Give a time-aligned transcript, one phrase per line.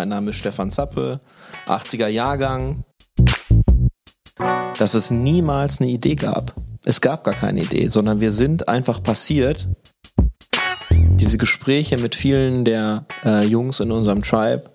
[0.00, 1.20] Mein Name ist Stefan Zappe,
[1.66, 2.84] 80er Jahrgang.
[4.78, 6.54] Dass es niemals eine Idee gab.
[6.86, 9.68] Es gab gar keine Idee, sondern wir sind einfach passiert.
[10.90, 14.70] Diese Gespräche mit vielen der äh, Jungs in unserem Tribe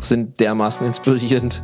[0.00, 1.60] sind dermaßen inspirierend,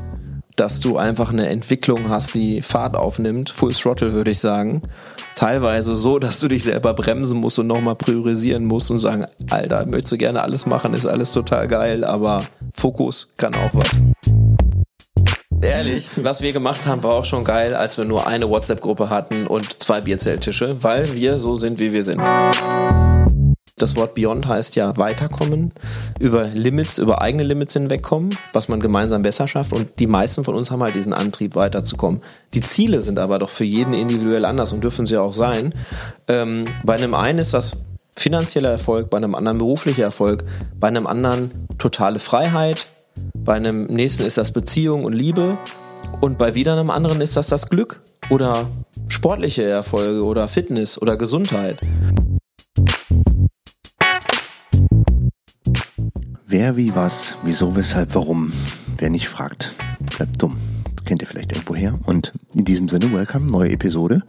[0.57, 3.49] dass du einfach eine Entwicklung hast, die Fahrt aufnimmt.
[3.49, 4.83] Full Throttle würde ich sagen.
[5.39, 9.87] Teilweise so, dass du dich selber bremsen musst und nochmal priorisieren musst und sagen, Alter,
[9.87, 12.43] möchtest du gerne alles machen, ist alles total geil, aber
[12.75, 14.03] Fokus kann auch was.
[15.63, 19.47] Ehrlich, was wir gemacht haben, war auch schon geil, als wir nur eine WhatsApp-Gruppe hatten
[19.47, 22.21] und zwei Bierzelttische, weil wir so sind, wie wir sind.
[23.79, 25.73] Das Wort Beyond heißt ja weiterkommen,
[26.19, 29.73] über Limits, über eigene Limits hinwegkommen, was man gemeinsam besser schafft.
[29.73, 32.21] Und die meisten von uns haben halt diesen Antrieb, weiterzukommen.
[32.55, 35.75] Die Ziele sind aber doch für jeden individuell anders und dürfen sie auch sein.
[36.27, 37.77] Ähm, bei einem einen ist das
[38.17, 40.45] finanzieller Erfolg, bei einem anderen beruflicher Erfolg,
[40.79, 42.89] bei einem anderen totale Freiheit,
[43.35, 45.59] bei einem nächsten ist das Beziehung und Liebe
[46.21, 48.67] und bei wieder einem anderen ist das das Glück oder
[49.09, 51.79] sportliche Erfolge oder Fitness oder Gesundheit.
[56.51, 58.51] Wer, wie, was, wieso, weshalb, warum.
[58.97, 59.75] Wer nicht fragt,
[60.17, 60.57] bleibt dumm.
[60.97, 61.99] Das kennt ihr vielleicht irgendwo her.
[62.07, 64.23] Und in diesem Sinne, welcome, neue Episode.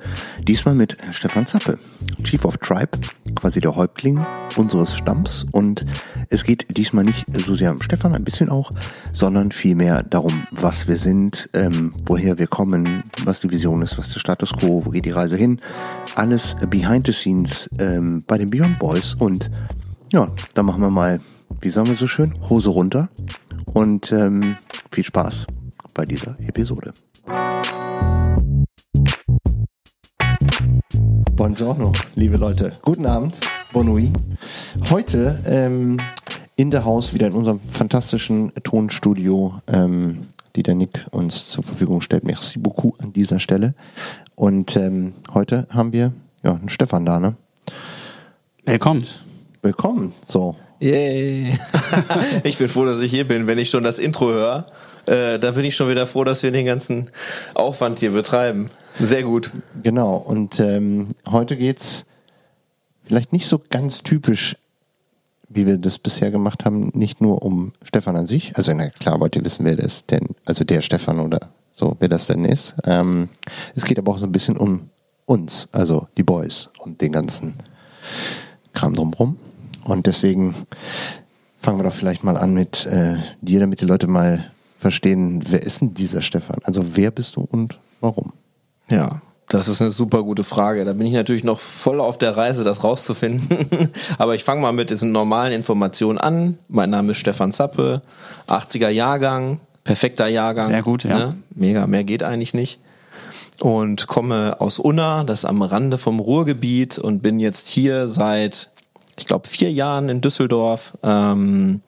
[0.46, 1.80] Diesmal mit Stefan Zappe,
[2.24, 3.00] Chief of Tribe,
[3.36, 4.26] quasi der Häuptling
[4.58, 5.46] unseres Stamms.
[5.54, 5.86] Und
[6.28, 8.72] es geht diesmal nicht so sehr um Stefan, ein bisschen auch,
[9.14, 14.12] sondern vielmehr darum, was wir sind, ähm, woher wir kommen, was die Vision ist, was
[14.12, 15.62] der Status quo, wo geht die Reise hin.
[16.16, 19.14] Alles behind the scenes ähm, bei den Beyond Boys.
[19.14, 19.50] Und
[20.12, 21.22] ja, da machen wir mal
[21.62, 23.10] wie sagen wir so schön, Hose runter
[23.66, 24.58] und ähm,
[24.92, 25.48] viel Spaß
[25.94, 26.94] bei dieser Episode.
[31.36, 32.74] Buongiorno, liebe Leute.
[32.82, 33.40] Guten Abend,
[33.72, 34.12] Bon nuit.
[34.90, 36.00] Heute ähm,
[36.56, 42.02] in der Haus wieder in unserem fantastischen Tonstudio, ähm, die der Nick uns zur Verfügung
[42.02, 42.26] stellt.
[42.26, 43.76] Merci beaucoup an dieser Stelle.
[44.36, 46.12] Und ähm, heute haben wir
[46.44, 47.36] ja einen Stefan da, ne?
[48.66, 49.06] Willkommen.
[49.62, 50.14] Willkommen.
[50.26, 51.58] So, Yay.
[52.44, 53.48] ich bin froh, dass ich hier bin.
[53.48, 54.66] Wenn ich schon das Intro höre,
[55.08, 57.10] äh, da bin ich schon wieder froh, dass wir den ganzen
[57.54, 58.70] Aufwand hier betreiben.
[59.00, 59.52] Sehr gut.
[59.84, 60.16] Genau.
[60.16, 62.06] Und ähm, heute geht's
[63.06, 64.56] vielleicht nicht so ganz typisch,
[65.50, 68.56] wie wir das bisher gemacht haben, nicht nur um Stefan an sich.
[68.56, 72.08] Also na klar, wollt ihr wissen, wer das denn, also der Stefan oder so, wer
[72.08, 72.76] das denn ist.
[72.86, 73.30] Ähm,
[73.76, 74.90] es geht aber auch so ein bisschen um
[75.26, 77.56] uns, also die Boys und den ganzen
[78.74, 79.38] Kram drumrum.
[79.90, 80.56] Und deswegen
[81.60, 85.64] fangen wir doch vielleicht mal an mit äh, dir, damit die Leute mal verstehen, wer
[85.64, 86.60] ist denn dieser Stefan?
[86.64, 88.34] Also wer bist du und warum?
[88.90, 90.86] Ja, das ist eine super gute Frage.
[90.86, 93.90] Da bin ich natürlich noch voll auf der Reise, das rauszufinden.
[94.20, 96.60] Aber ich fange mal mit diesen normalen Informationen an.
[96.68, 98.04] Mein Name ist Stefan Zappe,
[98.48, 100.66] 80er Jahrgang, perfekter Jahrgang.
[100.66, 101.18] Sehr gut, ja.
[101.18, 101.38] Ne?
[101.56, 102.80] Mega, mehr geht eigentlich nicht.
[103.60, 108.70] Und komme aus Unna, das ist am Rande vom Ruhrgebiet und bin jetzt hier seit
[109.20, 111.82] ich glaube, vier Jahren in Düsseldorf, ähm,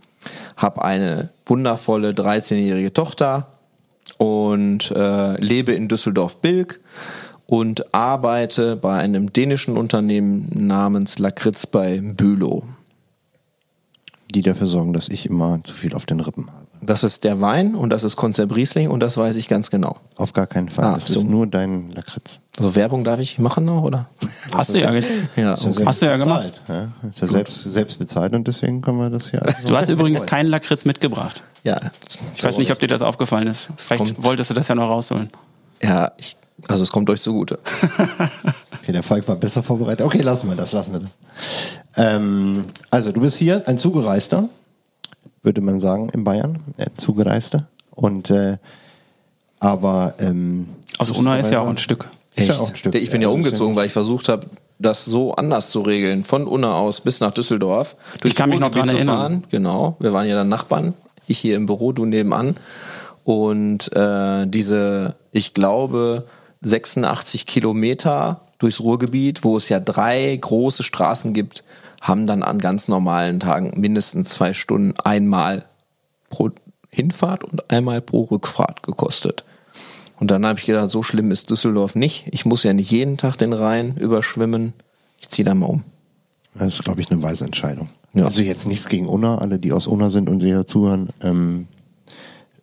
[0.56, 3.48] habe eine wundervolle 13-jährige Tochter
[4.18, 6.80] und äh, lebe in Düsseldorf-Bilk
[7.48, 12.64] und arbeite bei einem dänischen Unternehmen namens Lakritz bei Bülow.
[14.34, 16.61] Die dafür sorgen, dass ich immer zu viel auf den Rippen habe.
[16.84, 19.98] Das ist der Wein und das ist Konzept Riesling und das weiß ich ganz genau.
[20.16, 20.86] Auf gar keinen Fall.
[20.86, 21.20] Ah, das so.
[21.20, 22.40] ist nur dein Lakritz.
[22.58, 24.08] Also Werbung darf ich machen noch, oder?
[24.56, 25.22] Hast du ja jetzt.
[25.36, 25.84] Ja, okay.
[25.86, 26.62] Hast du ja gemacht.
[26.66, 27.10] bezahlt, Ja?
[27.10, 29.46] Ist ja selbst, selbst bezahlt und deswegen können wir das hier.
[29.46, 31.44] Also Du hast übrigens keinen Lakritz mitgebracht.
[31.64, 31.78] ja.
[32.36, 33.70] Ich weiß nicht, ob dir das aufgefallen ist.
[33.78, 35.30] Vielleicht kommt- wolltest du das ja noch rausholen.
[35.84, 36.36] Ja, ich,
[36.68, 37.60] also es kommt euch zugute.
[38.84, 40.04] Okay, der Falk war besser vorbereitet.
[40.04, 41.10] Okay, lassen wir das, lassen wir das.
[41.98, 44.50] Ähm, also, du bist hier ein Zugereister,
[45.44, 46.60] würde man sagen, in Bayern.
[46.78, 47.68] Äh, Zugereister.
[47.92, 48.58] Und, äh,
[49.60, 52.10] aber, ähm, Aus Unna ist ja auch ein Stück.
[52.36, 52.62] Ist ja Echt?
[52.62, 52.96] auch ein Stück.
[52.96, 54.48] Ich bin ja Also ist umgezogen, weil ich versucht habe,
[54.80, 56.24] das so anders zu regeln.
[56.24, 57.96] Von Unna aus bis nach Düsseldorf.
[58.20, 59.18] Durch Ich kann mich noch Ruhrgebiet dran erinnern.
[59.18, 59.44] Fahren.
[59.50, 59.96] Genau.
[60.00, 60.94] Wir waren ja dann Nachbarn.
[61.28, 62.56] Ich hier im Büro, du nebenan.
[63.24, 66.26] Und äh, diese, ich glaube,
[66.62, 71.64] 86 Kilometer durchs Ruhrgebiet, wo es ja drei große Straßen gibt,
[72.02, 75.66] haben dann an ganz normalen Tagen mindestens zwei Stunden einmal
[76.30, 76.50] pro
[76.90, 79.46] Hinfahrt und einmal pro Rückfahrt gekostet.
[80.20, 82.28] Und dann habe ich gedacht, so schlimm ist Düsseldorf nicht.
[82.32, 84.74] Ich muss ja nicht jeden Tag den Rhein überschwimmen.
[85.20, 85.84] Ich ziehe da mal um.
[86.54, 87.90] Das ist, glaube ich, eine weise Entscheidung.
[88.14, 88.26] Ja.
[88.26, 91.10] Also jetzt nichts gegen Unna, alle, die aus Unna sind und sie hier zuhören.
[91.22, 91.68] Ähm,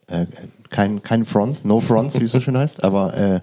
[0.09, 0.27] äh,
[0.71, 3.41] kein, kein Front, no fronts, wie es so schön heißt, aber äh,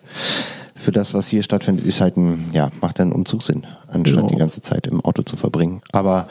[0.76, 4.28] für das, was hier stattfindet, ist halt ein, ja, macht einen Umzug Sinn, anstatt Ja.
[4.30, 5.82] die ganze Zeit im Auto zu verbringen.
[5.92, 6.28] Aber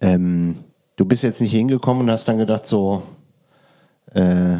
[0.00, 0.56] ähm,
[0.96, 3.02] du bist jetzt nicht hingekommen und hast dann gedacht so,
[4.12, 4.56] äh,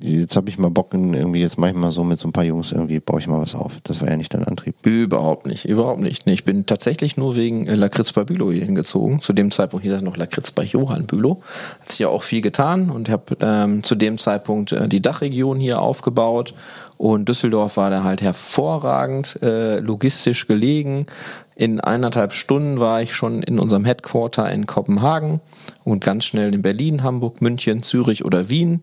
[0.00, 2.44] jetzt habe ich mal Bock, irgendwie jetzt mache ich mal so mit so ein paar
[2.44, 3.72] Jungs irgendwie, baue ich mal was auf.
[3.84, 4.74] Das war ja nicht dein Antrieb.
[4.82, 6.26] Überhaupt nicht, überhaupt nicht.
[6.26, 9.20] Nee, ich bin tatsächlich nur wegen äh, Lakritz bei Bülow hier hingezogen.
[9.20, 11.42] Zu dem Zeitpunkt hieß das noch Lakritz bei Johann Bülow.
[11.80, 15.58] Hat sich ja auch viel getan und habe ähm, zu dem Zeitpunkt äh, die Dachregion
[15.58, 16.54] hier aufgebaut.
[16.96, 21.06] Und Düsseldorf war da halt hervorragend äh, logistisch gelegen.
[21.54, 25.40] In eineinhalb Stunden war ich schon in unserem Headquarter in Kopenhagen
[25.84, 28.82] und ganz schnell in Berlin, Hamburg, München, Zürich oder Wien.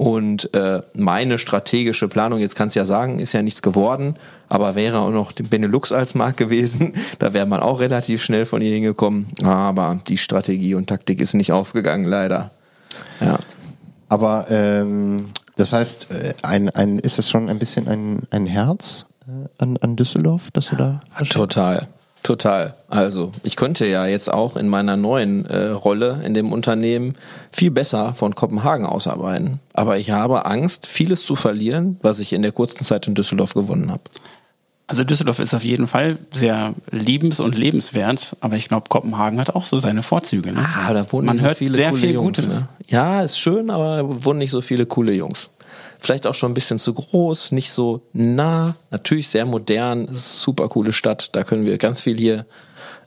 [0.00, 4.16] Und äh, meine strategische Planung, jetzt kannst du ja sagen, ist ja nichts geworden,
[4.48, 6.94] aber wäre auch noch Benelux als Markt gewesen.
[7.18, 9.26] Da wäre man auch relativ schnell von hier hingekommen.
[9.44, 12.50] Aber die Strategie und Taktik ist nicht aufgegangen, leider.
[13.20, 13.38] Ja.
[14.08, 15.26] Aber ähm,
[15.56, 19.76] das heißt, äh, ein, ein, ist es schon ein bisschen ein, ein Herz äh, an,
[19.76, 21.00] an Düsseldorf, dass du da.
[21.28, 21.88] Total.
[22.22, 22.74] Total.
[22.88, 27.14] Also ich könnte ja jetzt auch in meiner neuen äh, Rolle in dem Unternehmen
[27.50, 29.60] viel besser von Kopenhagen aus arbeiten.
[29.72, 33.54] Aber ich habe Angst, vieles zu verlieren, was ich in der kurzen Zeit in Düsseldorf
[33.54, 34.02] gewonnen habe.
[34.86, 39.54] Also Düsseldorf ist auf jeden Fall sehr liebens- und lebenswert, aber ich glaube, Kopenhagen hat
[39.54, 40.52] auch so seine Vorzüge.
[40.52, 40.66] Ne?
[40.66, 42.38] Ah, da wohnen Man so hört viele sehr coole viel Jungs.
[42.38, 42.60] Gutes.
[42.60, 42.68] Ne?
[42.88, 45.48] Ja, ist schön, aber da wohnen nicht so viele coole Jungs.
[46.00, 48.74] Vielleicht auch schon ein bisschen zu groß, nicht so nah.
[48.90, 51.30] Natürlich sehr modern, super coole Stadt.
[51.36, 52.46] Da können wir ganz viel hier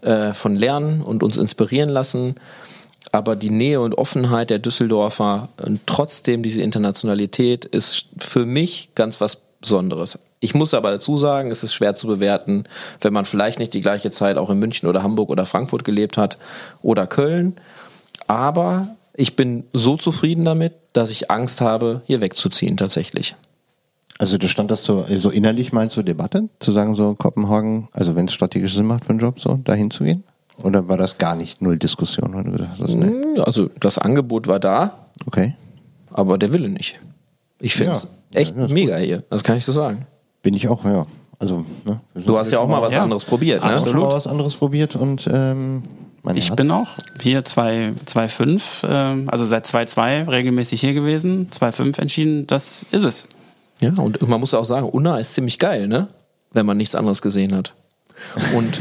[0.01, 2.35] äh, von lernen und uns inspirieren lassen.
[3.11, 9.21] Aber die Nähe und Offenheit der Düsseldorfer und trotzdem diese Internationalität ist für mich ganz
[9.21, 10.19] was Besonderes.
[10.41, 12.65] Ich muss aber dazu sagen, es ist schwer zu bewerten,
[12.99, 16.17] wenn man vielleicht nicht die gleiche Zeit auch in München oder Hamburg oder Frankfurt gelebt
[16.17, 16.37] hat
[16.81, 17.55] oder Köln.
[18.27, 23.35] Aber ich bin so zufrieden damit, dass ich Angst habe, hier wegzuziehen tatsächlich.
[24.19, 28.15] Also da stand das so, so innerlich meinst du Debatte, zu sagen so Kopenhagen, also
[28.15, 30.23] wenn es strategisch Sinn macht für einen Job, so dahin zu gehen?
[30.61, 33.07] Oder war das gar nicht null Diskussion, wenn du gesagt hast, nee.
[33.07, 35.55] Hm, Also das Angebot war da, Okay.
[36.11, 36.99] aber der Wille nicht.
[37.59, 38.39] Ich finde es Ja.
[38.39, 39.23] echt Ja, mega hier.
[39.29, 40.05] Das kann ich so sagen.
[40.43, 41.07] Bin ich auch, ja.
[41.39, 43.01] Also, ne, Du hast ja auch mal was Ja.
[43.03, 43.75] anderes probiert, ne?
[43.75, 45.81] auch schon mal was anderes probiert und ähm,
[46.23, 46.87] mein Ich Herz- bin auch
[47.21, 53.27] hier 2,5, ähm, also seit 2,2 regelmäßig hier gewesen, 2,5 entschieden, das ist es.
[53.79, 56.07] Ja, und man muss auch sagen, Unna ist ziemlich geil, ne?
[56.53, 57.73] Wenn man nichts anderes gesehen hat.
[58.55, 58.79] Und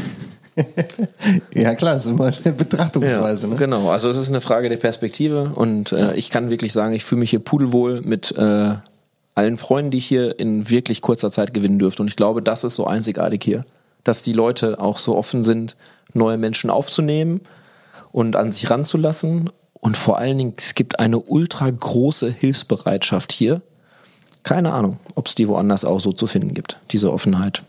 [1.53, 3.47] Ja klar, das ist immer eine Betrachtungsweise.
[3.47, 3.55] ne?
[3.55, 7.03] Genau, also es ist eine Frage der Perspektive und äh, ich kann wirklich sagen, ich
[7.03, 8.75] fühle mich hier pudelwohl mit äh,
[9.35, 12.03] allen Freunden, die ich hier in wirklich kurzer Zeit gewinnen dürfte.
[12.03, 13.65] Und ich glaube, das ist so einzigartig hier,
[14.03, 15.75] dass die Leute auch so offen sind,
[16.15, 17.41] neue Menschen aufzunehmen
[18.11, 19.49] und an sich ranzulassen.
[19.73, 23.61] Und vor allen Dingen, es gibt eine ultra große Hilfsbereitschaft hier.
[24.43, 27.63] Keine Ahnung, ob es die woanders auch so zu finden gibt, diese Offenheit.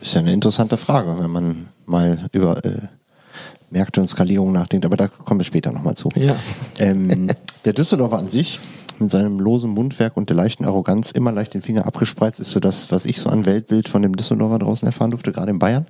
[0.00, 2.88] Ist ja eine interessante Frage, wenn man mal über äh,
[3.70, 6.08] Märkte und Skalierung nachdenkt, aber da kommen wir später nochmal zu.
[6.14, 6.36] Ja.
[6.78, 7.30] Ähm,
[7.64, 8.58] der Düsseldorfer an sich,
[9.00, 12.60] mit seinem losen Mundwerk und der leichten Arroganz, immer leicht den Finger abgespreizt, ist so
[12.60, 15.86] das, was ich so an Weltbild von dem Düsseldorfer draußen erfahren durfte, gerade in Bayern.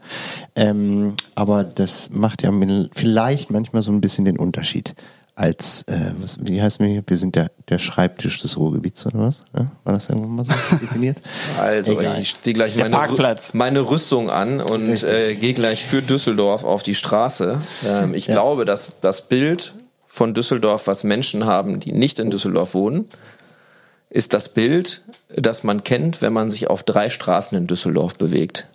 [0.55, 2.51] Ähm, aber das macht ja
[2.93, 4.95] vielleicht manchmal so ein bisschen den Unterschied.
[5.37, 7.03] Als, äh, was, wie heißt mir hier?
[7.07, 9.45] Wir sind der, der Schreibtisch des Ruhrgebiets oder was?
[9.57, 9.71] Ja?
[9.85, 11.19] War das irgendwann mal so definiert?
[11.59, 12.21] Also, Egal.
[12.21, 16.95] ich stehe gleich meine, meine Rüstung an und äh, gehe gleich für Düsseldorf auf die
[16.95, 17.59] Straße.
[17.87, 19.75] Ähm, ich glaube, dass das Bild
[20.13, 23.09] von Düsseldorf, was Menschen haben, die nicht in Düsseldorf wohnen,
[24.11, 25.03] ist das Bild,
[25.35, 28.67] das man kennt, wenn man sich auf drei Straßen in Düsseldorf bewegt.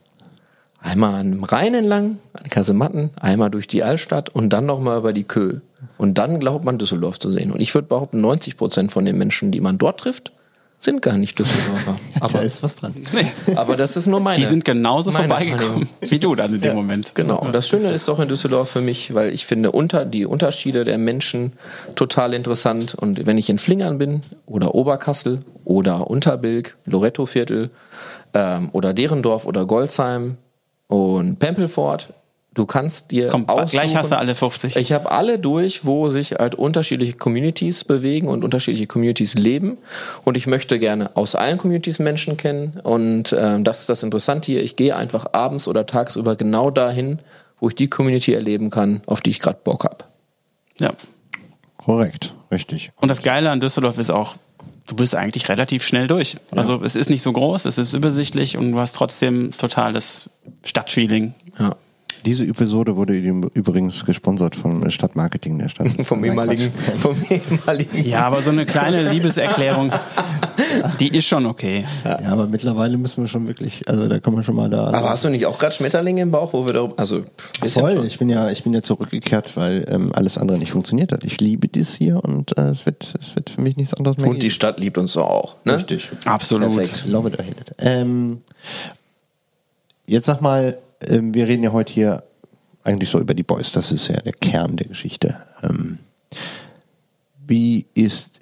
[0.79, 5.25] Einmal am Rhein entlang, an Kasematten, einmal durch die Altstadt und dann nochmal über die
[5.25, 5.59] Kö.
[5.97, 7.51] Und dann glaubt man Düsseldorf zu sehen.
[7.51, 10.31] Und ich würde behaupten, 90 Prozent von den Menschen, die man dort trifft,
[10.77, 11.95] sind gar nicht Düsseldorfer.
[12.19, 12.93] da Aber, ist was dran.
[13.13, 13.31] Nee.
[13.55, 14.39] aber das ist nur meine.
[14.39, 15.87] Die sind genauso meine vorbeigekommen Wahrnehmung.
[16.01, 17.15] wie du dann in dem Moment.
[17.15, 17.39] Genau.
[17.39, 20.83] Und das Schöne ist doch in Düsseldorf für mich, weil ich finde unter die Unterschiede
[20.83, 21.53] der Menschen
[21.95, 22.95] total interessant.
[22.95, 27.69] Und wenn ich in Flingern bin oder Oberkassel oder Unterbilk, Lorettoviertel
[28.33, 30.37] ähm, oder Derendorf oder Goldsheim
[30.87, 32.09] und Pempelfort,
[32.55, 34.75] du kannst dir Komm, aussuchen, gleich hast du alle 50.
[34.75, 39.77] ich habe alle durch, wo sich halt unterschiedliche Communities bewegen und unterschiedliche Communities leben.
[40.23, 42.79] Und ich möchte gerne aus allen Communities Menschen kennen.
[42.81, 44.63] Und ähm, das ist das Interessante hier.
[44.63, 47.19] Ich gehe einfach abends oder tagsüber genau dahin,
[47.59, 49.97] wo ich die Community erleben kann, auf die ich gerade Bock habe.
[50.79, 50.93] Ja.
[51.77, 52.91] Korrekt, richtig.
[52.99, 54.37] Und das Geile an Düsseldorf ist auch,
[54.87, 56.35] du bist eigentlich relativ schnell durch.
[56.51, 60.29] Also es ist nicht so groß, es ist übersichtlich und du hast trotzdem totales
[60.63, 61.33] Stadtfeeling.
[62.25, 65.87] Diese Episode wurde übrigens gesponsert vom Stadtmarketing der Stadt.
[66.05, 68.07] vom ehemaligen, vom ehemaligen.
[68.07, 69.91] Ja, aber so eine kleine Liebeserklärung,
[70.99, 71.85] die ist schon okay.
[72.03, 72.19] Ja.
[72.31, 74.87] aber mittlerweile müssen wir schon wirklich, also da kommen wir schon mal da.
[74.87, 77.21] Aber hast du nicht auch gerade Schmetterlinge im Bauch, wo wir da, also
[77.63, 78.03] voll.
[78.07, 81.23] Ich bin ja, ich bin ja zurückgekehrt, weil ähm, alles andere nicht funktioniert hat.
[81.23, 84.29] Ich liebe dies hier und äh, es wird, es wird für mich nichts anderes mehr.
[84.29, 85.57] Und die Stadt liebt uns auch.
[85.63, 85.77] Ne?
[85.77, 86.75] Richtig, absolut.
[86.75, 87.05] Perfekt.
[87.07, 87.75] Love it or hate it.
[87.77, 88.39] Ähm,
[90.07, 92.23] jetzt sag mal, äh, wir reden ja heute hier
[92.83, 93.71] eigentlich so über die Boys.
[93.71, 95.37] Das ist ja der Kern der Geschichte.
[95.63, 95.99] Ähm,
[97.45, 98.39] wie ist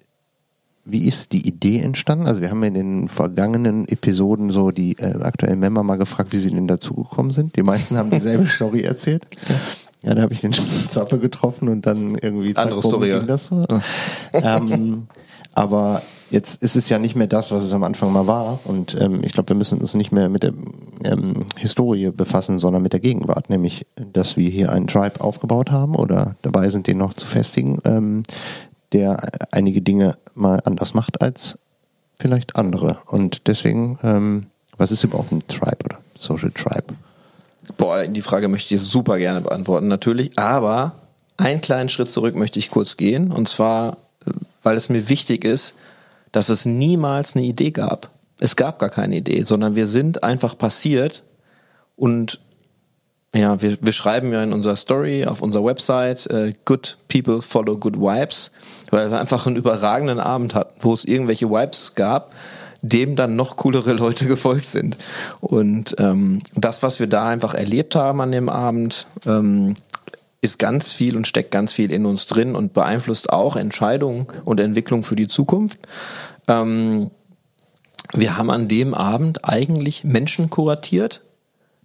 [0.85, 2.27] wie ist die Idee entstanden?
[2.27, 6.37] Also wir haben in den vergangenen Episoden so die äh, aktuellen Member mal gefragt, wie
[6.37, 7.55] sie denn dazugekommen sind.
[7.55, 9.25] Die meisten haben dieselbe Story erzählt.
[10.01, 13.11] Ja, da habe ich den Zappe getroffen und dann irgendwie andere Story.
[13.11, 13.65] Ging das so.
[14.33, 15.07] ähm,
[15.53, 16.01] aber
[16.33, 18.59] Jetzt ist es ja nicht mehr das, was es am Anfang mal war.
[18.63, 20.51] Und ähm, ich glaube, wir müssen uns nicht mehr mit der
[21.03, 23.51] ähm, Historie befassen, sondern mit der Gegenwart.
[23.51, 27.77] Nämlich, dass wir hier einen Tribe aufgebaut haben oder dabei sind, den noch zu festigen,
[27.85, 28.23] ähm,
[28.93, 31.59] der einige Dinge mal anders macht als
[32.17, 32.97] vielleicht andere.
[33.05, 36.95] Und deswegen, ähm, was ist überhaupt ein Tribe oder Social Tribe?
[37.77, 40.35] Boah, die Frage möchte ich super gerne beantworten, natürlich.
[40.39, 40.93] Aber
[41.37, 43.31] einen kleinen Schritt zurück möchte ich kurz gehen.
[43.31, 43.97] Und zwar,
[44.63, 45.75] weil es mir wichtig ist,
[46.33, 48.09] dass es niemals eine Idee gab.
[48.39, 51.23] Es gab gar keine Idee, sondern wir sind einfach passiert
[51.95, 52.41] und
[53.35, 57.77] ja, wir, wir schreiben ja in unserer Story auf unserer Website äh, Good People Follow
[57.77, 58.51] Good Vibes,
[58.91, 62.31] weil wir einfach einen überragenden Abend hatten, wo es irgendwelche Vibes gab,
[62.83, 64.97] dem dann noch coolere Leute gefolgt sind.
[65.39, 69.77] Und ähm, das, was wir da einfach erlebt haben an dem Abend, ähm,
[70.43, 74.59] ist ganz viel und steckt ganz viel in uns drin und beeinflusst auch Entscheidungen und
[74.59, 75.79] Entwicklung für die Zukunft.
[76.49, 77.11] Ähm,
[78.11, 81.21] wir haben an dem Abend eigentlich Menschen kuratiert,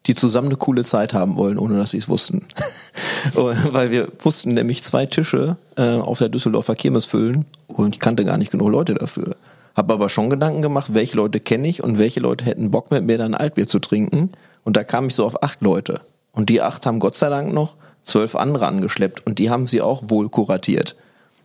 [0.07, 2.47] die zusammen eine coole Zeit haben wollen, ohne dass sie es wussten.
[3.35, 8.25] Weil wir wussten nämlich zwei Tische äh, auf der Düsseldorfer Kirmes füllen und ich kannte
[8.25, 9.37] gar nicht genug Leute dafür.
[9.77, 13.05] Habe aber schon Gedanken gemacht, welche Leute kenne ich und welche Leute hätten Bock mit
[13.05, 14.31] mir dann Altbier zu trinken.
[14.65, 16.01] Und da kam ich so auf acht Leute.
[16.33, 17.77] Und die acht haben Gott sei Dank noch
[18.09, 20.97] zwölf andere angeschleppt und die haben sie auch wohl kuratiert.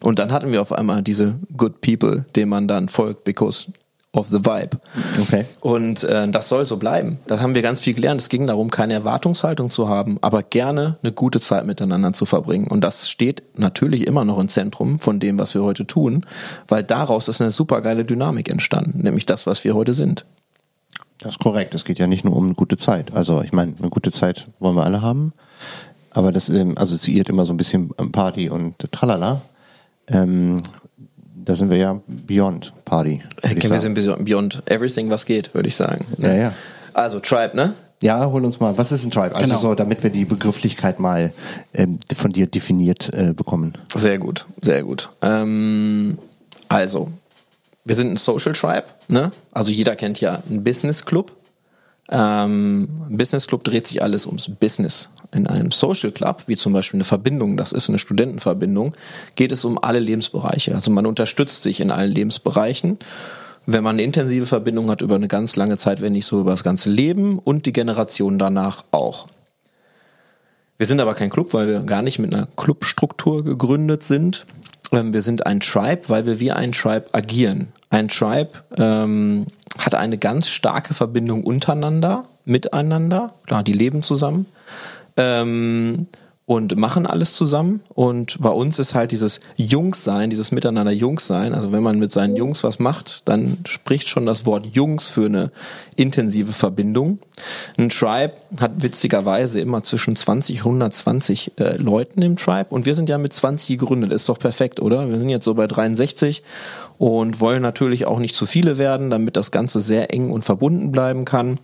[0.01, 3.67] Und dann hatten wir auf einmal diese Good People, denen man dann folgt, because
[4.13, 4.79] of the vibe.
[5.21, 5.45] Okay.
[5.59, 7.19] Und äh, das soll so bleiben.
[7.25, 8.21] Da haben wir ganz viel gelernt.
[8.21, 12.67] Es ging darum, keine Erwartungshaltung zu haben, aber gerne eine gute Zeit miteinander zu verbringen.
[12.67, 16.25] Und das steht natürlich immer noch im Zentrum von dem, was wir heute tun,
[16.67, 20.25] weil daraus ist eine super geile Dynamik entstanden, nämlich das, was wir heute sind.
[21.19, 21.73] Das ist korrekt.
[21.73, 23.13] Es geht ja nicht nur um eine gute Zeit.
[23.13, 25.33] Also ich meine, eine gute Zeit wollen wir alle haben.
[26.13, 29.41] Aber das ähm, assoziiert immer so ein bisschen Party und Tralala.
[30.07, 30.57] Ähm,
[31.35, 33.21] da sind wir ja beyond Party.
[33.43, 36.05] Okay, wir sind beyond everything, was geht, würde ich sagen.
[36.17, 36.53] Ja, ja.
[36.93, 37.73] Also Tribe, ne?
[38.01, 38.77] Ja, hol uns mal.
[38.77, 39.35] Was ist ein Tribe?
[39.35, 39.59] Also genau.
[39.59, 41.31] so, damit wir die Begrifflichkeit mal
[41.73, 43.73] ähm, von dir definiert äh, bekommen.
[43.95, 45.09] Sehr gut, sehr gut.
[45.21, 46.17] Ähm,
[46.67, 47.09] also,
[47.85, 49.31] wir sind ein Social Tribe, ne?
[49.51, 51.31] Also jeder kennt ja einen Business Club.
[52.09, 55.09] Ähm, Business Club dreht sich alles ums Business.
[55.31, 58.93] In einem Social Club, wie zum Beispiel eine Verbindung, das ist eine Studentenverbindung,
[59.35, 60.75] geht es um alle Lebensbereiche.
[60.75, 62.99] Also man unterstützt sich in allen Lebensbereichen.
[63.65, 66.51] Wenn man eine intensive Verbindung hat über eine ganz lange Zeit, wenn nicht so über
[66.51, 69.27] das ganze Leben und die Generation danach auch.
[70.77, 74.45] Wir sind aber kein Club, weil wir gar nicht mit einer Clubstruktur gegründet sind.
[74.91, 77.69] Ähm, wir sind ein Tribe, weil wir wie ein Tribe agieren.
[77.89, 79.45] Ein Tribe ähm,
[79.77, 83.33] hat eine ganz starke Verbindung untereinander, miteinander.
[83.45, 84.45] Klar, die leben zusammen.
[85.17, 86.07] Ähm,
[86.53, 87.81] und machen alles zusammen.
[87.95, 91.55] Und bei uns ist halt dieses Jungs-Sein, dieses Miteinander Jungs-Sein.
[91.55, 95.25] Also wenn man mit seinen Jungs was macht, dann spricht schon das Wort Jungs für
[95.25, 95.51] eine
[95.95, 97.17] intensive Verbindung.
[97.79, 102.67] Ein Tribe hat witzigerweise immer zwischen 20 und 120 äh, Leuten im Tribe.
[102.69, 104.13] Und wir sind ja mit 20 gegründet.
[104.13, 105.09] Ist doch perfekt, oder?
[105.09, 106.43] Wir sind jetzt so bei 63
[106.99, 110.91] und wollen natürlich auch nicht zu viele werden, damit das Ganze sehr eng und verbunden
[110.91, 111.59] bleiben kann.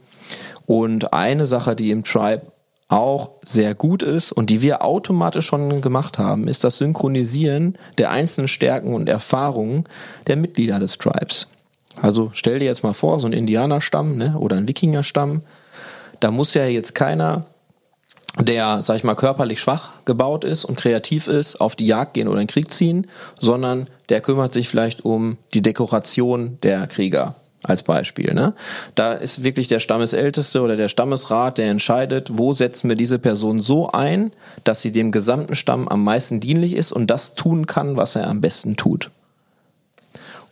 [0.65, 2.47] Und eine Sache, die im Tribe
[2.89, 8.09] auch sehr gut ist und die wir automatisch schon gemacht haben, ist das Synchronisieren der
[8.09, 9.83] einzelnen Stärken und Erfahrungen
[10.27, 11.47] der Mitglieder des Tribes.
[12.01, 15.43] Also stell dir jetzt mal vor, so ein Indianerstamm ne, oder ein Wikingerstamm,
[16.19, 17.45] da muss ja jetzt keiner,
[18.39, 22.27] der, sag ich mal, körperlich schwach gebaut ist und kreativ ist, auf die Jagd gehen
[22.27, 23.07] oder in den Krieg ziehen,
[23.39, 28.33] sondern der kümmert sich vielleicht um die Dekoration der Krieger als Beispiel.
[28.33, 28.53] Ne?
[28.95, 33.59] Da ist wirklich der Stammesälteste oder der Stammesrat, der entscheidet, wo setzen wir diese Person
[33.61, 34.31] so ein,
[34.63, 38.27] dass sie dem gesamten Stamm am meisten dienlich ist und das tun kann, was er
[38.27, 39.11] am besten tut.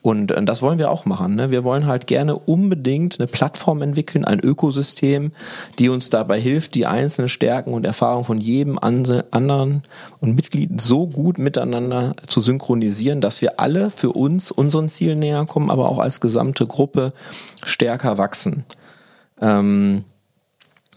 [0.02, 1.36] Und äh, das wollen wir auch machen.
[1.36, 1.52] Ne?
[1.52, 5.32] Wir wollen halt gerne unbedingt eine Plattform entwickeln, ein Ökosystem,
[5.80, 9.84] die uns dabei hilft, die einzelnen Stärken und Erfahrungen von jedem anderen
[10.20, 15.46] und Mitglied so gut miteinander zu synchronisieren, dass wir alle für uns unseren Zielen näher
[15.46, 17.14] kommen, aber auch als gesamte Gruppe
[17.64, 18.66] stärker wachsen.
[19.42, 20.04] Ähm,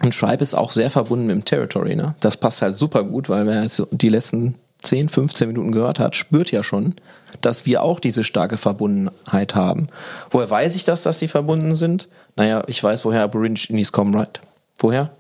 [0.02, 1.95] und Tribe ist auch sehr verbunden mit dem Territory.
[1.95, 2.14] Ne?
[2.21, 6.16] Das passt halt super gut, weil wer jetzt die letzten 10, 15 Minuten gehört hat,
[6.16, 6.94] spürt ja schon,
[7.40, 9.88] dass wir auch diese starke Verbundenheit haben.
[10.30, 12.08] Woher weiß ich das, dass sie verbunden sind?
[12.37, 14.40] Naja, ich weiß, woher Aborigines kommen, right?
[14.78, 15.10] Woher?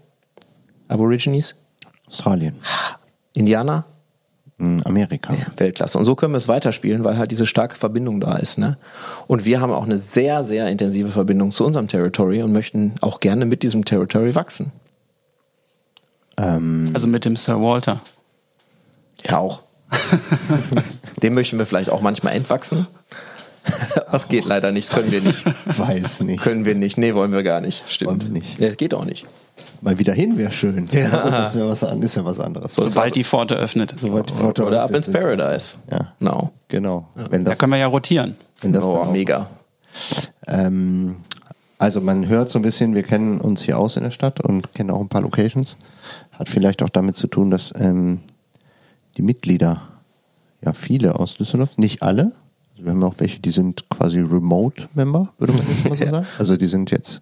[0.88, 1.56] Aborigines?
[2.06, 2.56] Australien.
[3.34, 3.84] Indianer?
[4.84, 5.32] Amerika.
[5.32, 5.98] Ja, Weltklasse.
[5.98, 8.58] Und so können wir es weiterspielen, weil halt diese starke Verbindung da ist.
[8.58, 8.76] Ne?
[9.26, 13.20] Und wir haben auch eine sehr, sehr intensive Verbindung zu unserem Territory und möchten auch
[13.20, 14.72] gerne mit diesem Territory wachsen.
[16.36, 18.02] Ähm also mit dem Sir Walter.
[19.24, 19.62] Ja, auch.
[21.22, 22.86] Dem möchten wir vielleicht auch manchmal entwachsen.
[24.10, 25.44] Was geht leider nicht, das können wir nicht.
[25.66, 26.42] Weiß nicht.
[26.42, 26.96] Können wir nicht.
[26.98, 27.84] Nee, wollen wir gar nicht.
[27.88, 28.10] Stimmt.
[28.10, 28.58] Wollen wir nicht.
[28.58, 29.26] Ja, geht auch nicht.
[29.82, 30.88] Mal wieder hin wäre schön.
[30.92, 31.30] Ja.
[31.30, 32.74] das wäre was, ist ja was anderes.
[32.74, 33.94] Sobald die Pforte öffnet.
[33.98, 35.76] Sobald die Pforte Oder ab ins Paradise.
[35.90, 36.12] Ja.
[36.20, 36.50] No.
[36.68, 37.08] Genau.
[37.14, 38.36] Wenn das, da können wir ja rotieren.
[38.60, 39.48] Wenn das oh, mega.
[40.46, 41.16] Ähm,
[41.78, 44.74] also man hört so ein bisschen, wir kennen uns hier aus in der Stadt und
[44.74, 45.78] kennen auch ein paar Locations.
[46.32, 48.20] Hat vielleicht auch damit zu tun, dass ähm,
[49.20, 49.82] die Mitglieder,
[50.64, 52.32] ja viele aus Düsseldorf, nicht alle,
[52.72, 56.26] also wir haben auch welche, die sind quasi Remote-Member, würde man jetzt mal so sagen.
[56.38, 57.20] Also die sind jetzt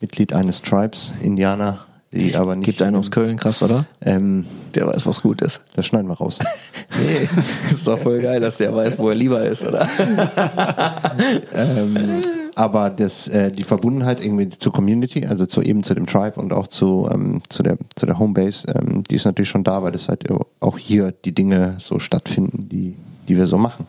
[0.00, 2.64] Mitglied eines Tribes, Indianer, die aber nicht.
[2.64, 3.84] Gibt einen aus Köln, krass, oder?
[4.00, 5.60] Ähm, der weiß, was gut ist.
[5.74, 6.38] Das schneiden wir raus.
[6.98, 7.28] nee,
[7.70, 9.86] ist doch voll geil, dass der weiß, wo er lieber ist, oder?
[11.54, 12.22] ähm,
[12.58, 16.52] aber das, äh, die Verbundenheit irgendwie zur Community, also zu eben zu dem Tribe und
[16.52, 19.92] auch zu, ähm, zu der, zu der Homebase, ähm, die ist natürlich schon da, weil
[19.92, 20.24] das halt
[20.60, 22.96] auch hier die Dinge so stattfinden, die,
[23.28, 23.86] die wir so machen.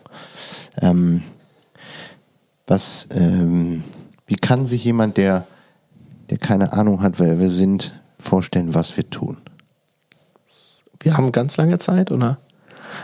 [0.80, 1.22] Ähm,
[2.66, 3.82] was, ähm,
[4.26, 5.46] wie kann sich jemand, der
[6.30, 9.38] der keine Ahnung hat, wer wir sind, vorstellen, was wir tun?
[11.00, 12.38] Wir haben ganz lange Zeit, oder?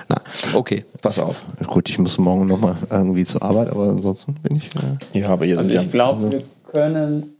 [0.09, 0.21] Na,
[0.55, 1.43] okay, pass auf.
[1.66, 4.69] Gut, ich muss morgen nochmal irgendwie zur Arbeit, aber ansonsten bin ich.
[4.76, 7.37] Äh ja, aber hier also ich glaube, also wir können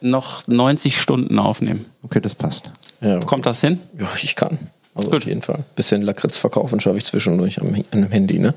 [0.00, 1.86] noch 90 Stunden aufnehmen.
[2.02, 2.70] Okay, das passt.
[3.00, 3.26] Ja, okay.
[3.26, 3.80] Kommt das hin?
[3.98, 4.58] Ja, ich kann.
[4.94, 5.22] Also Gut.
[5.22, 5.64] auf jeden Fall.
[5.76, 8.38] Bisschen Lakritz verkaufen schaffe ich zwischendurch am, am Handy.
[8.38, 8.54] Ne?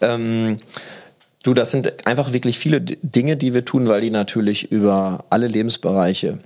[0.00, 0.58] Ähm,
[1.42, 5.48] Du, das sind einfach wirklich viele Dinge, die wir tun, weil die natürlich über alle
[5.48, 6.38] Lebensbereiche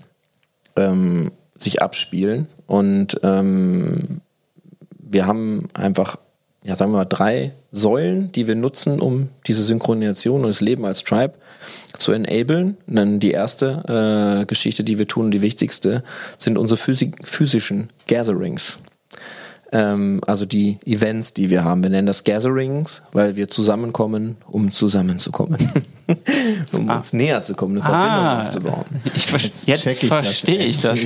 [0.75, 2.49] ähm, sich abspielen.
[2.67, 4.23] Und ähm,
[5.17, 6.19] wir haben einfach,
[6.63, 10.85] ja, sagen wir mal, drei Säulen, die wir nutzen, um diese Synchronisation und das Leben
[10.85, 11.33] als Tribe
[11.95, 12.77] zu enablen.
[12.87, 16.05] Und dann die erste äh, Geschichte, die wir tun, die wichtigste,
[16.37, 18.79] sind unsere physischen Gatherings
[19.73, 21.83] ähm, also die Events, die wir haben.
[21.83, 25.59] Wir nennen das Gatherings, weil wir zusammenkommen, um zusammenzukommen.
[26.73, 26.97] um ah.
[26.97, 28.43] uns näher zu kommen, eine Verbindung ah.
[28.43, 28.85] aufzubauen.
[29.15, 31.01] Ich ver jetzt, jetzt verstehe ich das.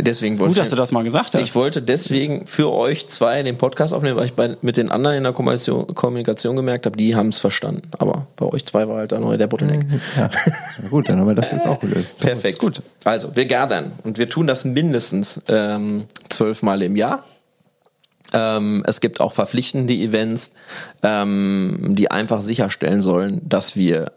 [0.00, 1.42] Deswegen wollte Gut, dass du das mal gesagt hast.
[1.42, 5.16] Ich wollte deswegen für euch zwei den Podcast aufnehmen, weil ich bei, mit den anderen
[5.16, 7.82] in der Kommunikation, Kommunikation gemerkt habe, die haben es verstanden.
[7.98, 9.86] Aber bei euch zwei war halt dann der Bottleneck.
[10.16, 10.30] Ja.
[10.90, 12.20] gut, dann haben wir das jetzt auch gelöst.
[12.22, 12.58] Perfekt.
[12.58, 12.82] Gut.
[13.04, 17.24] Also, wir gathern und wir tun das mindestens ähm, zwölfmal im Jahr.
[18.34, 20.52] Ähm, es gibt auch verpflichtende Events,
[21.02, 24.12] ähm, die einfach sicherstellen sollen, dass wir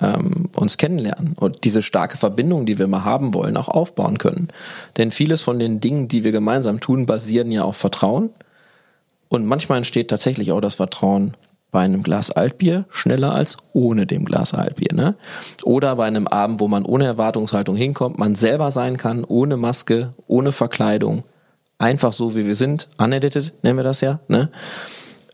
[0.00, 4.48] ähm, uns kennenlernen und diese starke Verbindung, die wir mal haben wollen, auch aufbauen können.
[4.96, 8.30] Denn vieles von den Dingen, die wir gemeinsam tun, basieren ja auf Vertrauen.
[9.28, 11.36] Und manchmal entsteht tatsächlich auch das Vertrauen
[11.70, 14.94] bei einem Glas Altbier schneller als ohne dem Glas Altbier.
[14.94, 15.16] Ne?
[15.64, 20.14] Oder bei einem Abend, wo man ohne Erwartungshaltung hinkommt, man selber sein kann, ohne Maske,
[20.28, 21.24] ohne Verkleidung,
[21.78, 24.20] einfach so wie wir sind, unedited nennen wir das ja.
[24.28, 24.50] Ne?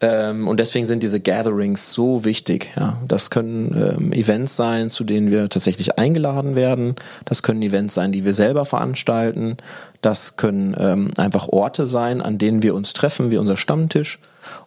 [0.01, 2.71] Ähm, und deswegen sind diese Gatherings so wichtig.
[2.77, 2.99] Ja.
[3.07, 6.95] Das können ähm, Events sein, zu denen wir tatsächlich eingeladen werden.
[7.27, 9.59] Das können Events sein, die wir selber veranstalten.
[10.01, 14.19] Das können ähm, einfach Orte sein, an denen wir uns treffen, wie unser Stammtisch.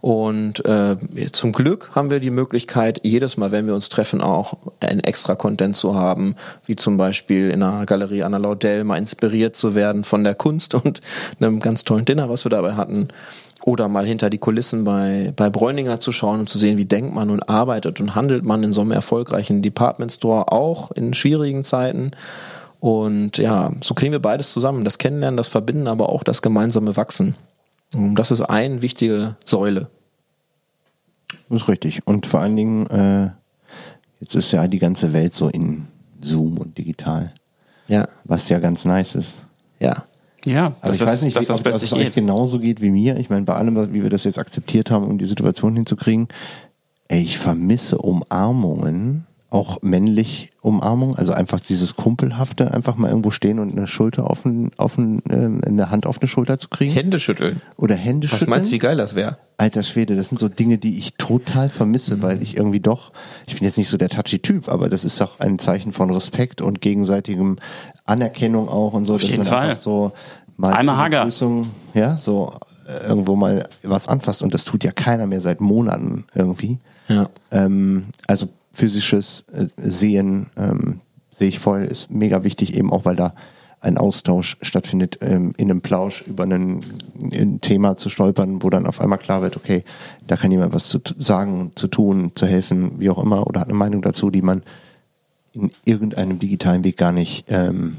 [0.02, 0.98] Und äh,
[1.32, 5.34] zum Glück haben wir die Möglichkeit, jedes Mal, wenn wir uns treffen, auch ein extra
[5.34, 10.04] Content zu haben, wie zum Beispiel in einer Galerie Anna Laudel mal inspiriert zu werden
[10.04, 11.02] von der Kunst und
[11.40, 13.08] einem ganz tollen Dinner, was wir dabei hatten
[13.66, 17.14] oder mal hinter die Kulissen bei, bei Bräuninger zu schauen und zu sehen, wie denkt
[17.14, 21.64] man und arbeitet und handelt man in so einem erfolgreichen Department Store auch in schwierigen
[21.64, 22.12] Zeiten.
[22.80, 24.84] Und ja, so kriegen wir beides zusammen.
[24.84, 27.36] Das Kennenlernen, das Verbinden, aber auch das gemeinsame Wachsen.
[27.94, 29.88] Und das ist eine wichtige Säule.
[31.50, 32.06] Das ist richtig.
[32.06, 33.30] Und vor allen Dingen, äh,
[34.20, 35.88] jetzt ist ja die ganze Welt so in
[36.22, 37.34] Zoom und digital.
[37.88, 38.08] Ja.
[38.26, 39.46] Was ja ganz nice ist.
[39.80, 40.04] Ja.
[40.46, 43.18] Ja, aber ich weiß nicht, wie, ob das euch genauso geht wie mir.
[43.18, 46.28] Ich meine, bei allem, wie wir das jetzt akzeptiert haben, um die Situation hinzukriegen,
[47.08, 53.60] ey, ich vermisse Umarmungen, auch männlich Umarmung, also einfach dieses Kumpelhafte, einfach mal irgendwo stehen
[53.60, 56.92] und eine Schulter auf, ein, auf ein, äh, eine Hand auf eine Schulter zu kriegen.
[56.92, 57.62] Hände schütteln.
[57.78, 58.50] Oder Hände Was schütteln.
[58.50, 59.38] meinst du, wie geil das wäre?
[59.58, 63.14] Alter Schwede, das sind so Dinge, die ich total vermisse, weil ich irgendwie doch,
[63.46, 66.10] ich bin jetzt nicht so der touchy Typ, aber das ist auch ein Zeichen von
[66.10, 67.58] Respekt und gegenseitigem
[68.06, 69.70] Anerkennung auch und so, dass jeden man Fall.
[69.70, 70.12] einfach so
[70.58, 71.20] mal Einmal zur Hager.
[71.20, 72.54] Begrüßung, ja, so
[72.88, 76.80] äh, irgendwo mal was anfasst und das tut ja keiner mehr seit Monaten irgendwie.
[77.08, 77.30] Ja.
[77.52, 83.16] Ähm, also physisches äh, Sehen ähm, sehe ich voll, ist mega wichtig, eben auch weil
[83.16, 83.34] da
[83.84, 86.80] ein Austausch stattfindet, ähm, in einem Plausch über einen,
[87.34, 89.84] ein Thema zu stolpern, wo dann auf einmal klar wird, okay,
[90.26, 93.68] da kann jemand was zu sagen, zu tun, zu helfen, wie auch immer, oder hat
[93.68, 94.64] eine Meinung dazu, die man
[95.54, 97.98] in irgendeinem digitalen Weg gar nicht ähm,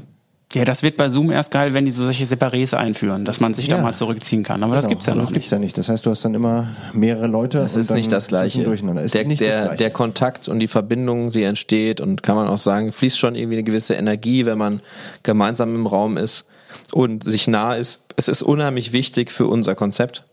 [0.53, 3.53] Ja, das wird bei Zoom erst geil, wenn die so solche Separés einführen, dass man
[3.53, 3.77] sich Ja.
[3.77, 4.61] da mal zurückziehen kann.
[4.63, 5.35] Aber das Genau, gibt's ja noch das nicht.
[5.41, 5.77] gibt's ja nicht.
[5.77, 7.59] Das heißt, du hast dann immer mehrere Leute.
[7.59, 8.63] Das und ist dann nicht das es Gleiche.
[8.63, 9.77] der, ist nicht der, das Gleiche.
[9.77, 13.55] der Kontakt und die Verbindung, die entsteht und kann man auch sagen, fließt schon irgendwie
[13.55, 14.81] eine gewisse Energie, wenn man
[15.23, 16.45] gemeinsam im Raum ist
[16.93, 18.01] und sich nah ist.
[18.17, 20.23] Es ist unheimlich wichtig für unser Konzept.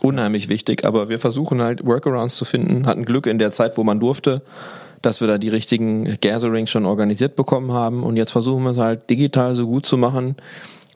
[0.00, 3.84] Unheimlich wichtig, aber wir versuchen halt Workarounds zu finden, hatten Glück in der Zeit, wo
[3.84, 4.42] man durfte,
[5.02, 8.78] dass wir da die richtigen Gatherings schon organisiert bekommen haben und jetzt versuchen wir es
[8.78, 10.36] halt digital so gut zu machen,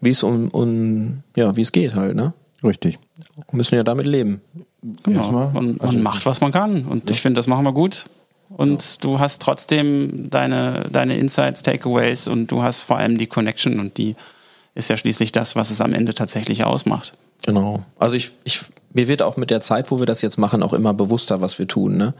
[0.01, 2.33] wie es um, um ja, wie es geht halt, ne?
[2.65, 2.99] Richtig.
[3.35, 4.41] Wir müssen ja damit leben.
[5.03, 5.21] Genau.
[5.21, 6.85] Erstmal, Man, man also- macht, was man kann.
[6.85, 8.07] Und ich finde, das machen wir gut.
[8.49, 13.81] Und du hast trotzdem deine, deine Insights, Takeaways und du hast vor allem die Connection
[13.81, 14.15] und die
[14.75, 17.15] ist ja schließlich das, was es am Ende tatsächlich ausmacht.
[17.45, 17.85] Genau.
[17.99, 20.73] Also ich, ich, mir wird auch mit der Zeit, wo wir das jetzt machen, auch
[20.73, 21.97] immer bewusster, was wir tun.
[21.97, 22.15] Ne?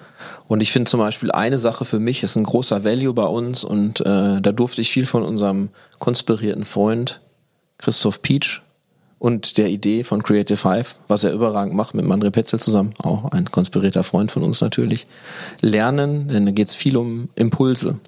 [0.47, 3.65] Und ich finde zum Beispiel eine Sache für mich ist ein großer Value bei uns
[3.65, 7.21] und äh, da durfte ich viel von unserem konspirierten Freund
[7.79, 8.63] Christoph Pietsch
[9.19, 13.33] und der Idee von Creative Five, was er überragend macht mit Mandre Petzel zusammen, auch
[13.33, 15.07] ein konspirierter Freund von uns natürlich,
[15.63, 17.99] lernen, denn da geht es viel um Impulse.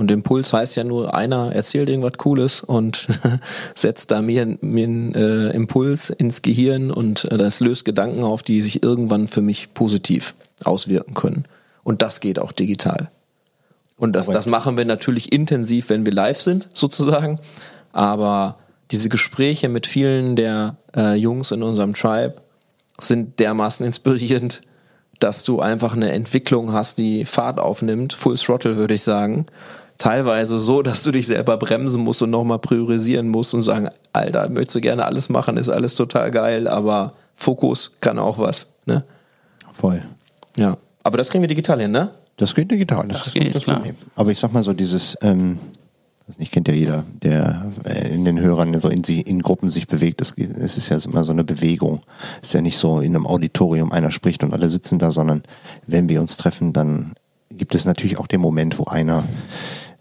[0.00, 3.06] Und Impuls heißt ja nur, einer erzählt irgendwas Cooles und
[3.74, 8.42] setzt da mir, mir einen äh, Impuls ins Gehirn und äh, das löst Gedanken auf,
[8.42, 10.34] die sich irgendwann für mich positiv
[10.64, 11.44] auswirken können.
[11.84, 13.10] Und das geht auch digital.
[13.98, 17.38] Und das, das machen wir natürlich intensiv, wenn wir live sind, sozusagen.
[17.92, 18.56] Aber
[18.92, 22.36] diese Gespräche mit vielen der äh, Jungs in unserem Tribe
[23.02, 24.62] sind dermaßen inspirierend,
[25.18, 29.44] dass du einfach eine Entwicklung hast, die Fahrt aufnimmt, Full Throttle würde ich sagen.
[30.00, 34.48] Teilweise so, dass du dich selber bremsen musst und nochmal priorisieren musst und sagen, Alter,
[34.48, 38.68] möchtest du gerne alles machen, ist alles total geil, aber Fokus kann auch was.
[38.86, 39.04] Ne?
[39.74, 40.02] Voll.
[40.56, 40.78] Ja.
[41.02, 42.08] Aber das kriegen wir digital hin, ne?
[42.38, 43.08] Das geht digital.
[43.08, 43.76] Das, ist geht, das klar.
[43.76, 43.94] Problem.
[44.14, 45.58] Aber ich sag mal so, dieses, ähm,
[46.26, 49.68] das nicht kennt ja jeder, der äh, in den Hörern so in, sie, in Gruppen
[49.68, 50.22] sich bewegt.
[50.22, 52.00] Es, es ist ja immer so eine Bewegung.
[52.40, 55.42] Es ist ja nicht so in einem Auditorium, einer spricht und alle sitzen da, sondern
[55.86, 57.12] wenn wir uns treffen, dann
[57.50, 59.24] gibt es natürlich auch den Moment, wo einer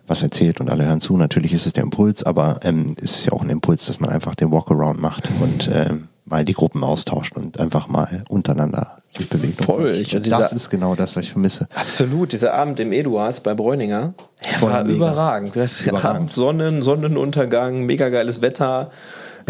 [0.09, 1.15] was erzählt und alle hören zu.
[1.17, 4.09] Natürlich ist es der Impuls, aber ähm, es ist ja auch ein Impuls, dass man
[4.09, 9.27] einfach den Walkaround macht und ähm, mal die Gruppen austauscht und einfach mal untereinander sich
[9.29, 9.65] bewegt.
[9.65, 9.85] Voll.
[9.87, 11.67] Und Ich- das dieser- ist genau das, was ich vermisse.
[11.73, 14.13] Absolut, dieser Abend im Eduards bei Bräuninger,
[14.59, 14.95] Voll war mega.
[14.95, 15.55] überragend.
[15.55, 16.05] Das Überragend.
[16.15, 18.91] Abend, Sonnen, Sonnenuntergang, mega geiles Wetter.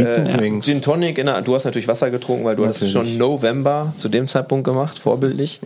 [0.04, 0.66] Beats and Äh, Drinks.
[0.66, 3.14] Gin Tonic, der, du hast natürlich Wasser getrunken, weil du hast es Natürlich.
[3.14, 5.62] schon November zu dem Zeitpunkt gemacht, vorbildlich.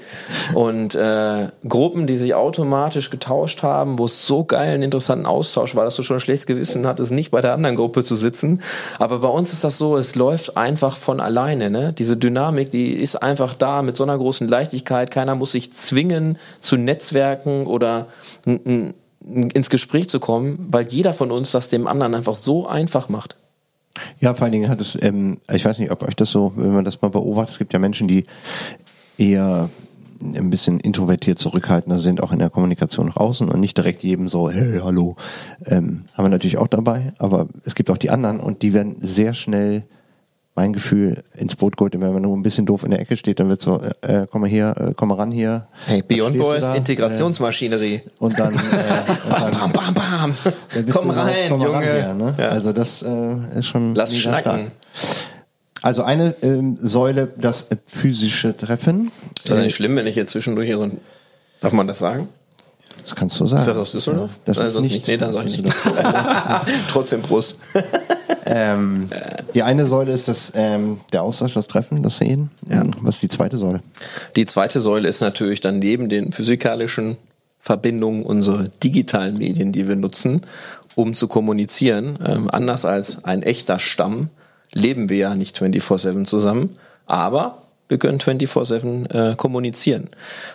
[0.53, 5.75] Und äh, Gruppen, die sich automatisch getauscht haben, wo es so geil einen interessanten Austausch
[5.75, 8.61] war, dass du schon ein schlechtes Gewissen hattest, nicht bei der anderen Gruppe zu sitzen.
[8.99, 11.69] Aber bei uns ist das so, es läuft einfach von alleine.
[11.69, 11.93] Ne?
[11.97, 15.11] Diese Dynamik, die ist einfach da mit so einer großen Leichtigkeit.
[15.11, 18.07] Keiner muss sich zwingen zu Netzwerken oder
[18.45, 23.37] ins Gespräch zu kommen, weil jeder von uns das dem anderen einfach so einfach macht.
[24.19, 26.73] Ja, vor allen Dingen hat es, ähm, ich weiß nicht, ob euch das so, wenn
[26.73, 28.25] man das mal beobachtet, es gibt ja Menschen, die
[29.17, 29.69] eher
[30.23, 34.27] ein bisschen introvertiert zurückhaltender sind, auch in der Kommunikation nach außen und nicht direkt jedem
[34.27, 35.15] so, hey, hallo,
[35.65, 38.95] ähm, haben wir natürlich auch dabei, aber es gibt auch die anderen und die werden
[38.99, 39.83] sehr schnell,
[40.55, 43.39] mein Gefühl, ins Boot geholt, wenn man nur ein bisschen doof in der Ecke steht,
[43.39, 45.67] dann wird so, äh, äh, komm mal hier, äh, komm mal ran hier.
[45.85, 46.63] Hey, Beyond Boys?
[46.75, 47.95] Integrationsmaschinerie.
[47.95, 50.35] Äh, und dann, äh, und Bam, dann bam, bam, bam.
[50.85, 51.93] bist Komm rein, komm mal ran Junge.
[51.95, 52.35] hier, ne?
[52.37, 52.49] Ja.
[52.49, 54.71] Also das äh, ist schon Lass schnacken.
[54.93, 55.23] stark.
[55.81, 59.11] Also eine ähm, Säule, das physische Treffen.
[59.39, 60.97] Ist das Äh, nicht schlimm, wenn ich jetzt zwischendurch hier so ein.
[61.61, 62.29] Darf man das sagen?
[63.01, 63.59] das kannst du sagen.
[63.59, 64.29] Ist das aus Düsseldorf?
[64.45, 65.07] Das Nein, ist sonst nicht.
[65.07, 65.73] Nee, dann sag ich nicht.
[65.85, 66.47] das
[66.89, 67.57] Trotzdem Prost.
[68.45, 69.09] ähm,
[69.53, 72.49] die eine Säule ist das, ähm, der Austausch, das Treffen, das Sehen.
[72.69, 72.83] Ja.
[73.01, 73.81] Was ist die zweite Säule?
[74.35, 77.17] Die zweite Säule ist natürlich dann neben den physikalischen
[77.59, 80.41] Verbindungen unsere digitalen Medien, die wir nutzen,
[80.95, 82.19] um zu kommunizieren.
[82.25, 84.29] Ähm, anders als ein echter Stamm
[84.73, 86.75] leben wir ja nicht 24-7 zusammen,
[87.05, 90.09] aber wir können 24-7 äh, kommunizieren.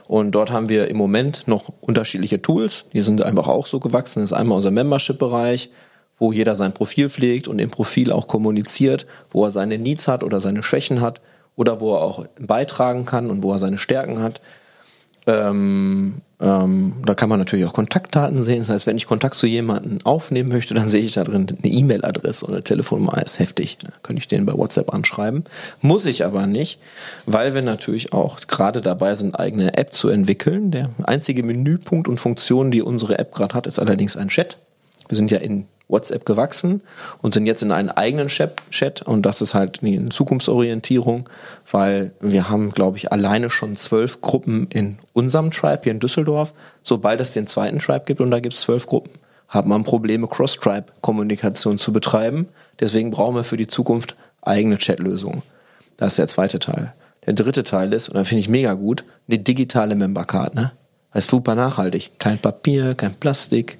[0.07, 4.21] Und dort haben wir im Moment noch unterschiedliche Tools, die sind einfach auch so gewachsen.
[4.21, 5.71] Das ist einmal unser Membership-Bereich,
[6.19, 10.25] wo jeder sein Profil pflegt und im Profil auch kommuniziert, wo er seine Needs hat
[10.25, 11.21] oder seine Schwächen hat
[11.57, 14.41] oder wo er auch beitragen kann und wo er seine Stärken hat.
[15.27, 18.61] Ähm, ähm, da kann man natürlich auch Kontaktdaten sehen.
[18.61, 21.73] Das heißt, wenn ich Kontakt zu jemandem aufnehmen möchte, dann sehe ich da drin eine
[21.73, 23.21] E-Mail-Adresse oder eine Telefonnummer.
[23.23, 23.79] Ist heftig.
[23.83, 25.45] Da könnte ich den bei WhatsApp anschreiben.
[25.83, 26.79] Muss ich aber nicht,
[27.27, 30.71] weil wir natürlich auch gerade dabei sind, eigene App zu entwickeln.
[30.71, 34.59] Der einzige Menüpunkt und Funktion, die unsere App gerade hat, ist allerdings ein Chat.
[35.09, 36.83] Wir sind ja in WhatsApp gewachsen
[37.23, 41.29] und sind jetzt in einen eigenen Chat und das ist halt eine Zukunftsorientierung,
[41.71, 46.53] weil wir haben, glaube ich, alleine schon zwölf Gruppen in unserem Tribe hier in Düsseldorf.
[46.83, 49.13] Sobald es den zweiten Tribe gibt und da gibt es zwölf Gruppen,
[49.49, 52.49] hat man Probleme, Cross-Tribe-Kommunikation zu betreiben.
[52.81, 55.43] Deswegen brauchen wir für die Zukunft eigene Chatlösungen.
[55.97, 56.93] Das ist der zweite Teil.
[57.27, 60.55] Der dritte Teil ist, und da finde ich mega gut, eine digitale Membercard.
[60.55, 60.73] Ne?
[61.13, 62.13] Das ist super nachhaltig.
[62.19, 63.79] Kein Papier, kein Plastik,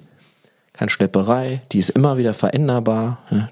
[0.79, 3.17] keine Schlepperei, die ist immer wieder veränderbar.
[3.31, 3.49] Ja.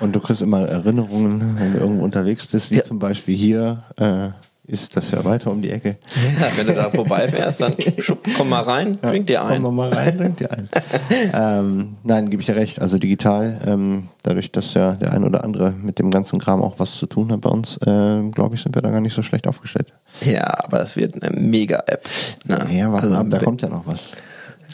[0.00, 2.82] Und du kriegst immer Erinnerungen, wenn du irgendwo unterwegs bist, wie ja.
[2.82, 3.84] zum Beispiel hier.
[3.98, 4.30] Äh,
[4.64, 5.98] ist das ja weiter um die Ecke.
[6.40, 7.74] Ja, wenn du da vorbeifährst, dann
[8.38, 9.60] komm mal rein, trink dir ein.
[9.60, 10.68] Komm mal rein, trink dir ein.
[11.34, 12.80] ähm, nein, gebe ich dir recht.
[12.80, 16.78] Also digital, ähm, dadurch, dass ja der ein oder andere mit dem ganzen Kram auch
[16.78, 19.22] was zu tun hat bei uns, äh, glaube ich, sind wir da gar nicht so
[19.22, 19.92] schlecht aufgestellt.
[20.20, 22.08] Ja, aber es wird eine Mega-App.
[22.46, 22.66] Ne?
[22.70, 24.12] Ja, also, da kommt ja noch was.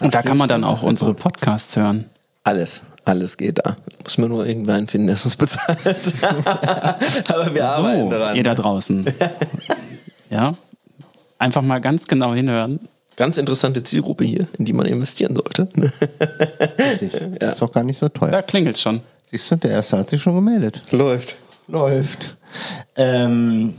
[0.00, 2.06] Und da kann man dann auch unsere Podcasts hören.
[2.44, 3.76] Alles, alles geht da.
[4.04, 5.78] Muss man nur irgendwann finden, der es uns bezahlt.
[7.28, 8.36] Aber wir so, arbeiten daran.
[8.36, 9.04] Ihr da draußen.
[10.30, 10.52] ja.
[11.38, 12.80] Einfach mal ganz genau hinhören.
[13.16, 15.68] Ganz interessante Zielgruppe hier, in die man investieren sollte.
[16.78, 17.20] Richtig.
[17.40, 17.50] Ja.
[17.50, 18.30] Ist auch gar nicht so teuer.
[18.30, 19.00] Da klingelt schon.
[19.30, 20.82] Siehst du, der erste hat sich schon gemeldet.
[20.90, 21.36] Läuft.
[21.66, 22.36] Läuft.
[22.96, 23.74] Ähm,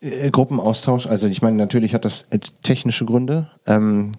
[0.00, 3.50] äh, Gruppenaustausch, also ich meine, natürlich hat das äh, technische Gründe.
[3.66, 4.12] Ähm,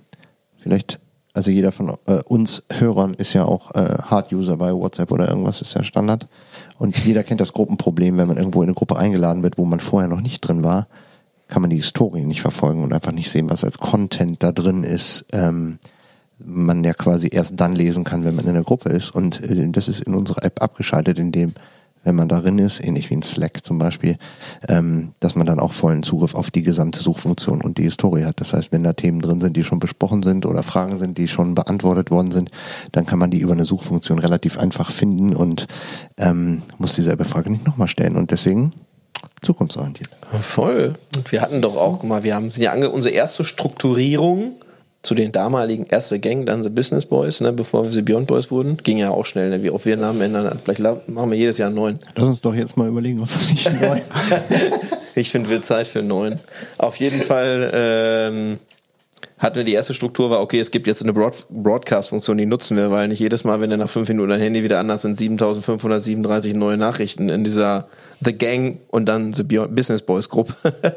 [0.58, 1.00] vielleicht,
[1.34, 5.62] also jeder von äh, uns Hörern ist ja auch äh, Hard-User bei WhatsApp oder irgendwas,
[5.62, 6.28] ist ja Standard.
[6.78, 9.80] Und jeder kennt das Gruppenproblem, wenn man irgendwo in eine Gruppe eingeladen wird, wo man
[9.80, 10.88] vorher noch nicht drin war,
[11.48, 14.84] kann man die Historie nicht verfolgen und einfach nicht sehen, was als Content da drin
[14.84, 15.26] ist.
[15.32, 15.80] Ähm,
[16.40, 19.12] man ja quasi erst dann lesen kann, wenn man in der Gruppe ist.
[19.12, 21.54] Und äh, das ist in unserer App abgeschaltet, indem
[22.04, 24.18] wenn man darin ist, ähnlich wie in Slack zum Beispiel,
[24.68, 28.40] ähm, dass man dann auch vollen Zugriff auf die gesamte Suchfunktion und die Historie hat.
[28.40, 31.28] Das heißt, wenn da Themen drin sind, die schon besprochen sind oder Fragen sind, die
[31.28, 32.50] schon beantwortet worden sind,
[32.92, 35.68] dann kann man die über eine Suchfunktion relativ einfach finden und
[36.18, 38.16] ähm, muss dieselbe Frage nicht nochmal stellen.
[38.16, 38.74] Und deswegen
[39.42, 40.10] zukunftsorientiert.
[40.42, 40.96] Voll.
[41.16, 44.54] Und wir hatten doch auch, guck mal, wir haben sind ja unsere erste Strukturierung
[45.08, 48.52] zu den damaligen erste Gang, dann The Business Boys, ne, bevor wir The Beyond Boys
[48.52, 48.76] wurden.
[48.76, 50.60] Ging ja auch schnell, ne, wie auch wir Namen ändern.
[50.64, 52.00] Vielleicht machen wir jedes Jahr einen neuen.
[52.16, 54.02] Lass uns doch jetzt mal überlegen, ob wir nicht neuen.
[55.16, 56.40] ich finde, wird Zeit für einen neuen.
[56.78, 58.58] Auf jeden Fall ähm,
[59.38, 62.76] hatten wir die erste Struktur, war okay, es gibt jetzt eine Broad Broadcast-Funktion, die nutzen
[62.76, 65.18] wir, weil nicht jedes Mal, wenn er nach fünf Minuten dein Handy wieder anders sind,
[65.18, 67.88] 7537 neue Nachrichten in dieser
[68.22, 70.56] The Gang und dann The Business Boys Gruppe.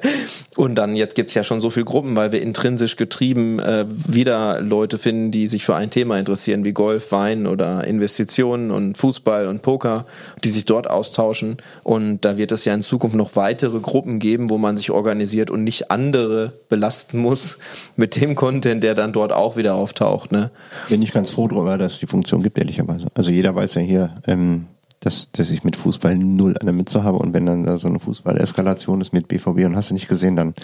[0.57, 4.61] und dann, jetzt gibt's ja schon so viele Gruppen, weil wir intrinsisch getrieben äh, wieder
[4.61, 9.47] Leute finden, die sich für ein Thema interessieren, wie Golf, Wein oder Investitionen und Fußball
[9.47, 10.07] und Poker,
[10.45, 11.59] die sich dort austauschen.
[11.83, 15.51] Und da wird es ja in Zukunft noch weitere Gruppen geben, wo man sich organisiert
[15.51, 17.59] und nicht andere belasten muss
[17.97, 20.33] mit dem Content, der dann dort auch wieder auftaucht.
[20.33, 20.51] Ne?
[20.89, 23.09] Bin ich ganz froh darüber, dass es die Funktion gibt, ehrlicherweise.
[23.15, 24.67] Also jeder weiß ja hier, ähm,
[25.01, 27.89] dass, dass ich mit Fußball null an der Mütze habe und wenn dann da so
[27.89, 30.55] eine Fußball-Eskalation ist mit BVB und hast du nicht gesehen, dann,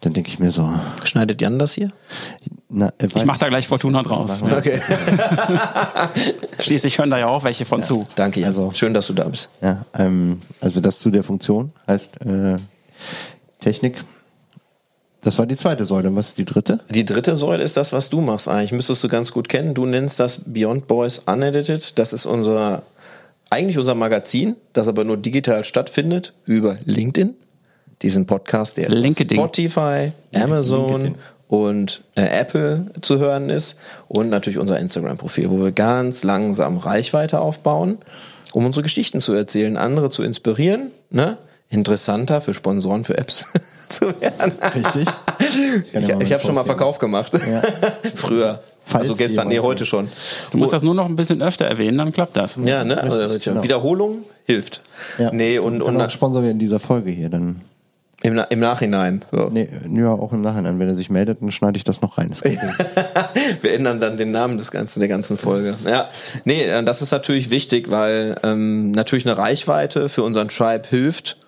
[0.00, 0.68] dann denke ich mir so.
[1.04, 1.90] Schneidet Jan das hier?
[2.68, 4.42] Na, äh, ich mach da gleich Fortuna draus.
[4.42, 4.80] Okay.
[6.58, 8.06] Schließlich hören da ja auch welche von ja, zu.
[8.16, 8.48] Danke, Jan.
[8.48, 9.48] Also, Schön, dass du da bist.
[9.62, 12.56] Ja, ähm, also das zu der Funktion heißt äh,
[13.60, 13.96] Technik.
[15.22, 16.14] Das war die zweite Säule.
[16.16, 16.80] Was ist die dritte?
[16.88, 18.72] Die dritte Säule ist das, was du machst eigentlich.
[18.72, 19.74] Müsstest du ganz gut kennen.
[19.74, 21.98] Du nennst das Beyond Boys Unedited.
[21.98, 22.82] Das ist unser
[23.50, 27.34] eigentlich unser Magazin, das aber nur digital stattfindet, über LinkedIn,
[28.02, 29.36] diesen Podcast, der LinkedIn.
[29.36, 31.16] Spotify, Amazon LinkedIn.
[31.48, 33.76] und äh, Apple zu hören ist
[34.08, 37.98] und natürlich unser Instagram-Profil, wo wir ganz langsam Reichweite aufbauen,
[38.52, 41.36] um unsere Geschichten zu erzählen, andere zu inspirieren, ne?
[41.68, 43.46] interessanter für Sponsoren für Apps
[43.88, 44.52] zu werden.
[44.74, 45.08] Richtig.
[45.42, 47.32] Ich, ich, ich habe schon mal Verkauf gemacht.
[47.32, 47.62] Ja.
[48.14, 48.62] Früher.
[48.82, 50.08] Falls also gestern, nee, heute schon.
[50.50, 52.58] Du musst das nur noch ein bisschen öfter erwähnen, dann klappt das.
[52.62, 53.00] Ja, ne?
[53.00, 53.62] Also, genau.
[53.62, 54.82] Wiederholung hilft.
[55.18, 55.30] Ja.
[55.32, 57.62] Nee, und, und, und Sponsor wir in dieser Folge hier, dann.
[58.22, 59.24] Im, Im Nachhinein.
[59.32, 59.48] So.
[59.50, 60.78] Nee, ja, auch im Nachhinein.
[60.78, 62.28] Wenn er sich meldet, dann schneide ich das noch rein.
[62.28, 62.44] Das
[63.62, 65.76] wir ändern dann den Namen des ganzen, der ganzen Folge.
[65.86, 66.10] Ja.
[66.44, 71.38] Nee, das ist natürlich wichtig, weil ähm, natürlich eine Reichweite für unseren Tribe hilft,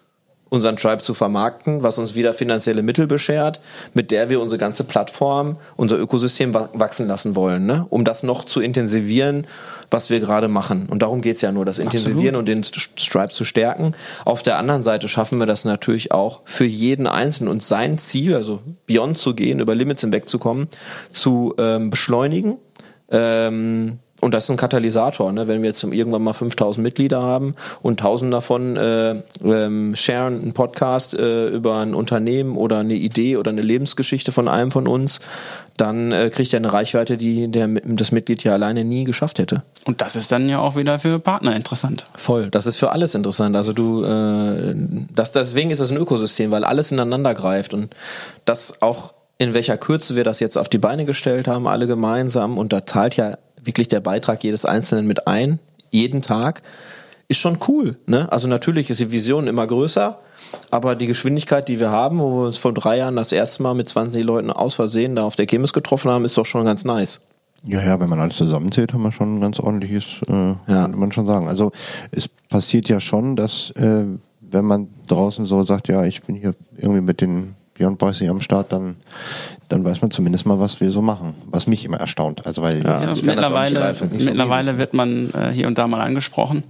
[0.52, 3.60] unseren Tribe zu vermarkten, was uns wieder finanzielle Mittel beschert,
[3.94, 7.86] mit der wir unsere ganze Plattform, unser Ökosystem wachsen lassen wollen, ne?
[7.88, 9.46] um das noch zu intensivieren,
[9.90, 10.90] was wir gerade machen.
[10.90, 12.38] Und darum geht's ja nur, das Intensivieren Absolut.
[12.38, 13.94] und den Stripe zu stärken.
[14.26, 18.34] Auf der anderen Seite schaffen wir das natürlich auch für jeden Einzelnen und sein Ziel,
[18.34, 20.68] also Beyond zu gehen, über Limits hinwegzukommen,
[21.10, 22.58] zu ähm, beschleunigen.
[23.10, 25.48] Ähm, und das ist ein Katalysator, ne?
[25.48, 30.52] wenn wir jetzt irgendwann mal 5000 Mitglieder haben und 1000 davon äh, ähm, sharen einen
[30.52, 35.18] Podcast äh, über ein Unternehmen oder eine Idee oder eine Lebensgeschichte von einem von uns,
[35.76, 39.64] dann äh, kriegt er eine Reichweite, die der, das Mitglied ja alleine nie geschafft hätte.
[39.86, 42.04] Und das ist dann ja auch wieder für Partner interessant.
[42.16, 43.56] Voll, das ist für alles interessant.
[43.56, 44.72] Also du, äh,
[45.12, 47.92] das, deswegen ist es ein Ökosystem, weil alles ineinander greift und
[48.44, 52.56] das auch in welcher Kürze wir das jetzt auf die Beine gestellt haben, alle gemeinsam.
[52.56, 55.58] Und da zahlt ja wirklich der Beitrag jedes Einzelnen mit ein,
[55.90, 56.62] jeden Tag,
[57.28, 57.96] ist schon cool.
[58.06, 58.30] Ne?
[58.30, 60.18] Also natürlich ist die Vision immer größer,
[60.70, 63.74] aber die Geschwindigkeit, die wir haben, wo wir uns vor drei Jahren das erste Mal
[63.74, 66.84] mit 20 Leuten aus Versehen da auf der Chemis getroffen haben, ist doch schon ganz
[66.84, 67.20] nice.
[67.64, 70.56] Ja, ja, wenn man alles zusammenzählt, haben wir schon ein ganz ordentliches, äh, ja.
[70.66, 71.48] kann man schon sagen.
[71.48, 71.70] Also
[72.10, 74.04] es passiert ja schon, dass äh,
[74.40, 77.54] wenn man draußen so sagt, ja, ich bin hier irgendwie mit den
[77.90, 78.96] Boys hier am Start, dann,
[79.68, 81.34] dann weiß man zumindest mal, was wir so machen.
[81.46, 82.46] Was mich immer erstaunt.
[82.46, 86.62] Also weil ja, ja, mittlerweile, mittlerweile so wird man äh, hier und da mal angesprochen.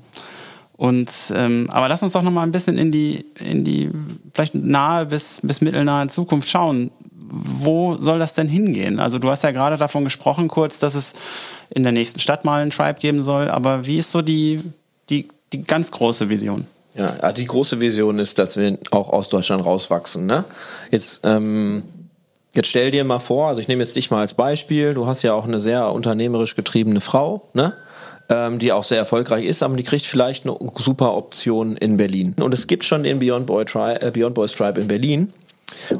[0.82, 3.90] Und ähm, aber lass uns doch noch mal ein bisschen in die in die
[4.34, 6.90] vielleicht nahe bis bis mittelnahe Zukunft schauen.
[7.14, 8.98] Wo soll das denn hingehen?
[8.98, 11.14] Also du hast ja gerade davon gesprochen kurz, dass es
[11.70, 13.48] in der nächsten Stadt mal einen Tribe geben soll.
[13.48, 14.60] Aber wie ist so die
[15.08, 16.66] die die ganz große Vision?
[16.94, 20.26] Ja, die große Vision ist, dass wir auch aus Deutschland rauswachsen.
[20.26, 20.44] Ne?
[20.90, 21.84] Jetzt, ähm,
[22.52, 25.22] jetzt stell dir mal vor, also ich nehme jetzt dich mal als Beispiel, du hast
[25.22, 27.74] ja auch eine sehr unternehmerisch getriebene Frau, ne?
[28.28, 32.36] Ähm, die auch sehr erfolgreich ist, aber die kriegt vielleicht eine super Option in Berlin.
[32.40, 35.32] Und es gibt schon den Beyond, Boy Tri äh, Beyond Boys Tribe in Berlin.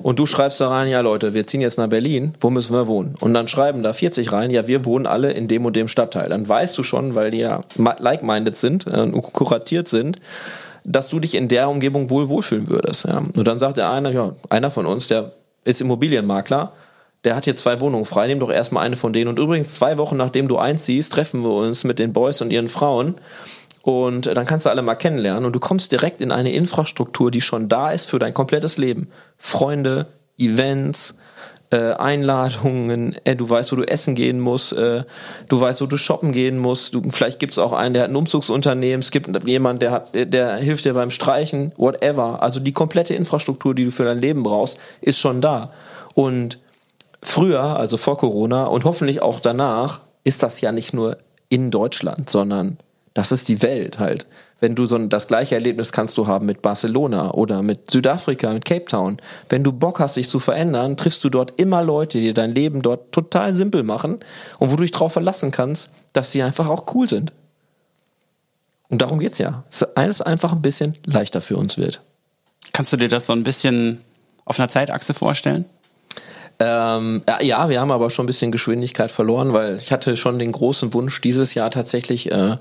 [0.02, 2.86] Und du schreibst da rein, ja Leute, wir ziehen jetzt nach Berlin, wo müssen wir
[2.86, 3.16] wohnen?
[3.18, 6.28] Und dann schreiben da 40 rein, ja, wir wohnen alle in dem und dem Stadtteil.
[6.28, 10.18] Dann weißt du schon, weil die ja like-minded sind äh, und kuratiert sind,
[10.84, 13.06] dass du dich in der Umgebung wohl wohlfühlen würdest.
[13.06, 13.18] Ja.
[13.18, 15.32] Und dann sagt der eine, ja, einer von uns, der
[15.64, 16.72] ist Immobilienmakler,
[17.24, 19.28] der hat hier zwei Wohnungen frei, nimm doch erstmal eine von denen.
[19.28, 22.68] Und übrigens, zwei Wochen nachdem du einziehst, treffen wir uns mit den Boys und ihren
[22.68, 23.14] Frauen.
[23.82, 27.40] Und dann kannst du alle mal kennenlernen und du kommst direkt in eine Infrastruktur, die
[27.40, 29.08] schon da ist für dein komplettes Leben.
[29.38, 30.06] Freunde,
[30.38, 31.14] Events,
[31.72, 35.04] äh, Einladungen, äh, du weißt, wo du essen gehen musst, äh,
[35.48, 38.10] du weißt, wo du shoppen gehen musst, du, vielleicht gibt es auch einen, der hat
[38.10, 42.42] ein Umzugsunternehmen, es gibt jemanden, der hat, der hilft dir beim Streichen, whatever.
[42.42, 45.72] Also die komplette Infrastruktur, die du für dein Leben brauchst, ist schon da.
[46.14, 46.58] Und
[47.22, 51.16] früher, also vor Corona und hoffentlich auch danach, ist das ja nicht nur
[51.48, 52.78] in Deutschland, sondern
[53.14, 54.26] das ist die Welt halt
[54.62, 58.64] wenn du so das gleiche Erlebnis kannst du haben mit Barcelona oder mit Südafrika, mit
[58.64, 59.16] Cape Town.
[59.48, 62.80] Wenn du Bock hast, dich zu verändern, triffst du dort immer Leute, die dein Leben
[62.80, 64.20] dort total simpel machen
[64.60, 67.32] und wo du dich darauf verlassen kannst, dass sie einfach auch cool sind.
[68.88, 69.64] Und darum geht's ja.
[69.68, 72.00] Dass alles einfach ein bisschen leichter für uns wird.
[72.72, 74.00] Kannst du dir das so ein bisschen
[74.44, 75.64] auf einer Zeitachse vorstellen?
[76.64, 80.52] Ähm, ja, wir haben aber schon ein bisschen Geschwindigkeit verloren, weil ich hatte schon den
[80.52, 82.56] großen Wunsch, dieses Jahr tatsächlich äh,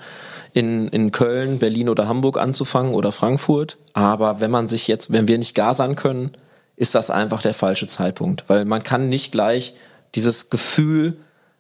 [0.53, 3.77] in, in Köln, Berlin oder Hamburg anzufangen oder Frankfurt.
[3.93, 6.31] Aber wenn man sich jetzt, wenn wir nicht gasern können,
[6.77, 8.45] ist das einfach der falsche Zeitpunkt.
[8.47, 9.75] Weil man kann nicht gleich
[10.15, 11.15] dieses Gefühl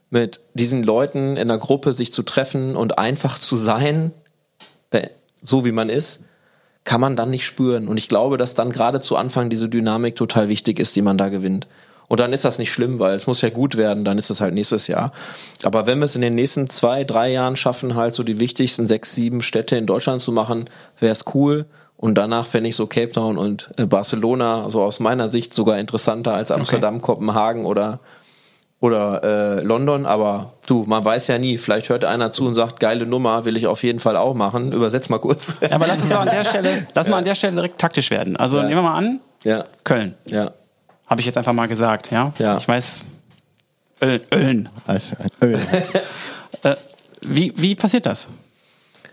[0.09, 4.11] mit diesen Leuten in der Gruppe sich zu treffen und einfach zu sein,
[4.89, 5.09] äh,
[5.43, 6.21] so wie man ist,
[6.85, 7.87] kann man dann nicht spüren.
[7.87, 11.19] Und ich glaube, dass dann gerade zu Anfang diese Dynamik total wichtig ist, die man
[11.19, 11.67] da gewinnt.
[12.11, 14.41] Und dann ist das nicht schlimm, weil es muss ja gut werden, dann ist es
[14.41, 15.13] halt nächstes Jahr.
[15.63, 18.85] Aber wenn wir es in den nächsten zwei, drei Jahren schaffen, halt so die wichtigsten
[18.85, 20.65] sechs, sieben Städte in Deutschland zu machen,
[20.99, 21.67] wäre es cool.
[21.95, 25.79] Und danach fände ich so Cape Town und äh, Barcelona so aus meiner Sicht sogar
[25.79, 27.05] interessanter als Amsterdam, okay.
[27.05, 28.01] Kopenhagen oder
[28.81, 32.81] oder äh, London, aber du, man weiß ja nie, vielleicht hört einer zu und sagt,
[32.81, 34.73] geile Nummer, will ich auf jeden Fall auch machen.
[34.73, 35.55] Übersetz mal kurz.
[35.61, 38.35] Ja, aber lass uns an der Stelle, lass mal an der Stelle direkt taktisch werden.
[38.35, 38.63] Also ja.
[38.63, 39.63] nehmen wir mal an, ja.
[39.85, 40.15] Köln.
[40.25, 40.51] Ja.
[41.11, 42.31] Habe ich jetzt einfach mal gesagt, ja?
[42.39, 42.55] Ja.
[42.55, 43.03] Ich weiß,
[44.01, 44.69] Öl, Ölen.
[44.87, 45.59] Also, Öl.
[46.63, 46.77] äh,
[47.19, 48.29] wie, wie passiert das?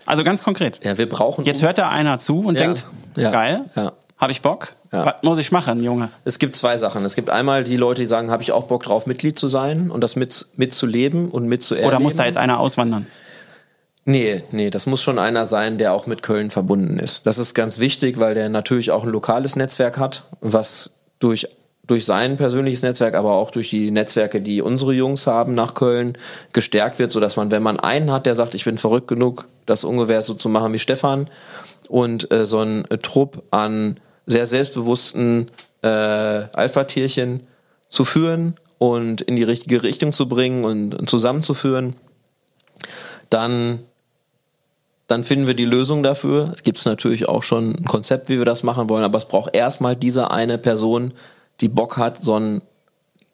[0.06, 0.78] Also ganz konkret.
[0.84, 1.44] Ja, wir brauchen.
[1.44, 2.66] Jetzt hört da einer zu und ja.
[2.66, 3.32] denkt, ja.
[3.32, 3.94] geil, ja.
[4.16, 4.76] habe ich Bock?
[4.92, 5.06] Ja.
[5.06, 6.10] Was muss ich machen, Junge?
[6.24, 7.04] Es gibt zwei Sachen.
[7.04, 9.90] Es gibt einmal die Leute, die sagen, habe ich auch Bock drauf, Mitglied zu sein
[9.90, 11.90] und das mit, mitzuleben und mitzuerleben.
[11.90, 13.08] Oder muss da jetzt einer auswandern?
[14.04, 17.26] Nee, nee, das muss schon einer sein, der auch mit Köln verbunden ist.
[17.26, 21.48] Das ist ganz wichtig, weil der natürlich auch ein lokales Netzwerk hat, was durch
[21.88, 26.16] durch sein persönliches Netzwerk, aber auch durch die Netzwerke, die unsere Jungs haben nach Köln,
[26.52, 29.48] gestärkt wird, so dass man, wenn man einen hat, der sagt, ich bin verrückt genug,
[29.66, 31.28] das ungefähr so zu machen wie Stefan
[31.88, 35.46] und äh, so ein äh, Trupp an sehr selbstbewussten
[35.82, 37.46] äh, Alpha-Tierchen
[37.88, 41.96] zu führen und in die richtige Richtung zu bringen und zusammenzuführen,
[43.30, 43.80] dann,
[45.06, 46.52] dann finden wir die Lösung dafür.
[46.54, 49.56] Es gibt natürlich auch schon ein Konzept, wie wir das machen wollen, aber es braucht
[49.56, 51.14] erstmal diese eine Person,
[51.60, 52.62] die Bock hat, so ein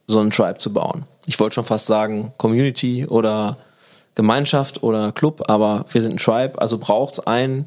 [0.07, 1.05] so einen Tribe zu bauen.
[1.27, 3.57] Ich wollte schon fast sagen Community oder
[4.15, 7.67] Gemeinschaft oder Club, aber wir sind ein Tribe, also braucht es einen,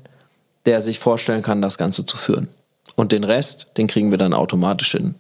[0.66, 2.50] der sich vorstellen kann, das Ganze zu führen.
[2.96, 5.16] Und den Rest, den kriegen wir dann automatisch hin.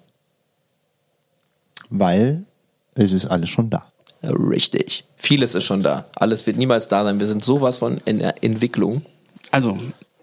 [1.90, 2.44] Weil
[2.96, 3.86] es ist alles schon da.
[4.24, 5.06] Richtig.
[5.16, 6.06] Vieles ist schon da.
[6.16, 7.20] Alles wird niemals da sein.
[7.20, 9.04] Wir sind sowas von in der Entwicklung.
[9.52, 9.78] Also,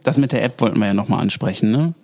[0.05, 1.95] das mit der App wollten wir ja nochmal ansprechen, ne?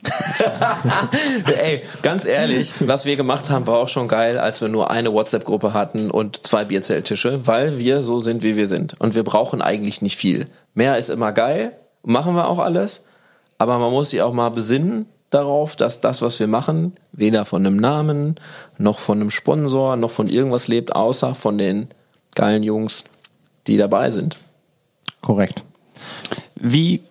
[1.63, 5.13] Ey, ganz ehrlich, was wir gemacht haben, war auch schon geil, als wir nur eine
[5.13, 8.99] WhatsApp-Gruppe hatten und zwei Bierzelttische, weil wir so sind, wie wir sind.
[9.01, 10.47] Und wir brauchen eigentlich nicht viel.
[10.75, 13.05] Mehr ist immer geil, machen wir auch alles,
[13.59, 17.65] aber man muss sich auch mal besinnen darauf, dass das, was wir machen, weder von
[17.67, 18.37] einem Namen,
[18.79, 21.89] noch von einem Sponsor, noch von irgendwas lebt, außer von den
[22.35, 23.05] geilen Jungs,
[23.67, 24.39] die dabei sind.
[25.21, 25.63] Korrekt.
[26.55, 27.03] Wie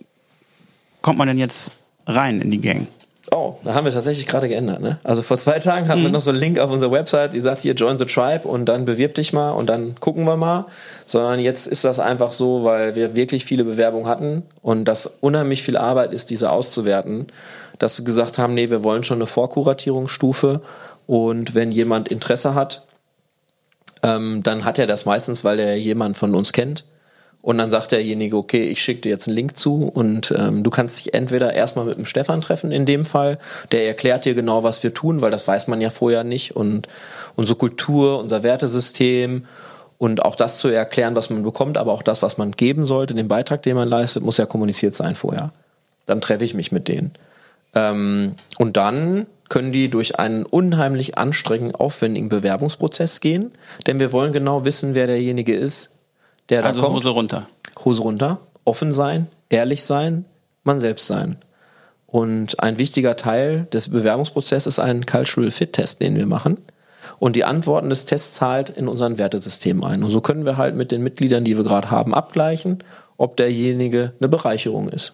[1.02, 1.72] kommt man denn jetzt
[2.06, 2.88] rein in die Gang?
[3.32, 4.82] Oh, da haben wir tatsächlich gerade geändert.
[4.82, 4.98] Ne?
[5.04, 6.06] Also vor zwei Tagen hatten mhm.
[6.06, 8.66] wir noch so einen Link auf unserer Website, die sagt hier Join the Tribe und
[8.66, 10.66] dann bewirb dich mal und dann gucken wir mal.
[11.06, 15.62] Sondern jetzt ist das einfach so, weil wir wirklich viele Bewerbungen hatten und das unheimlich
[15.62, 17.28] viel Arbeit ist, diese auszuwerten,
[17.78, 20.62] dass wir gesagt haben, nee, wir wollen schon eine Vorkuratierungsstufe
[21.06, 22.84] und wenn jemand Interesse hat,
[24.02, 26.86] ähm, dann hat er das meistens, weil er jemand von uns kennt
[27.42, 30.70] und dann sagt derjenige, okay, ich schicke dir jetzt einen Link zu und ähm, du
[30.70, 33.38] kannst dich entweder erstmal mit dem Stefan treffen in dem Fall,
[33.72, 36.88] der erklärt dir genau, was wir tun, weil das weiß man ja vorher nicht und
[37.36, 39.46] unsere Kultur, unser Wertesystem
[39.98, 43.14] und auch das zu erklären, was man bekommt, aber auch das, was man geben sollte,
[43.14, 45.52] den Beitrag, den man leistet, muss ja kommuniziert sein vorher.
[46.06, 47.12] Dann treffe ich mich mit denen.
[47.74, 53.52] Ähm, und dann können die durch einen unheimlich anstrengenden, aufwendigen Bewerbungsprozess gehen,
[53.88, 55.92] denn wir wollen genau wissen, wer derjenige ist,
[56.50, 56.98] der also da kommt.
[56.98, 57.48] Hose runter.
[57.84, 60.26] Hose runter, offen sein, ehrlich sein,
[60.64, 61.38] man selbst sein.
[62.06, 66.58] Und ein wichtiger Teil des Bewerbungsprozesses ist ein Cultural Fit Test, den wir machen.
[67.20, 70.04] Und die Antworten des Tests zahlt in unseren Wertesystem ein.
[70.04, 72.80] Und so können wir halt mit den Mitgliedern, die wir gerade haben, abgleichen,
[73.18, 75.14] ob derjenige eine Bereicherung ist.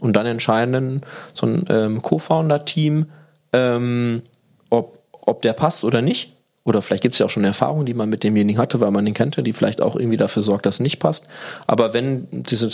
[0.00, 1.02] Und dann entscheiden
[1.34, 3.06] so ein ähm, Co-Founder-Team,
[3.52, 4.22] ähm,
[4.70, 6.33] ob, ob der passt oder nicht.
[6.66, 9.06] Oder vielleicht gibt es ja auch schon Erfahrungen, die man mit demjenigen hatte, weil man
[9.06, 11.26] ihn kannte, die vielleicht auch irgendwie dafür sorgt, dass es nicht passt.
[11.66, 12.68] Aber wenn diese,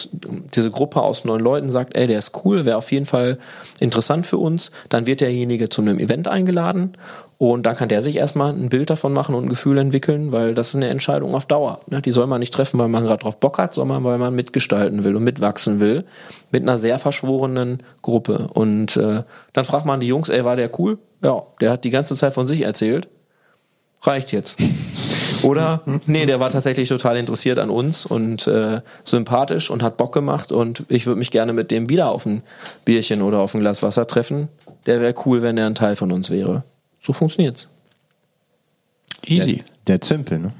[0.54, 3.38] diese Gruppe aus neun Leuten sagt, ey, der ist cool, wäre auf jeden Fall
[3.80, 6.92] interessant für uns, dann wird derjenige zu einem Event eingeladen
[7.36, 10.54] und dann kann der sich erstmal ein Bild davon machen und ein Gefühl entwickeln, weil
[10.54, 11.80] das ist eine Entscheidung auf Dauer.
[11.88, 12.00] Ne?
[12.00, 15.02] Die soll man nicht treffen, weil man gerade drauf Bock hat, sondern weil man mitgestalten
[15.02, 16.04] will und mitwachsen will
[16.52, 18.50] mit einer sehr verschworenen Gruppe.
[18.54, 20.98] Und äh, dann fragt man die Jungs, ey, war der cool?
[21.22, 23.08] Ja, der hat die ganze Zeit von sich erzählt
[24.02, 24.58] reicht jetzt.
[25.42, 30.12] Oder, nee, der war tatsächlich total interessiert an uns und äh, sympathisch und hat Bock
[30.12, 32.42] gemacht und ich würde mich gerne mit dem wieder auf ein
[32.84, 34.48] Bierchen oder auf ein Glas Wasser treffen.
[34.86, 36.62] Der wäre cool, wenn er ein Teil von uns wäre.
[37.00, 37.68] So funktioniert's.
[39.26, 39.56] Easy.
[39.56, 40.52] Der, der Zimpel, ne?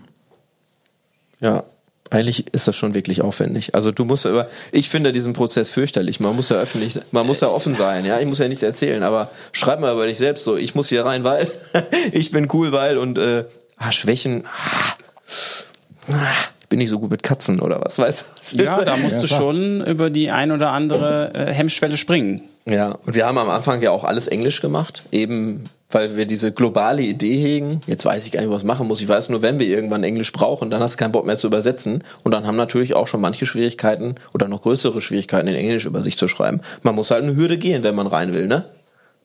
[1.40, 1.64] Ja
[2.10, 3.74] eigentlich ist das schon wirklich aufwendig.
[3.74, 6.18] Also du musst über, ich finde diesen Prozess fürchterlich.
[6.20, 8.04] Man muss ja öffentlich, man muss ja offen sein.
[8.04, 10.56] Ja, ich muss ja nichts erzählen, aber schreib mal über dich selbst so.
[10.56, 11.50] Ich muss hier rein, weil
[12.12, 13.44] ich bin cool, weil und äh,
[13.76, 14.44] ah, Schwächen.
[14.46, 16.32] Ah, ah,
[16.68, 18.62] bin nicht so gut mit Katzen oder was, weißt du?
[18.62, 22.42] Ja, da musst ja, du schon über die ein oder andere äh, Hemmschwelle springen.
[22.68, 26.52] Ja, und wir haben am Anfang ja auch alles Englisch gemacht, eben weil wir diese
[26.52, 27.80] globale Idee hegen.
[27.86, 29.00] Jetzt weiß ich gar nicht, was ich machen muss.
[29.00, 31.48] Ich weiß nur, wenn wir irgendwann Englisch brauchen, dann hast du keinen Bock mehr zu
[31.48, 32.04] übersetzen.
[32.22, 36.02] Und dann haben natürlich auch schon manche Schwierigkeiten oder noch größere Schwierigkeiten, in Englisch über
[36.02, 36.60] sich zu schreiben.
[36.82, 38.66] Man muss halt eine Hürde gehen, wenn man rein will, ne?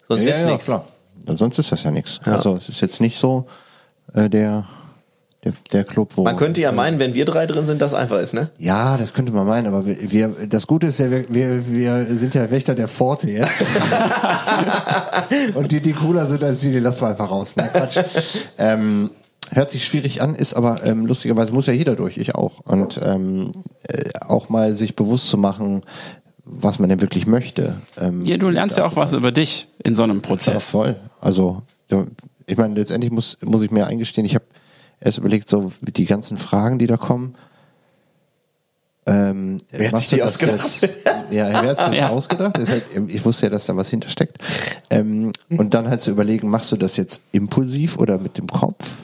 [0.07, 1.39] Sonst ja, wird's ja, nichts.
[1.39, 2.19] Sonst ist das ja nichts.
[2.25, 2.33] Ja.
[2.33, 3.45] Also es ist jetzt nicht so
[4.13, 4.65] äh, der
[5.46, 6.24] der, der Club, wo.
[6.24, 8.50] Man könnte ja meinen, wenn wir drei drin sind, das einfach ist, ne?
[8.58, 12.06] Ja, das könnte man meinen, aber wir, wir das Gute ist ja, wir, wir, wir
[12.06, 13.64] sind ja Wächter der Pforte jetzt.
[15.54, 17.56] Und die, die cooler sind als die, die lassen wir einfach raus.
[17.56, 17.70] Ne?
[17.72, 18.00] Quatsch.
[18.58, 19.12] ähm,
[19.52, 22.60] hört sich schwierig an, ist aber ähm, lustigerweise muss ja jeder durch, ich auch.
[22.66, 23.52] Und ähm,
[23.88, 25.84] äh, auch mal sich bewusst zu machen,
[26.43, 27.76] was man denn wirklich möchte.
[28.00, 30.54] Ähm, ja, du lernst ja auch was über dich in so einem Prozess.
[30.54, 30.96] Ja, voll.
[31.22, 31.62] Also,
[32.48, 34.46] ich meine, letztendlich muss, muss ich mir eingestehen, ich habe
[35.00, 37.36] erst überlegt, so die ganzen Fragen, die da kommen.
[39.08, 40.82] Ähm, wer hat sich die ausgedacht?
[40.82, 40.84] Jetzt,
[41.30, 42.10] ja, wer hat sich das ja.
[42.10, 42.58] ausgedacht?
[42.58, 44.38] Halt, ich wusste ja, dass da was hintersteckt.
[44.89, 49.04] Ähm, und dann halt zu überlegen, machst du das jetzt impulsiv oder mit dem Kopf?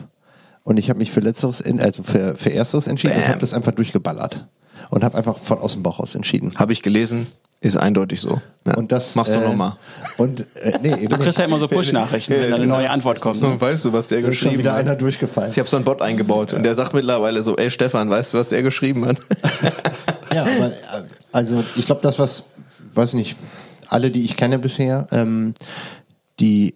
[0.63, 3.23] Und ich habe mich für letzteres, also für, für ersteres entschieden Bam.
[3.23, 4.47] und habe das einfach durchgeballert.
[4.89, 6.53] Und habe einfach voll aus dem Bauch aus entschieden.
[6.55, 7.27] Habe ich gelesen,
[7.63, 8.41] Ist eindeutig so.
[8.65, 8.75] Ja.
[8.75, 9.73] Und das, Machst du äh, nochmal.
[10.17, 13.39] Und äh, nee, Du kriegst ja immer so Push-Nachrichten, wenn da eine neue Antwort kommt.
[13.39, 13.55] ne?
[13.61, 14.79] Weißt du, was der ist schon geschrieben wieder hat?
[14.79, 15.51] einer durchgefallen.
[15.51, 18.39] Ich habe so einen Bot eingebaut und der sagt mittlerweile so, ey Stefan, weißt du,
[18.39, 19.17] was der geschrieben hat?
[20.33, 22.45] Ja, aber äh, also ich glaube, das, was,
[22.95, 23.37] weiß nicht,
[23.89, 25.53] alle, die ich kenne bisher, ähm,
[26.39, 26.73] die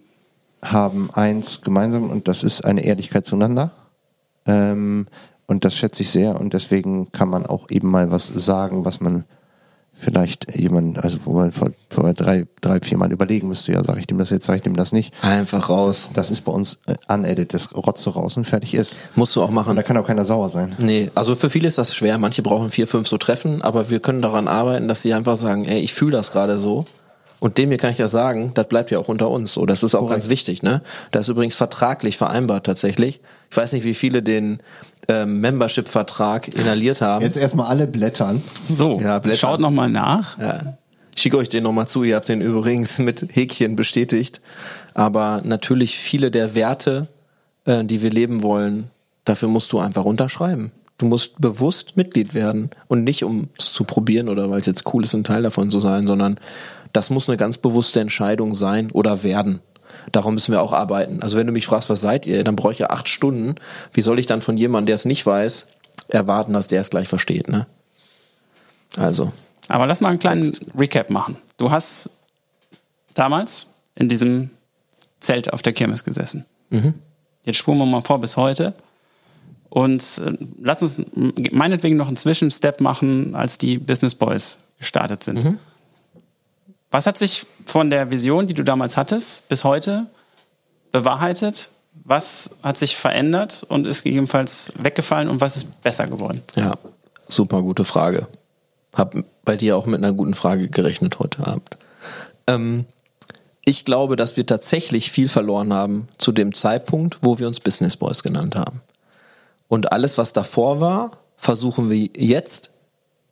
[0.62, 3.72] haben eins gemeinsam und das ist eine Ehrlichkeit zueinander.
[4.46, 5.08] Ähm,
[5.46, 9.00] und das schätze ich sehr und deswegen kann man auch eben mal was sagen, was
[9.00, 9.24] man
[9.96, 14.00] vielleicht jemand, also wo man vor, vor drei, drei, vier Mal überlegen müsste, ja, sage
[14.00, 15.12] ich dem das jetzt, sage ich dem das nicht.
[15.22, 16.10] Einfach raus.
[16.14, 18.98] Das ist bei uns äh, unedited, das rotzt so raus und fertig ist.
[19.14, 19.74] Musst du auch Und machen.
[19.74, 20.76] da kann auch keiner sauer sein.
[20.78, 22.18] Nee, also für viele ist das schwer.
[22.18, 25.64] Manche brauchen vier, fünf so Treffen, aber wir können daran arbeiten, dass sie einfach sagen,
[25.64, 26.84] ey, ich fühle das gerade so.
[27.38, 29.52] Und dem hier kann ich das sagen, das bleibt ja auch unter uns.
[29.52, 30.80] So, das ist auch ganz wichtig, ne?
[31.10, 33.20] Das ist übrigens vertraglich vereinbart tatsächlich.
[33.50, 34.60] Ich weiß nicht, wie viele den
[35.08, 37.22] ähm, Membership-Vertrag inhaliert haben.
[37.24, 38.42] Jetzt erstmal alle blättern.
[38.68, 39.38] So, Ja, Blätter.
[39.38, 40.38] schaut nochmal nach.
[40.38, 40.78] Ja.
[41.14, 44.40] Ich schicke euch den nochmal zu, ihr habt den übrigens mit Häkchen bestätigt.
[44.94, 47.08] Aber natürlich viele der Werte,
[47.64, 48.90] äh, die wir leben wollen,
[49.24, 50.72] dafür musst du einfach unterschreiben.
[50.98, 54.92] Du musst bewusst Mitglied werden und nicht um es zu probieren oder weil es jetzt
[54.94, 56.38] cool ist, ein Teil davon zu sein, sondern
[56.92, 59.60] das muss eine ganz bewusste Entscheidung sein oder werden.
[60.12, 61.22] Darum müssen wir auch arbeiten.
[61.22, 63.56] Also wenn du mich fragst, was seid ihr, dann brauche ich ja acht Stunden.
[63.92, 65.66] Wie soll ich dann von jemandem, der es nicht weiß,
[66.08, 67.66] erwarten, dass der es gleich versteht, ne?
[68.96, 69.32] Also.
[69.68, 71.36] Aber lass mal einen kleinen Recap machen.
[71.58, 72.10] Du hast
[73.14, 74.50] damals in diesem
[75.20, 76.44] Zelt auf der Kirmes gesessen.
[77.42, 78.74] Jetzt spuren wir mal vor bis heute.
[79.68, 80.32] Und äh,
[80.62, 80.96] lass uns
[81.50, 85.38] meinetwegen noch einen Zwischenstep machen, als die Business Boys gestartet sind.
[86.90, 90.06] Was hat sich von der Vision, die du damals hattest, bis heute
[90.92, 91.70] bewahrheitet?
[92.04, 96.42] Was hat sich verändert und ist gegebenenfalls weggefallen und was ist besser geworden?
[96.54, 96.74] Ja,
[97.28, 98.28] super gute Frage.
[98.94, 99.14] Hab
[99.44, 101.76] bei dir auch mit einer guten Frage gerechnet heute Abend.
[102.46, 102.86] Ähm,
[103.64, 107.96] ich glaube, dass wir tatsächlich viel verloren haben zu dem Zeitpunkt, wo wir uns Business
[107.96, 108.80] Boys genannt haben.
[109.68, 112.70] Und alles, was davor war, versuchen wir jetzt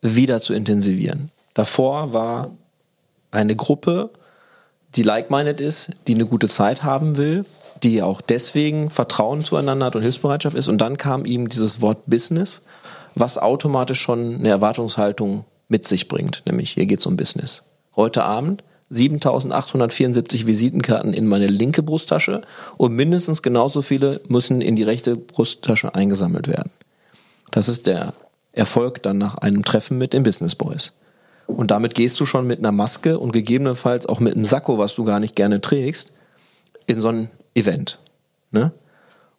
[0.02, 1.30] wieder zu intensivieren.
[1.54, 2.50] Davor war
[3.34, 4.10] eine Gruppe,
[4.94, 7.44] die like-minded ist, die eine gute Zeit haben will,
[7.82, 10.68] die auch deswegen Vertrauen zueinander hat und Hilfsbereitschaft ist.
[10.68, 12.62] Und dann kam ihm dieses Wort Business,
[13.14, 17.62] was automatisch schon eine Erwartungshaltung mit sich bringt, nämlich hier geht's um Business.
[17.96, 22.42] Heute Abend 7874 Visitenkarten in meine linke Brusttasche
[22.76, 26.70] und mindestens genauso viele müssen in die rechte Brusttasche eingesammelt werden.
[27.50, 28.12] Das ist der
[28.52, 30.92] Erfolg dann nach einem Treffen mit den Business Boys.
[31.46, 34.94] Und damit gehst du schon mit einer Maske und gegebenenfalls auch mit einem Sakko, was
[34.94, 36.12] du gar nicht gerne trägst,
[36.86, 37.98] in so ein Event.
[38.50, 38.72] Ne?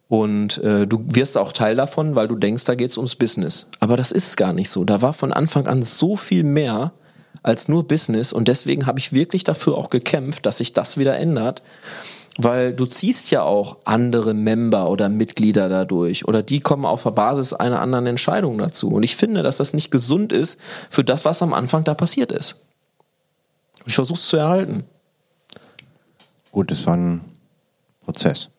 [0.08, 3.66] Und äh, du wirst auch Teil davon, weil du denkst, da geht's ums Business.
[3.80, 4.84] Aber das ist gar nicht so.
[4.84, 6.92] Da war von Anfang an so viel mehr
[7.42, 8.32] als nur Business.
[8.32, 11.62] Und deswegen habe ich wirklich dafür auch gekämpft, dass sich das wieder ändert.
[12.38, 16.28] Weil du ziehst ja auch andere Member oder Mitglieder dadurch.
[16.28, 18.88] Oder die kommen auf der Basis einer anderen Entscheidung dazu.
[18.88, 20.58] Und ich finde, dass das nicht gesund ist
[20.90, 22.58] für das, was am Anfang da passiert ist.
[23.86, 24.84] Ich versuche es zu erhalten.
[26.52, 27.20] Gut, es war ein
[28.04, 28.50] Prozess.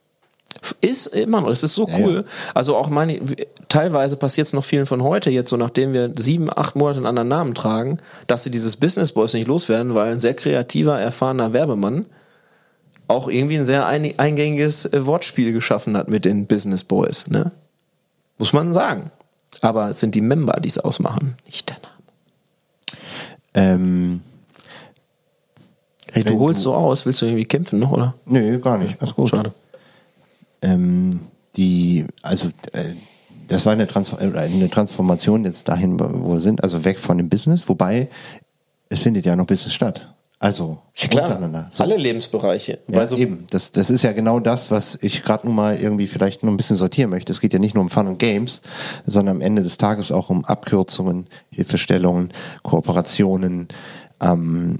[0.81, 2.15] Ist immer noch, das ist so Ja, cool.
[2.15, 2.23] ja.
[2.55, 3.21] Also auch meine,
[3.69, 7.05] teilweise passiert es noch vielen von heute, jetzt so nachdem wir sieben, acht Monate einen
[7.05, 11.53] anderen Namen tragen, dass sie dieses Business Boys nicht loswerden, weil ein sehr kreativer, erfahrener
[11.53, 12.07] Werbemann
[13.07, 17.51] auch irgendwie ein sehr ein, eingängiges äh, Wortspiel geschaffen hat mit den Business Boys, ne?
[18.37, 19.11] Muss man sagen.
[19.61, 21.93] Aber es sind die Member, die es ausmachen, nicht der Name.
[23.53, 24.21] Ähm,
[26.11, 28.15] Hey, du holst du- so aus, willst du irgendwie kämpfen noch, oder?
[28.25, 28.99] nö, gar nicht.
[29.01, 29.29] Alles gut.
[29.29, 29.53] Schade.
[30.61, 31.19] Ähm,
[31.57, 32.93] die, also äh,
[33.47, 37.17] das war eine, Transfer äh, eine Transformation jetzt dahin, wo wir sind, also weg von
[37.17, 38.07] dem Business, wobei
[38.89, 40.13] es findet ja noch Business statt.
[40.39, 41.67] Also untereinander.
[41.71, 41.83] So.
[41.83, 42.79] Alle Lebensbereiche.
[42.87, 43.47] Ja, Weil so- eben.
[43.49, 46.57] Das, das ist ja genau das, was ich gerade nun mal irgendwie vielleicht nur ein
[46.57, 47.31] bisschen sortieren möchte.
[47.31, 48.61] Es geht ja nicht nur um Fun und Games,
[49.07, 52.31] sondern am Ende des Tages auch um Abkürzungen, Hilfestellungen,
[52.61, 53.67] Kooperationen
[54.21, 54.77] ähm,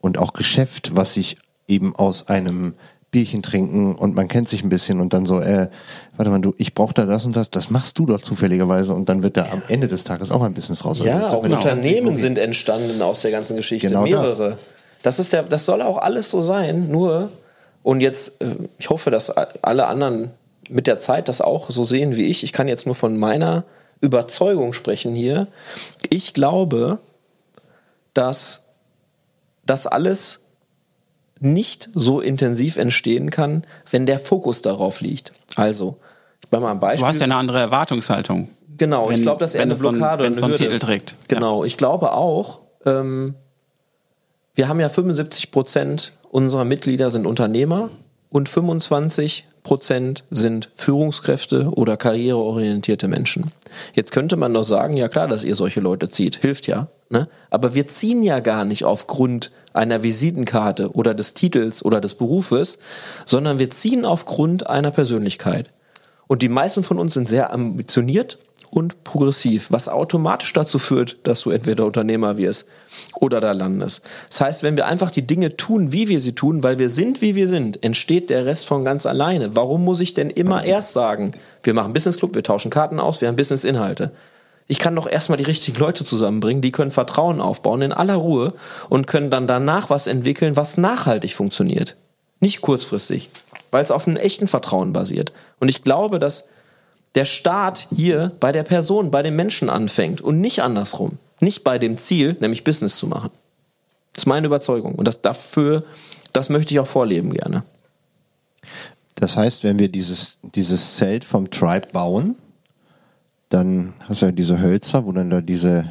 [0.00, 2.74] und auch Geschäft, was sich eben aus einem
[3.10, 5.68] Bierchen trinken und man kennt sich ein bisschen und dann so, äh,
[6.16, 9.08] warte mal, du, ich brauche da das und das, das machst du doch zufälligerweise und
[9.08, 11.00] dann wird da am Ende des Tages auch ein Business raus.
[11.00, 13.86] Also Ja, auch eine Unternehmen sind entstanden aus der ganzen Geschichte.
[13.88, 14.50] Genau Mehrere.
[14.50, 14.58] Das.
[15.18, 17.30] Ist der, das soll auch alles so sein, nur,
[17.82, 20.30] und jetzt, äh, ich hoffe, dass alle anderen
[20.70, 22.42] mit der Zeit das auch so sehen wie ich.
[22.42, 23.64] Ich kann jetzt nur von meiner
[24.00, 25.46] Überzeugung sprechen hier.
[26.08, 26.98] Ich glaube,
[28.14, 28.62] dass
[29.66, 30.40] das alles
[31.40, 35.32] nicht so intensiv entstehen kann, wenn der Fokus darauf liegt.
[35.56, 35.98] Also,
[36.42, 37.02] ich mache mal ein Beispiel.
[37.02, 38.48] Du hast ja eine andere Erwartungshaltung.
[38.76, 40.56] Genau, Wenn- ich glaube, dass er eine es so ein- Blockade so Hürde.
[40.58, 41.14] Titel trägt.
[41.28, 43.34] Genau, ich glaube auch, ähm,
[44.54, 47.90] wir haben ja 75 Prozent unserer Mitglieder sind Unternehmer
[48.30, 53.52] und 25 Prozent sind Führungskräfte oder karriereorientierte Menschen.
[53.94, 56.88] Jetzt könnte man doch sagen, ja klar, dass ihr solche Leute zieht, hilft ja.
[57.10, 57.28] Ne?
[57.50, 62.78] Aber wir ziehen ja gar nicht aufgrund einer Visitenkarte oder des Titels oder des Berufes,
[63.24, 65.70] sondern wir ziehen aufgrund einer Persönlichkeit.
[66.26, 68.38] Und die meisten von uns sind sehr ambitioniert
[68.74, 72.66] und progressiv, was automatisch dazu führt, dass du entweder Unternehmer wirst
[73.20, 74.02] oder da landest.
[74.28, 77.20] Das heißt, wenn wir einfach die Dinge tun, wie wir sie tun, weil wir sind,
[77.20, 79.54] wie wir sind, entsteht der Rest von ganz alleine.
[79.54, 83.20] Warum muss ich denn immer erst sagen, wir machen Business Club, wir tauschen Karten aus,
[83.20, 84.10] wir haben Business-Inhalte?
[84.66, 88.54] Ich kann doch erstmal die richtigen Leute zusammenbringen, die können Vertrauen aufbauen in aller Ruhe
[88.88, 91.96] und können dann danach was entwickeln, was nachhaltig funktioniert.
[92.40, 93.30] Nicht kurzfristig,
[93.70, 95.32] weil es auf einem echten Vertrauen basiert.
[95.60, 96.44] Und ich glaube, dass
[97.14, 101.18] der Start hier bei der Person, bei dem Menschen anfängt und nicht andersrum.
[101.40, 103.30] Nicht bei dem Ziel, nämlich Business zu machen.
[104.12, 104.94] Das ist meine Überzeugung.
[104.94, 105.84] Und das dafür,
[106.32, 107.64] das möchte ich auch vorleben gerne.
[109.16, 112.36] Das heißt, wenn wir dieses, dieses Zelt vom Tribe bauen,
[113.48, 115.84] dann hast du ja diese Hölzer, wo dann da diese,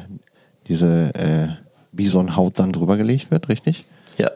[0.68, 1.48] diese äh,
[1.92, 3.84] Bisonhaut dann drüber gelegt wird, richtig?
[4.18, 4.30] Ja.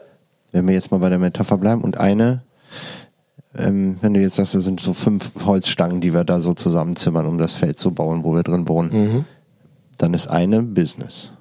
[0.51, 2.41] Wenn wir jetzt mal bei der Metapher bleiben und eine
[3.57, 7.25] ähm, wenn du jetzt sagst, das sind so fünf Holzstangen, die wir da so zusammenzimmern,
[7.25, 9.25] um das Feld zu bauen, wo wir drin wohnen, mhm.
[9.97, 11.31] dann ist eine Business.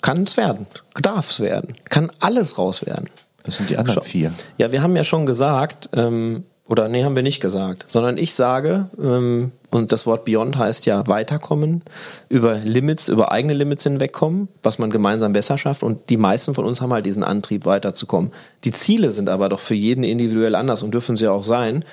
[0.00, 0.66] Kann es werden,
[1.00, 3.08] darf es werden, kann alles raus werden.
[3.44, 4.08] Das sind die anderen Schau.
[4.08, 4.32] vier.
[4.56, 8.34] Ja, wir haben ja schon gesagt, ähm, oder nee, haben wir nicht gesagt, sondern ich
[8.34, 11.82] sage, ähm, und das Wort Beyond heißt ja weiterkommen,
[12.28, 15.82] über Limits, über eigene Limits hinwegkommen, was man gemeinsam besser schafft.
[15.82, 18.32] Und die meisten von uns haben halt diesen Antrieb, weiterzukommen.
[18.64, 21.86] Die Ziele sind aber doch für jeden individuell anders und dürfen sie auch sein.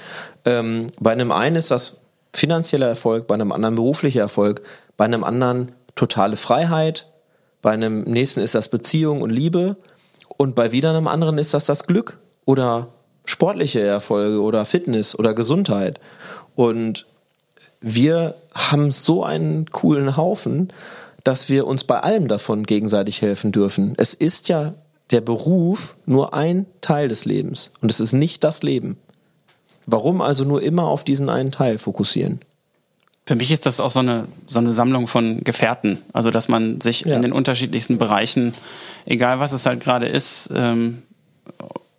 [0.43, 1.97] Ähm, bei einem einen ist das
[2.33, 4.61] finanzieller Erfolg, bei einem anderen beruflicher Erfolg,
[4.97, 7.09] bei einem anderen totale Freiheit,
[7.61, 9.77] bei einem nächsten ist das Beziehung und Liebe
[10.35, 12.89] und bei wieder einem anderen ist das das Glück oder
[13.23, 15.99] sportliche Erfolge oder Fitness oder Gesundheit.
[16.55, 17.05] Und
[17.81, 20.69] wir haben so einen coolen Haufen,
[21.23, 23.93] dass wir uns bei allem davon gegenseitig helfen dürfen.
[23.97, 24.73] Es ist ja
[25.11, 28.97] der Beruf nur ein Teil des Lebens und es ist nicht das Leben.
[29.85, 32.41] Warum also nur immer auf diesen einen Teil fokussieren?
[33.25, 35.99] Für mich ist das auch so eine, so eine Sammlung von Gefährten.
[36.13, 37.15] Also, dass man sich ja.
[37.15, 38.53] in den unterschiedlichsten Bereichen,
[39.05, 41.03] egal was es halt gerade ist, ähm,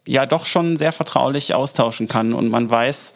[0.07, 3.15] ja doch schon sehr vertraulich austauschen kann und man weiß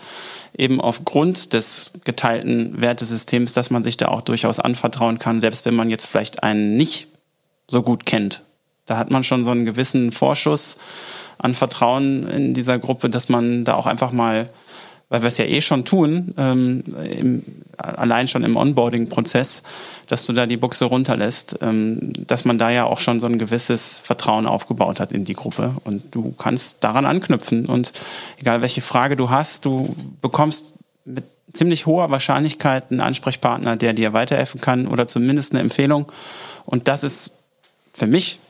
[0.56, 5.74] eben aufgrund des geteilten Wertesystems, dass man sich da auch durchaus anvertrauen kann, selbst wenn
[5.74, 7.08] man jetzt vielleicht einen nicht
[7.66, 8.42] so gut kennt.
[8.86, 10.78] Da hat man schon so einen gewissen Vorschuss
[11.38, 14.50] an Vertrauen in dieser Gruppe, dass man da auch einfach mal
[15.08, 16.82] weil wir es ja eh schon tun, ähm,
[17.18, 17.42] im,
[17.76, 19.62] allein schon im Onboarding-Prozess,
[20.08, 23.38] dass du da die Buchse runterlässt, ähm, dass man da ja auch schon so ein
[23.38, 25.74] gewisses Vertrauen aufgebaut hat in die Gruppe.
[25.84, 27.66] Und du kannst daran anknüpfen.
[27.66, 27.92] Und
[28.38, 30.74] egal welche Frage du hast, du bekommst
[31.04, 36.10] mit ziemlich hoher Wahrscheinlichkeit einen Ansprechpartner, der dir weiterhelfen kann oder zumindest eine Empfehlung.
[36.66, 37.36] Und das ist
[37.92, 38.40] für mich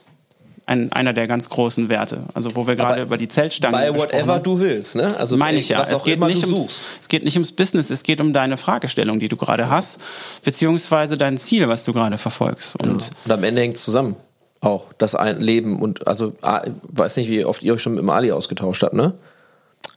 [0.67, 2.23] ein, einer der ganz großen Werte.
[2.33, 5.15] Also wo wir gerade über die Zeltstangen Bei whatever du willst, ne?
[5.19, 5.83] Also meine ich ja.
[5.83, 9.29] Es geht, nicht ums, es geht nicht ums Business, es geht um deine Fragestellung, die
[9.29, 10.01] du gerade hast,
[10.43, 12.81] beziehungsweise dein Ziel, was du gerade verfolgst.
[12.83, 13.09] Und, ja.
[13.25, 14.17] und am Ende hängt es zusammen.
[14.61, 18.11] Auch das ein Leben und also weiß nicht, wie oft ihr euch schon mit dem
[18.11, 19.13] Ali ausgetauscht habt, ne?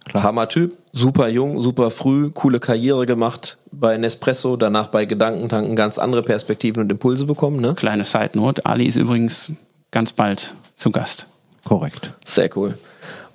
[0.03, 0.24] Klar.
[0.24, 6.24] Hammer-Typ, super jung, super früh, coole Karriere gemacht bei Nespresso, danach bei Gedankentanken ganz andere
[6.24, 7.59] Perspektiven und Impulse bekommen.
[7.59, 7.76] Ne?
[7.76, 9.51] Kleine Side Note, Ali ist übrigens
[9.92, 11.26] ganz bald zu Gast.
[11.64, 12.14] Korrekt.
[12.26, 12.78] Sehr cool.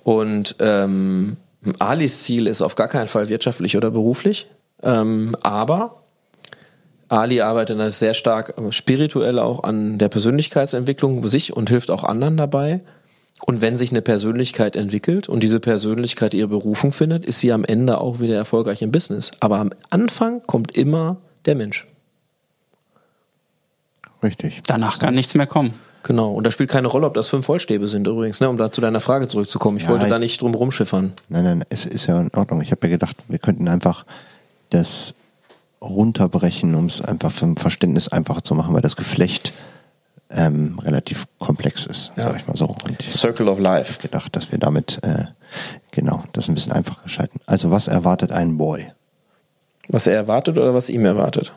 [0.03, 1.37] Und ähm,
[1.79, 4.47] Alis Ziel ist auf gar keinen Fall wirtschaftlich oder beruflich,
[4.81, 6.03] ähm, aber
[7.09, 12.81] Ali arbeitet sehr stark spirituell auch an der Persönlichkeitsentwicklung sich und hilft auch anderen dabei.
[13.45, 17.65] Und wenn sich eine Persönlichkeit entwickelt und diese Persönlichkeit ihre Berufung findet, ist sie am
[17.65, 19.31] Ende auch wieder erfolgreich im Business.
[19.41, 21.87] Aber am Anfang kommt immer der Mensch.
[24.23, 24.61] Richtig.
[24.65, 25.73] Danach kann nichts mehr kommen.
[26.03, 28.71] Genau, und da spielt keine Rolle, ob das fünf Vollstäbe sind übrigens, ne, um da
[28.71, 29.77] zu deiner Frage zurückzukommen.
[29.77, 31.13] Ich ja, wollte da nicht drum rumschiffern.
[31.29, 32.61] Nein, nein, es ist ja in Ordnung.
[32.61, 34.05] Ich habe ja gedacht, wir könnten einfach
[34.69, 35.15] das
[35.81, 39.53] runterbrechen, um es einfach vom Verständnis einfacher zu machen, weil das Geflecht
[40.29, 42.25] ähm, relativ komplex ist, ja.
[42.25, 42.75] sag ich mal so.
[42.85, 43.93] Und Circle of Life.
[43.93, 45.25] Ich gedacht, dass wir damit äh,
[45.91, 47.39] genau das ein bisschen einfacher schalten.
[47.45, 48.91] Also was erwartet ein Boy?
[49.89, 51.53] Was er erwartet oder was ihm erwartet?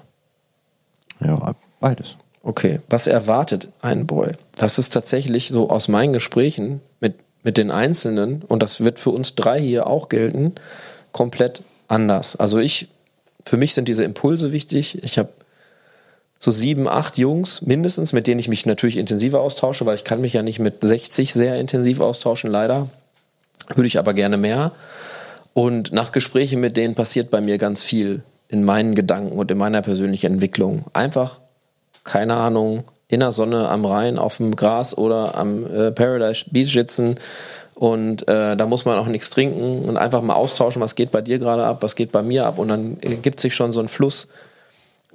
[1.21, 2.17] Ja, beides.
[2.47, 4.31] Okay, was erwartet ein Boy?
[4.55, 9.11] Das ist tatsächlich so aus meinen Gesprächen mit, mit den Einzelnen, und das wird für
[9.11, 10.55] uns drei hier auch gelten,
[11.11, 12.37] komplett anders.
[12.37, 12.87] Also ich,
[13.45, 15.03] für mich sind diese Impulse wichtig.
[15.03, 15.31] Ich habe
[16.39, 20.21] so sieben, acht Jungs mindestens, mit denen ich mich natürlich intensiver austausche, weil ich kann
[20.21, 22.89] mich ja nicht mit 60 sehr intensiv austauschen, leider.
[23.75, 24.71] Würde ich aber gerne mehr.
[25.53, 29.59] Und nach Gesprächen mit denen passiert bei mir ganz viel in meinen Gedanken und in
[29.59, 30.85] meiner persönlichen Entwicklung.
[30.93, 31.41] Einfach,
[32.07, 36.73] keine Ahnung, in der Sonne am Rhein auf dem Gras oder am äh, Paradise Beach
[36.73, 37.17] sitzen.
[37.75, 41.21] Und äh, da muss man auch nichts trinken und einfach mal austauschen, was geht bei
[41.21, 42.59] dir gerade ab, was geht bei mir ab.
[42.59, 44.29] Und dann gibt sich schon so ein Fluss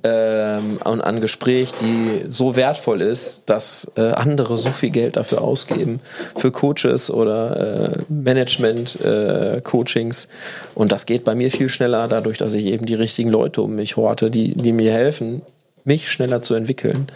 [0.03, 5.41] ähm, an, an Gespräch, die so wertvoll ist, dass äh, andere so viel Geld dafür
[5.41, 6.01] ausgeben,
[6.35, 10.25] für Coaches oder äh, Management-Coachings.
[10.25, 10.27] Äh,
[10.75, 13.75] und das geht bei mir viel schneller, dadurch, dass ich eben die richtigen Leute um
[13.75, 15.41] mich horte, die, die mir helfen,
[15.83, 17.07] mich schneller zu entwickeln.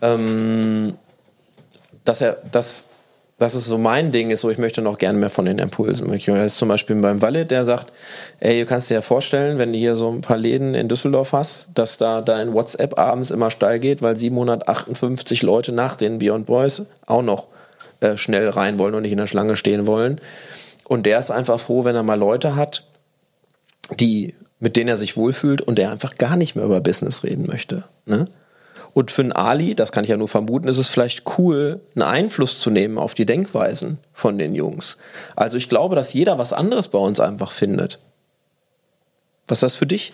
[0.00, 0.94] Ähm,
[2.04, 2.88] dass er, dass
[3.42, 6.12] das ist so mein Ding ist, so ich möchte noch gerne mehr von den Impulsen.
[6.12, 7.92] Das ist zum Beispiel beim Wallet, der sagt,
[8.38, 11.32] ey, du kannst dir ja vorstellen, wenn du hier so ein paar Läden in Düsseldorf
[11.32, 16.46] hast, dass da dein WhatsApp abends immer steil geht, weil 758 Leute nach den Beyond
[16.46, 17.48] Boys auch noch
[17.98, 20.20] äh, schnell rein wollen und nicht in der Schlange stehen wollen.
[20.86, 22.84] Und der ist einfach froh, wenn er mal Leute hat,
[23.98, 27.48] die, mit denen er sich wohlfühlt und der einfach gar nicht mehr über Business reden
[27.48, 27.82] möchte.
[28.06, 28.26] Ne?
[28.94, 32.04] Und für einen Ali, das kann ich ja nur vermuten, ist es vielleicht cool, einen
[32.04, 34.98] Einfluss zu nehmen auf die Denkweisen von den Jungs.
[35.34, 37.98] Also ich glaube, dass jeder was anderes bei uns einfach findet.
[39.48, 40.12] Was ist das für dich?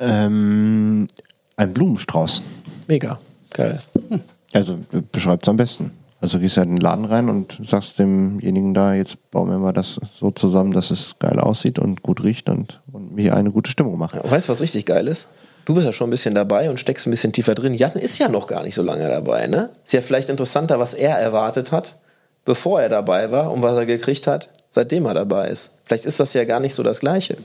[0.00, 1.06] Ähm,
[1.54, 2.42] ein Blumenstrauß.
[2.88, 3.20] Mega,
[3.52, 3.80] geil.
[4.08, 4.20] Hm.
[4.52, 4.80] Also
[5.12, 5.92] beschreibt es am besten.
[6.20, 9.58] Also gehst du halt in den Laden rein und sagst demjenigen da, jetzt bauen wir
[9.58, 13.50] mal das so zusammen, dass es geil aussieht und gut riecht und, und mir eine
[13.50, 14.14] gute Stimmung macht.
[14.14, 15.28] Ja, weißt du, was richtig geil ist?
[15.66, 17.74] Du bist ja schon ein bisschen dabei und steckst ein bisschen tiefer drin.
[17.74, 19.70] Jan ist ja noch gar nicht so lange dabei, ne?
[19.84, 21.96] Ist ja vielleicht interessanter, was er erwartet hat,
[22.44, 25.72] bevor er dabei war und was er gekriegt hat, seitdem er dabei ist.
[25.84, 27.36] Vielleicht ist das ja gar nicht so das Gleiche.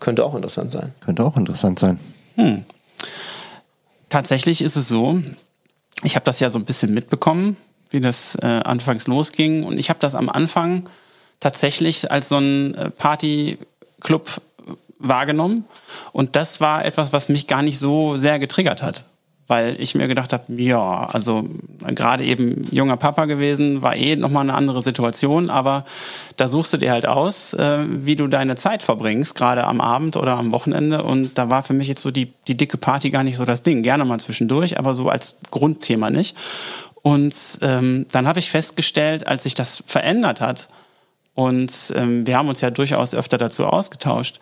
[0.00, 0.94] Könnte auch interessant sein.
[1.04, 2.00] Könnte auch interessant sein.
[2.36, 2.64] Hm.
[4.08, 5.20] Tatsächlich ist es so,
[6.02, 7.56] ich habe das ja so ein bisschen mitbekommen,
[7.90, 9.64] wie das äh, anfangs losging.
[9.64, 10.88] Und ich habe das am Anfang
[11.40, 14.40] tatsächlich als so ein äh, Partyclub
[14.98, 15.64] wahrgenommen.
[16.12, 19.04] Und das war etwas, was mich gar nicht so sehr getriggert hat.
[19.46, 21.48] Weil ich mir gedacht habe, ja, also
[21.86, 25.86] gerade eben junger Papa gewesen, war eh nochmal eine andere Situation, aber
[26.36, 30.18] da suchst du dir halt aus, äh, wie du deine Zeit verbringst, gerade am Abend
[30.18, 31.02] oder am Wochenende.
[31.02, 33.62] Und da war für mich jetzt so die, die dicke Party gar nicht so das
[33.62, 33.82] Ding.
[33.82, 36.36] Gerne mal zwischendurch, aber so als Grundthema nicht.
[37.02, 40.68] Und ähm, dann habe ich festgestellt, als sich das verändert hat,
[41.38, 44.40] und ähm, wir haben uns ja durchaus öfter dazu ausgetauscht,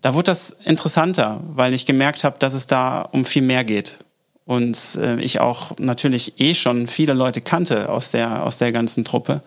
[0.00, 3.98] da wurde das interessanter, weil ich gemerkt habe, dass es da um viel mehr geht.
[4.46, 9.04] Und äh, ich auch natürlich eh schon viele Leute kannte aus der, aus der ganzen
[9.04, 9.42] Truppe.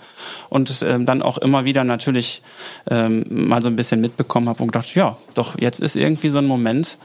[0.50, 2.44] Und äh, dann auch immer wieder natürlich
[2.92, 6.38] ähm, mal so ein bisschen mitbekommen habe und gedacht, ja, doch, jetzt ist irgendwie so
[6.38, 7.00] ein Moment,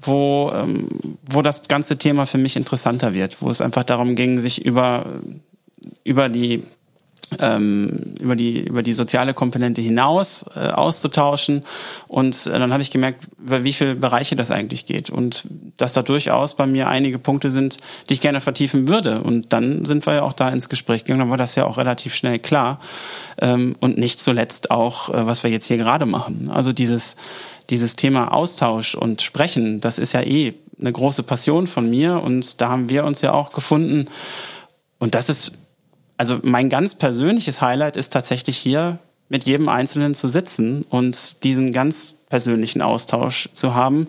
[0.00, 0.88] wo, ähm,
[1.28, 5.06] wo das ganze Thema für mich interessanter wird, wo es einfach darum ging, sich über,
[6.04, 6.62] über die
[7.38, 11.64] ähm, über die über die soziale Komponente hinaus äh, auszutauschen.
[12.08, 15.10] Und äh, dann habe ich gemerkt, über wie viele Bereiche das eigentlich geht.
[15.10, 15.44] Und
[15.76, 17.78] dass da durchaus bei mir einige Punkte sind,
[18.08, 19.22] die ich gerne vertiefen würde.
[19.22, 21.78] Und dann sind wir ja auch da ins Gespräch gegangen, dann war das ja auch
[21.78, 22.80] relativ schnell klar.
[23.40, 26.50] Ähm, und nicht zuletzt auch, äh, was wir jetzt hier gerade machen.
[26.50, 27.16] Also dieses
[27.70, 32.20] dieses Thema Austausch und Sprechen, das ist ja eh eine große Passion von mir.
[32.22, 34.08] Und da haben wir uns ja auch gefunden.
[34.98, 35.52] Und das ist
[36.20, 38.98] also mein ganz persönliches Highlight ist tatsächlich hier
[39.30, 44.06] mit jedem Einzelnen zu sitzen und diesen ganz persönlichen Austausch zu haben,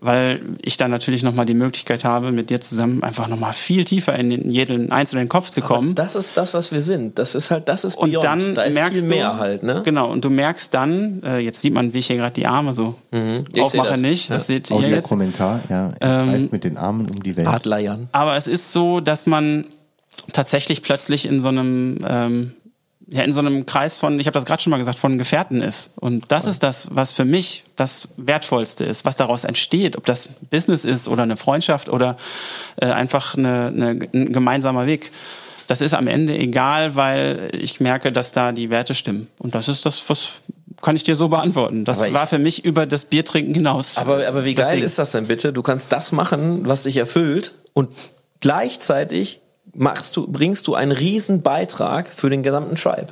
[0.00, 4.16] weil ich dann natürlich nochmal die Möglichkeit habe, mit dir zusammen einfach nochmal viel tiefer
[4.16, 5.88] in jeden einzelnen Kopf zu kommen.
[5.88, 7.18] Aber das ist das, was wir sind.
[7.18, 8.14] Das ist halt, das ist Beyond.
[8.18, 9.82] Und dann da merkst du, mehr halt, ne?
[9.84, 12.72] Genau, und du merkst dann, äh, jetzt sieht man, wie ich hier gerade die Arme
[12.72, 13.46] so mhm.
[13.58, 14.00] aufmache, das.
[14.00, 14.30] nicht.
[14.30, 14.54] Das ja.
[14.54, 15.08] seht ihr jetzt.
[15.08, 15.90] Kommentar, ja.
[16.00, 17.48] Ähm, mit den Armen um die Welt.
[17.48, 18.08] Adleiern.
[18.12, 19.64] Aber es ist so, dass man
[20.32, 22.52] tatsächlich plötzlich in so einem ähm,
[23.12, 25.60] ja in so einem Kreis von, ich habe das gerade schon mal gesagt, von Gefährten
[25.60, 25.90] ist.
[25.96, 30.30] Und das ist das, was für mich das Wertvollste ist, was daraus entsteht, ob das
[30.50, 32.16] Business ist oder eine Freundschaft oder
[32.76, 35.12] äh, einfach eine, eine, ein gemeinsamer Weg.
[35.66, 39.28] Das ist am Ende egal, weil ich merke, dass da die Werte stimmen.
[39.40, 40.42] Und das ist das, was
[40.80, 41.84] kann ich dir so beantworten.
[41.84, 43.98] Das war für mich über das Biertrinken hinaus.
[43.98, 45.52] Aber, aber wie geil ist das denn bitte?
[45.52, 47.90] Du kannst das machen, was dich erfüllt und
[48.40, 49.41] gleichzeitig
[49.74, 53.08] machst du, bringst du einen riesen Beitrag für den gesamten Tribe.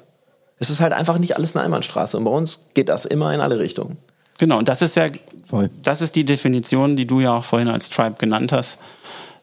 [0.58, 3.40] Es ist halt einfach nicht alles eine Einbahnstraße und bei uns geht das immer in
[3.40, 3.96] alle Richtungen.
[4.38, 5.08] Genau, und das ist ja,
[5.46, 5.70] Voll.
[5.82, 8.78] das ist die Definition, die du ja auch vorhin als Tribe genannt hast.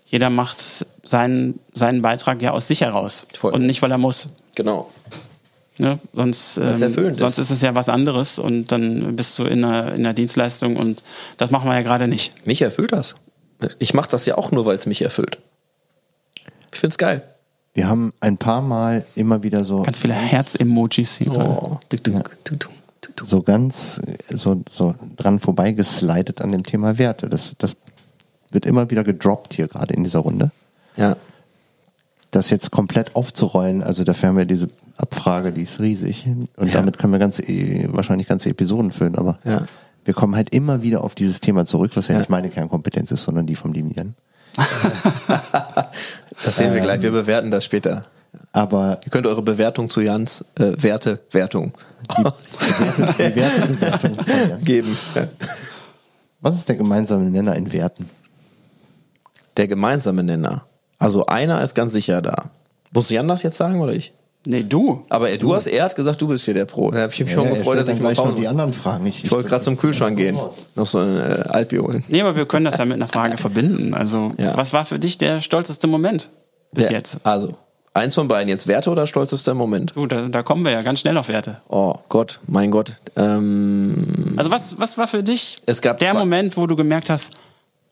[0.06, 0.64] Jeder macht
[1.04, 3.54] seinen, seinen Beitrag ja aus sich heraus Voll.
[3.54, 4.30] und nicht, weil er muss.
[4.56, 4.90] Genau.
[5.80, 6.00] Ne?
[6.14, 7.38] Sonst, ähm, sonst ist.
[7.38, 11.04] ist es ja was anderes und dann bist du in einer, in einer Dienstleistung und
[11.38, 12.34] das machen wir ja gerade nicht.
[12.48, 13.16] Mich erfüllt das.
[13.80, 15.38] Ich mache das ja auch nur, weil es mich erfüllt.
[16.78, 17.24] Ich find's geil.
[17.74, 19.82] Wir haben ein paar Mal immer wieder so.
[19.82, 21.32] Ganz viele Herz-Emojis hier.
[21.32, 22.22] Oh, duck, duck, Ja.
[22.44, 22.70] duck.
[23.28, 24.00] so ganz
[24.30, 27.30] so, so dran vorbeigeslidet an dem Thema Werte.
[27.30, 27.76] Das, das
[28.52, 30.52] wird immer wieder gedroppt hier gerade in dieser Runde.
[30.98, 31.16] Ja.
[32.30, 34.68] Das jetzt komplett aufzurollen, also dafür haben wir diese
[34.98, 36.28] Abfrage, die ist riesig.
[36.58, 36.74] Und Ja.
[36.76, 39.66] damit können wir ganze, e- wahrscheinlich ganze Episoden füllen, aber Ja.
[40.06, 42.20] wir kommen halt immer wieder auf dieses Thema zurück, was ja, Ja.
[42.20, 44.14] nicht meine Kernkompetenz ist, sondern die vom Limieren.
[46.44, 47.02] Das sehen wir gleich.
[47.02, 48.04] Wir bewerten das später.
[48.52, 51.74] Aber Ihr könnt eure Bewertung zu Jans äh, Werte, Wertung
[52.18, 54.64] die Wertebewertung von Jan.
[54.64, 54.98] geben.
[56.42, 58.10] Was ist der gemeinsame Nenner in Werten?
[59.58, 60.66] Der gemeinsame Nenner.
[61.00, 62.52] Also einer ist ganz sicher da.
[62.92, 64.14] Muss Jan das jetzt sagen oder ich?
[64.46, 65.04] Nee, du.
[65.10, 66.90] Aber er, du hast, er hat gesagt, du bist hier der Pro.
[66.92, 69.06] Da habe ich mich schon Ja, gefreut, dass ich mal noch die anderen Fragen.
[69.06, 70.38] Ich, Ich wollte gerade zum Kühlschrank gehen.
[70.76, 72.04] Noch so ein äh, Altbier holen.
[72.08, 73.94] Nee, aber wir können das ja mit einer Frage verbinden.
[73.94, 74.56] Also, Ja.
[74.56, 76.30] was war für dich der stolzeste Moment
[76.72, 77.18] bis Der- jetzt?
[77.24, 77.56] Also,
[77.94, 78.48] eins von beiden.
[78.48, 79.92] Jetzt Werte oder stolzester Moment?
[79.96, 81.62] Du, da, da kommen wir ja ganz schnell auf Werte.
[81.68, 83.02] Oh Gott, mein Gott.
[83.18, 87.10] Ähm, Also, was, was war für dich Es gab der zwei- Moment, wo du gemerkt
[87.10, 87.32] hast,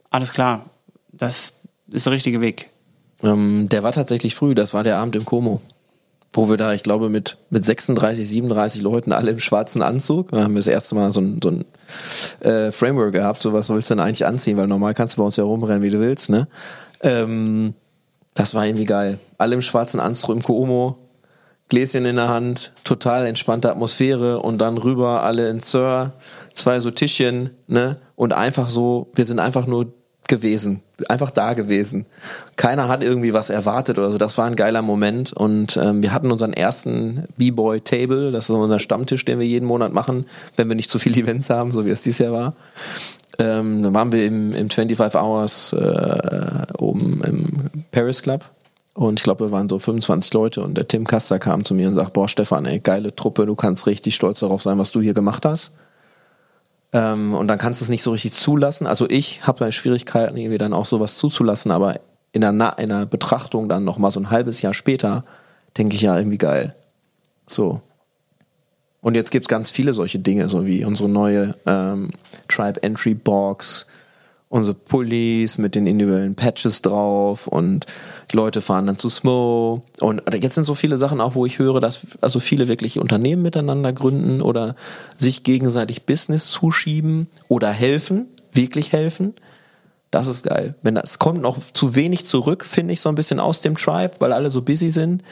[0.09, 0.65] alles klar,
[1.11, 1.53] das
[1.91, 2.69] ist der richtige Weg?
[3.23, 4.55] ähm, der war tatsächlich früh.
[4.55, 5.59] Das war der Abend im Como.
[6.35, 10.31] Wo wir da, ich glaube, mit, mit 36, 37 Leuten alle im schwarzen Anzug.
[10.31, 11.65] Da haben wir das erste Mal so ein, so ein
[12.41, 13.41] äh, Framework gehabt.
[13.41, 14.57] So was sollst du denn eigentlich anziehen?
[14.57, 16.49] Weil normal kannst du bei uns ja rumrennen, wie du willst, ne?
[17.01, 17.71] Ähm,
[18.33, 19.19] das war irgendwie geil.
[19.37, 20.97] Alle im schwarzen Anzug im Como,
[21.69, 26.13] Gläschen in der Hand, total entspannte Atmosphäre und dann rüber alle in Sir,
[26.53, 27.97] zwei so Tischchen, ne?
[28.15, 29.93] Und einfach so, wir sind einfach nur
[30.27, 32.05] gewesen, einfach da gewesen.
[32.55, 34.17] Keiner hat irgendwie was erwartet oder so.
[34.17, 38.55] Das war ein geiler Moment und ähm, wir hatten unseren ersten B-Boy Table, das ist
[38.55, 41.85] unser Stammtisch, den wir jeden Monat machen, wenn wir nicht zu viele Events haben, so
[41.85, 42.53] wie es dieses Jahr war.
[43.37, 48.45] Ähm, dann waren wir im, im 25 Hours äh, oben im Paris Club
[48.95, 51.89] und ich glaube, wir waren so 25 Leute und der Tim Kaster kam zu mir
[51.89, 55.01] und sagt, boah Stefan, ey, geile Truppe, du kannst richtig stolz darauf sein, was du
[55.01, 55.73] hier gemacht hast.
[56.95, 58.87] Ähm, und dann kannst du es nicht so richtig zulassen.
[58.87, 61.99] Also ich habe da Schwierigkeiten, irgendwie dann auch sowas zuzulassen, aber
[62.31, 65.25] in Na in der Betrachtung dann noch mal so ein halbes Jahr später
[65.77, 66.73] denke ich ja irgendwie geil.
[67.47, 67.81] So.
[69.01, 72.11] Und jetzt gibt's ganz viele solche Dinge, so wie unsere neue ähm,
[72.47, 73.87] Tribe Entry Box,
[74.47, 77.87] unsere Pullis mit den individuellen Patches drauf und
[78.31, 79.83] Leute fahren dann zu Smo.
[79.99, 83.41] Und jetzt sind so viele Sachen auch, wo ich höre, dass also viele wirklich Unternehmen
[83.41, 84.75] miteinander gründen oder
[85.17, 89.33] sich gegenseitig Business zuschieben oder helfen, wirklich helfen.
[90.11, 90.75] Das ist geil.
[90.81, 94.13] Wenn das kommt noch zu wenig zurück, finde ich so ein bisschen aus dem Tribe,
[94.19, 95.23] weil alle so busy sind.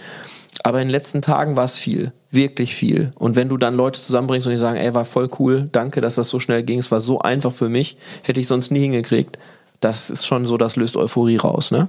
[0.62, 3.12] Aber in den letzten Tagen war es viel, wirklich viel.
[3.18, 6.16] Und wenn du dann Leute zusammenbringst und die sagen, ey, war voll cool, danke, dass
[6.16, 9.40] das so schnell ging, es war so einfach für mich, hätte ich sonst nie hingekriegt.
[9.80, 11.88] Das ist schon so, das löst Euphorie raus, ne?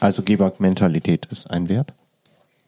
[0.00, 1.92] Also Gebermentalität ist ein Wert.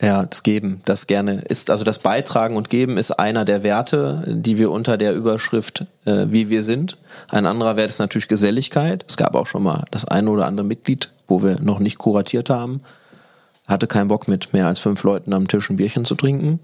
[0.00, 4.24] Ja, das Geben, das gerne ist, also das Beitragen und Geben ist einer der Werte,
[4.26, 6.98] die wir unter der Überschrift äh, wie wir sind.
[7.30, 9.06] Ein anderer Wert ist natürlich Geselligkeit.
[9.08, 12.50] Es gab auch schon mal das eine oder andere Mitglied, wo wir noch nicht kuratiert
[12.50, 12.82] haben,
[13.66, 16.60] hatte keinen Bock mit mehr als fünf Leuten am Tisch ein Bierchen zu trinken.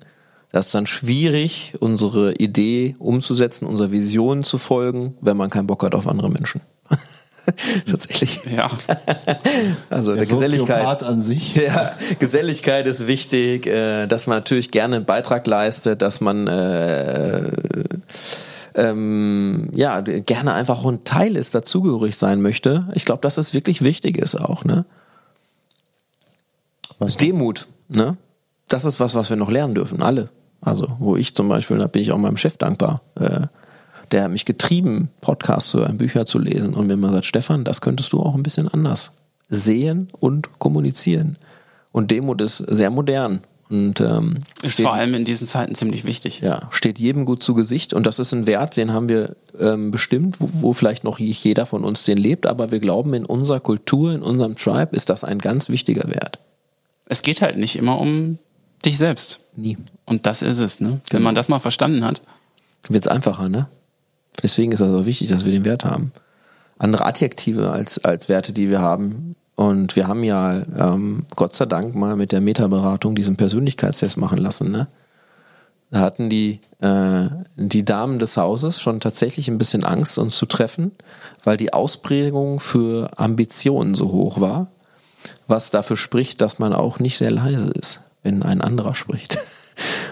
[0.50, 5.82] Das ist dann schwierig, unsere Idee umzusetzen, unserer Vision zu folgen, wenn man keinen Bock
[5.82, 6.60] hat auf andere Menschen.
[7.90, 8.40] Tatsächlich.
[8.45, 8.70] Ja.
[9.90, 11.03] Also der, Der Geselligkeit.
[11.03, 11.55] An sich.
[11.62, 17.51] Ja, Geselligkeit ist wichtig, äh, dass man natürlich gerne einen Beitrag leistet, dass man äh,
[18.74, 22.88] ähm, ja gerne einfach auch ein Teil ist, dazugehörig sein möchte.
[22.95, 24.84] Ich glaube, dass das wirklich wichtig ist auch, ne?
[26.99, 27.16] Was?
[27.16, 28.16] Demut, ne?
[28.68, 30.30] Das ist was, was wir noch lernen dürfen, alle.
[30.61, 33.03] Also, wo ich zum Beispiel, da bin ich auch meinem Chef dankbar.
[33.16, 33.47] Äh,
[34.12, 36.74] der hat mich getrieben, Podcasts zu hören, Bücher zu lesen.
[36.74, 39.12] Und wenn man sagt, Stefan, das könntest du auch ein bisschen anders
[39.48, 41.36] sehen und kommunizieren.
[41.92, 43.42] Und Demut ist sehr modern.
[43.68, 46.40] Und ähm, Ist steht, vor allem in diesen Zeiten ziemlich wichtig.
[46.40, 47.94] ja, steht jedem gut zu Gesicht.
[47.94, 51.64] Und das ist ein Wert, den haben wir ähm, bestimmt, wo, wo vielleicht noch jeder
[51.64, 52.46] von uns den lebt.
[52.46, 56.38] Aber wir glauben, in unserer Kultur, in unserem Tribe ist das ein ganz wichtiger Wert.
[57.06, 58.38] Es geht halt nicht immer um
[58.84, 59.40] dich selbst.
[59.56, 59.78] Nie.
[60.04, 60.88] Und das ist es, ne?
[60.90, 61.24] Wenn Genau.
[61.24, 62.20] man das mal verstanden hat.
[62.88, 63.68] wird es einfacher, ne?
[64.43, 66.12] Deswegen ist es auch wichtig, dass wir den Wert haben.
[66.78, 69.37] Andere Adjektive als, als Werte, die wir haben.
[69.55, 74.39] Und wir haben ja ähm, Gott sei Dank mal mit der Metaberatung diesen Persönlichkeitstest machen
[74.39, 74.89] lassen, ne?
[75.93, 80.47] Da hatten die, äh, die Damen des Hauses schon tatsächlich ein bisschen Angst, uns zu
[80.47, 80.93] treffen,
[81.45, 84.68] weil die Ausprägung für Ambitionen so hoch war,
[85.49, 89.37] was dafür spricht, dass man auch nicht sehr leise ist, wenn ein anderer spricht.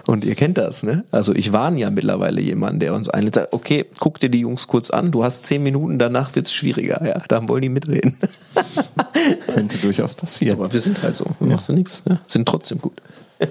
[0.07, 1.05] Und ihr kennt das, ne?
[1.11, 4.67] Also ich warne ja mittlerweile jemanden, der uns einlädt, sagt, okay, guck dir die Jungs
[4.67, 7.23] kurz an, du hast zehn Minuten, danach wird's schwieriger, ja.
[7.29, 8.19] Da wollen die mitreden.
[9.47, 10.59] Könnte durchaus passieren.
[10.59, 11.47] Aber wir sind halt so, ja.
[11.47, 12.19] machst du nichts, ne?
[12.27, 13.01] sind trotzdem gut.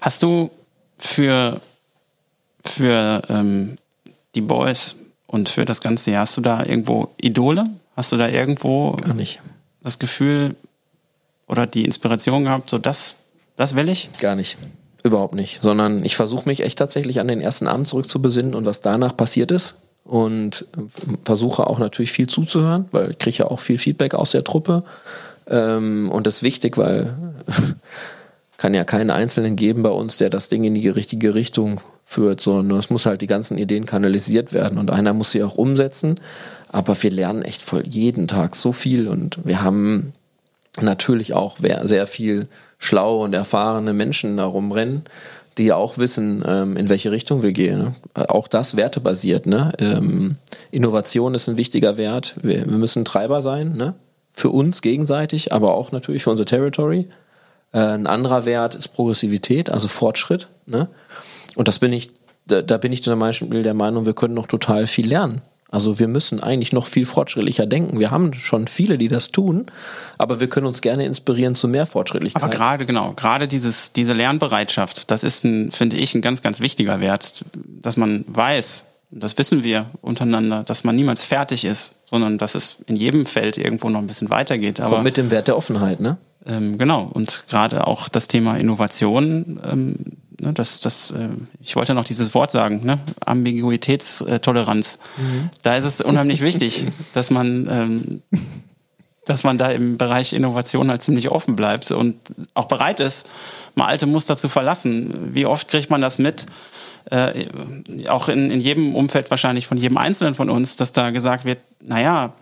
[0.00, 0.50] Hast du
[0.98, 1.60] für,
[2.64, 3.78] für ähm,
[4.34, 4.96] die Boys
[5.28, 7.66] und für das ganze Jahr, hast du da irgendwo Idole?
[7.96, 9.40] Hast du da irgendwo Gar nicht.
[9.82, 10.56] das Gefühl
[11.46, 13.14] oder die Inspiration gehabt, so das,
[13.56, 14.10] das will ich?
[14.18, 14.58] Gar nicht.
[15.04, 15.60] Überhaupt nicht.
[15.60, 19.50] Sondern ich versuche mich echt tatsächlich an den ersten Abend zurückzubesinnen und was danach passiert
[19.50, 19.76] ist.
[20.04, 20.66] Und
[21.24, 24.82] versuche auch natürlich viel zuzuhören, weil ich kriege ja auch viel Feedback aus der Truppe.
[25.46, 27.16] Ähm, und das ist wichtig, weil
[28.56, 32.40] kann ja keinen Einzelnen geben bei uns, der das Ding in die richtige Richtung führt,
[32.40, 36.20] sondern es muss halt die ganzen Ideen kanalisiert werden und einer muss sie auch umsetzen.
[36.68, 40.12] Aber wir lernen echt voll jeden Tag so viel und wir haben
[40.80, 42.48] natürlich auch sehr viel
[42.82, 45.04] schlaue und erfahrene Menschen da rumrennen,
[45.56, 47.78] die auch wissen, ähm, in welche Richtung wir gehen.
[47.78, 47.94] Ne?
[48.14, 49.46] Auch das wertebasiert.
[49.46, 49.72] Ne?
[49.78, 50.36] Ähm,
[50.72, 52.34] Innovation ist ein wichtiger Wert.
[52.42, 53.94] Wir, wir müssen Treiber sein, ne?
[54.32, 57.06] für uns gegenseitig, aber auch natürlich für unser Territory.
[57.72, 60.48] Äh, ein anderer Wert ist Progressivität, also Fortschritt.
[60.66, 60.88] Ne?
[61.54, 62.10] Und das bin ich,
[62.46, 65.42] da, da bin ich zum Beispiel der Meinung, wir können noch total viel lernen.
[65.72, 67.98] Also wir müssen eigentlich noch viel fortschrittlicher denken.
[67.98, 69.66] Wir haben schon viele, die das tun,
[70.18, 72.42] aber wir können uns gerne inspirieren zu mehr Fortschrittlichkeit.
[72.42, 76.60] Aber gerade genau, gerade dieses diese Lernbereitschaft, das ist ein, finde ich, ein ganz ganz
[76.60, 82.36] wichtiger Wert, dass man weiß, das wissen wir untereinander, dass man niemals fertig ist, sondern
[82.36, 84.78] dass es in jedem Feld irgendwo noch ein bisschen weitergeht.
[84.78, 86.18] Aber Kommt mit dem Wert der Offenheit, ne?
[86.44, 89.58] Ähm, genau und gerade auch das Thema Innovation.
[89.64, 89.94] Ähm,
[90.42, 91.28] ne, das, das, äh,
[91.60, 92.98] ich wollte noch dieses Wort sagen, ne?
[93.24, 94.98] Ambiguitätstoleranz.
[95.16, 95.50] Mhm.
[95.62, 98.22] Da ist es unheimlich wichtig, dass man, ähm,
[99.24, 102.16] dass man da im Bereich Innovation halt ziemlich offen bleibt und
[102.54, 103.28] auch bereit ist,
[103.74, 105.30] mal alte Muster zu verlassen.
[105.32, 106.46] Wie oft kriegt man das mit?
[107.10, 107.46] Äh,
[108.08, 111.58] auch in, in jedem Umfeld wahrscheinlich von jedem Einzelnen von uns, dass da gesagt wird,
[111.80, 112.32] naja,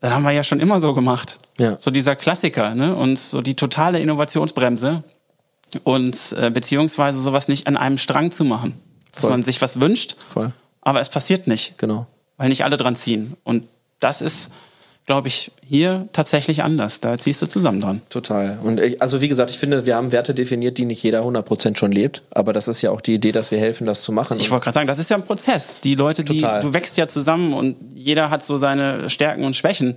[0.00, 1.38] das haben wir ja schon immer so gemacht.
[1.58, 1.76] Ja.
[1.78, 2.94] So dieser Klassiker, ne?
[2.94, 5.04] Und so die totale Innovationsbremse
[5.84, 8.74] und äh, beziehungsweise sowas nicht an einem Strang zu machen.
[9.12, 9.30] Dass Voll.
[9.30, 10.52] man sich was wünscht, Voll.
[10.80, 11.74] aber es passiert nicht.
[11.76, 12.06] Genau.
[12.38, 13.36] Weil nicht alle dran ziehen.
[13.44, 13.64] Und
[14.00, 14.50] das ist,
[15.04, 17.00] glaube ich, hier tatsächlich anders.
[17.00, 18.00] Da ziehst du zusammen dran.
[18.08, 18.58] Total.
[18.62, 21.76] Und ich, also wie gesagt, ich finde, wir haben Werte definiert, die nicht jeder 100%
[21.76, 22.22] schon lebt.
[22.30, 24.38] Aber das ist ja auch die Idee, dass wir helfen, das zu machen.
[24.40, 25.80] Ich wollte gerade sagen, das ist ja ein Prozess.
[25.80, 29.96] Die Leute, die, du wächst ja zusammen und jeder hat so seine Stärken und Schwächen.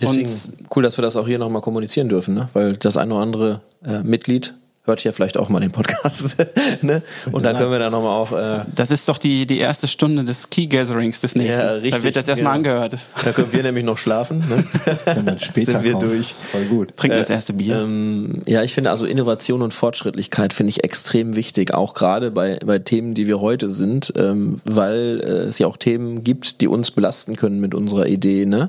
[0.00, 2.48] Deswegen und cool, dass wir das auch hier nochmal kommunizieren dürfen, ne?
[2.52, 4.54] weil das ein oder andere äh, Mitglied
[4.86, 6.36] hört ja vielleicht auch mal den Podcast.
[6.82, 7.02] ne?
[7.32, 8.32] Und da können wir dann nochmal auch.
[8.32, 11.58] Äh das ist doch die, die erste Stunde des Key Gatherings des nächsten.
[11.58, 12.72] Ja, richtig, da wird das erstmal genau.
[12.72, 12.98] angehört.
[13.24, 14.44] Da können wir nämlich noch schlafen.
[14.46, 14.64] Ne?
[15.24, 16.10] dann später sind wir kommen.
[16.10, 16.34] durch.
[16.52, 16.96] Voll gut.
[16.96, 17.76] Trinken äh, das erste Bier.
[17.76, 22.58] Ähm, ja, ich finde also Innovation und Fortschrittlichkeit finde ich extrem wichtig, auch gerade bei,
[22.64, 26.68] bei Themen, die wir heute sind, ähm, weil äh, es ja auch Themen gibt, die
[26.68, 28.44] uns belasten können mit unserer Idee.
[28.44, 28.68] Ne?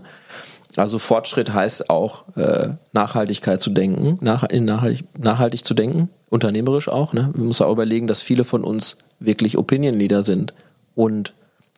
[0.78, 7.13] Also Fortschritt heißt auch äh, Nachhaltigkeit zu denken, nach, nachhaltig, nachhaltig zu denken, unternehmerisch auch.
[7.13, 7.32] Ne?
[7.36, 10.53] Man muss auch überlegen, dass viele von uns wirklich Opinion Leader sind
[10.93, 11.34] und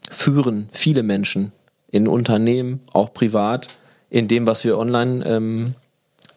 [0.09, 1.51] führen viele Menschen
[1.91, 3.67] in Unternehmen, auch privat,
[4.09, 5.75] in dem, was wir online ähm,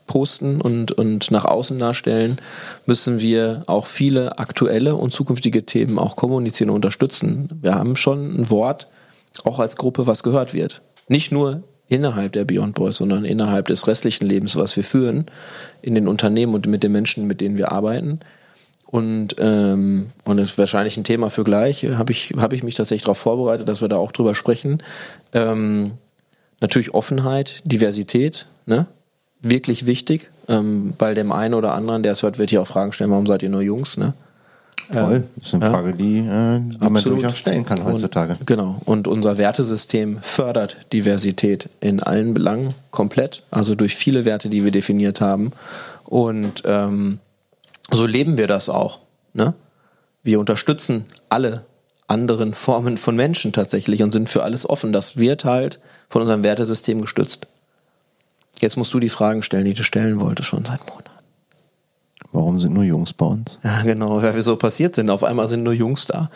[0.06, 2.40] posten und, und nach außen darstellen,
[2.84, 7.48] müssen wir auch viele aktuelle und zukünftige Themen auch kommunizieren und unterstützen.
[7.62, 8.88] Wir haben schon ein Wort,
[9.44, 10.82] auch als Gruppe, was gehört wird.
[11.06, 15.26] Nicht nur innerhalb der Beyond Boys, sondern innerhalb des restlichen Lebens, was wir führen,
[15.82, 18.20] in den Unternehmen und mit den Menschen, mit denen wir arbeiten.
[18.86, 21.84] Und, ähm, und das ist wahrscheinlich ein Thema für gleich.
[21.84, 24.82] Habe ich, hab ich mich tatsächlich darauf vorbereitet, dass wir da auch drüber sprechen.
[25.32, 25.93] Ähm,
[26.61, 28.86] natürlich Offenheit, Diversität, ne?
[29.43, 30.30] Wirklich wichtig.
[30.49, 33.26] Ähm, bei dem einen oder anderen, der es hört, wird hier auch Fragen stellen, warum
[33.26, 34.14] seid ihr nur Jungs, ne?
[34.91, 35.24] Voll.
[35.37, 35.70] Das ist eine ja.
[35.70, 38.37] Frage, die, äh, die man durchaus stellen kann heutzutage.
[38.41, 38.81] Und, genau.
[38.85, 44.72] Und unser Wertesystem fördert Diversität in allen Belangen komplett, also durch viele Werte, die wir
[44.72, 45.53] definiert haben.
[46.07, 47.18] Und ähm,
[47.91, 48.99] so leben wir das auch.
[49.33, 49.55] Ne?
[50.22, 51.64] Wir unterstützen alle
[52.09, 54.93] anderen Formen von Menschen tatsächlich und sind für alles offen.
[54.93, 55.78] Das wird halt
[56.09, 57.47] von unserem Wertesystem gestützt.
[58.61, 61.11] Jetzt musst du die Fragen stellen, die du stellen wolltest schon seit Monaten.
[62.33, 63.59] Warum sind nur Jungs bei uns?
[63.64, 65.11] Ja, genau, weil wir so passiert sind.
[65.11, 66.31] Auf einmal sind nur Jungs da.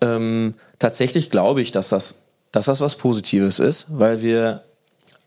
[0.00, 2.16] Ähm, tatsächlich glaube ich, dass das,
[2.52, 4.62] dass das was Positives ist, weil wir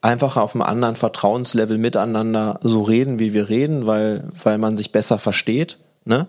[0.01, 4.91] einfach auf einem anderen Vertrauenslevel miteinander so reden, wie wir reden, weil, weil man sich
[4.91, 6.27] besser versteht, ne?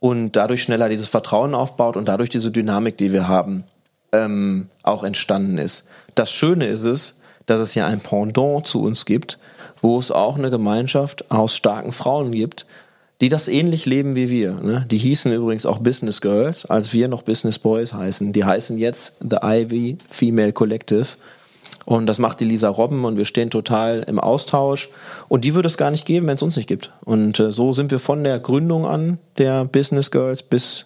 [0.00, 3.64] Und dadurch schneller dieses Vertrauen aufbaut und dadurch diese Dynamik, die wir haben,
[4.12, 5.86] ähm, auch entstanden ist.
[6.14, 7.14] Das Schöne ist es,
[7.46, 9.38] dass es ja ein Pendant zu uns gibt,
[9.80, 12.66] wo es auch eine Gemeinschaft aus starken Frauen gibt,
[13.24, 14.52] die das ähnlich leben wie wir.
[14.60, 14.84] Ne?
[14.90, 18.34] Die hießen übrigens auch Business Girls, als wir noch Business Boys heißen.
[18.34, 21.06] Die heißen jetzt The Ivy Female Collective.
[21.86, 24.90] Und das macht die Lisa Robben und wir stehen total im Austausch.
[25.28, 26.92] Und die würde es gar nicht geben, wenn es uns nicht gibt.
[27.02, 30.84] Und äh, so sind wir von der Gründung an der Business Girls bis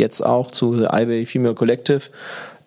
[0.00, 2.02] jetzt auch zu The Ivy Female Collective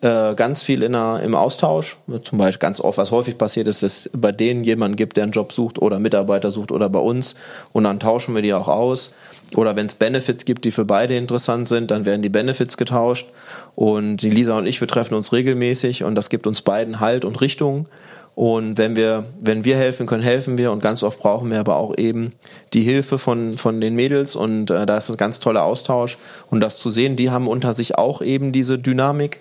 [0.04, 1.96] äh, ganz viel in der, im Austausch.
[2.24, 5.24] Zum Beispiel ganz oft, was häufig passiert ist, dass es bei denen jemanden gibt, der
[5.24, 7.34] einen Job sucht oder Mitarbeiter sucht oder bei uns
[7.72, 9.14] und dann tauschen wir die auch aus.
[9.56, 13.28] Oder wenn es Benefits gibt, die für beide interessant sind, dann werden die Benefits getauscht.
[13.74, 17.24] Und die Lisa und ich, wir treffen uns regelmäßig und das gibt uns beiden Halt
[17.24, 17.86] und Richtung.
[18.34, 20.72] Und wenn wir, wenn wir helfen können, helfen wir.
[20.72, 22.32] Und ganz oft brauchen wir aber auch eben
[22.72, 24.34] die Hilfe von, von den Mädels.
[24.34, 26.18] Und äh, da ist ein ganz toller Austausch.
[26.50, 29.40] Und das zu sehen, die haben unter sich auch eben diese Dynamik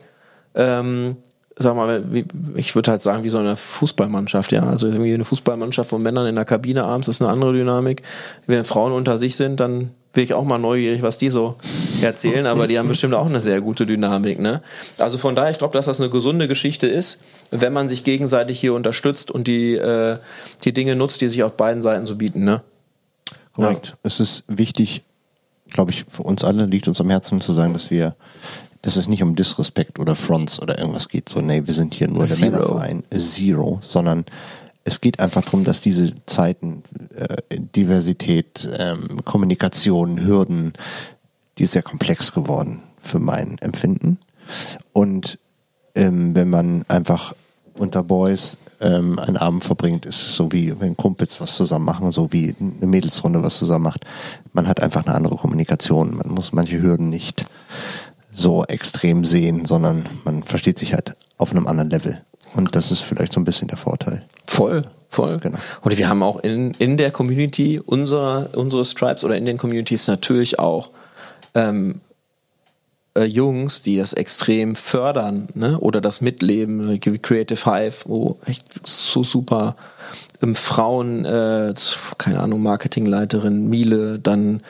[0.55, 1.17] ähm,
[1.58, 2.04] sag mal,
[2.56, 4.64] ich würde halt sagen, wie so eine Fußballmannschaft, ja.
[4.64, 8.01] Also irgendwie eine Fußballmannschaft von Männern in der Kabine abends ist eine andere Dynamik.
[8.47, 11.56] Wenn Frauen unter sich sind, dann bin ich auch mal neugierig, was die so
[12.01, 14.62] erzählen, aber die haben bestimmt auch eine sehr gute Dynamik, ne?
[14.99, 17.18] Also von daher, ich glaube, dass das eine gesunde Geschichte ist,
[17.49, 20.20] wenn man sich gegenseitig hier unterstützt und die, äh,
[20.64, 22.62] die Dinge nutzt, die sich auf beiden Seiten so bieten, ne?
[23.56, 23.89] Korrekt.
[23.89, 23.95] Ja.
[24.04, 25.04] Es ist wichtig,
[25.70, 28.16] glaube ich, für uns alle liegt uns am Herzen zu sagen, dass wir
[28.84, 31.29] dass es nicht um Disrespect oder Fronts oder irgendwas geht.
[31.29, 32.39] So, nee, wir sind hier nur Zero.
[32.39, 33.03] der Männerverein.
[33.17, 33.79] Zero.
[33.81, 34.25] Sondern
[34.84, 36.84] es geht einfach darum, dass diese Zeiten,
[37.15, 37.38] äh,
[37.75, 40.73] Diversität, ähm, Kommunikation, Hürden,
[41.57, 44.19] die ist sehr komplex geworden für mein Empfinden.
[44.91, 45.39] Und
[45.95, 47.34] ähm, wenn man einfach
[47.75, 52.11] unter Boys ähm, einen Abend verbringt, ist es so wie wenn Kumpels was zusammen machen,
[52.11, 54.05] so wie eine Mädelsrunde was zusammen macht.
[54.51, 56.17] Man hat einfach eine andere Kommunikation.
[56.17, 57.45] Man muss manche Hürden nicht
[58.34, 62.21] so extrem sehen, sondern man versteht sich halt auf einem anderen Level.
[62.55, 64.23] Und das ist vielleicht so ein bisschen der Vorteil.
[64.47, 65.39] Voll, voll.
[65.39, 65.57] Genau.
[65.81, 70.07] Und wir haben auch in, in der Community unserer, unseres Tribes oder in den Communities
[70.07, 70.89] natürlich auch
[71.55, 72.01] ähm,
[73.15, 75.79] äh, Jungs, die das extrem fördern, ne?
[75.79, 79.75] Oder das Mitleben, Creative Hive, wo echt so super
[80.41, 81.73] ähm, Frauen, äh,
[82.17, 84.61] keine Ahnung, Marketingleiterin Miele, dann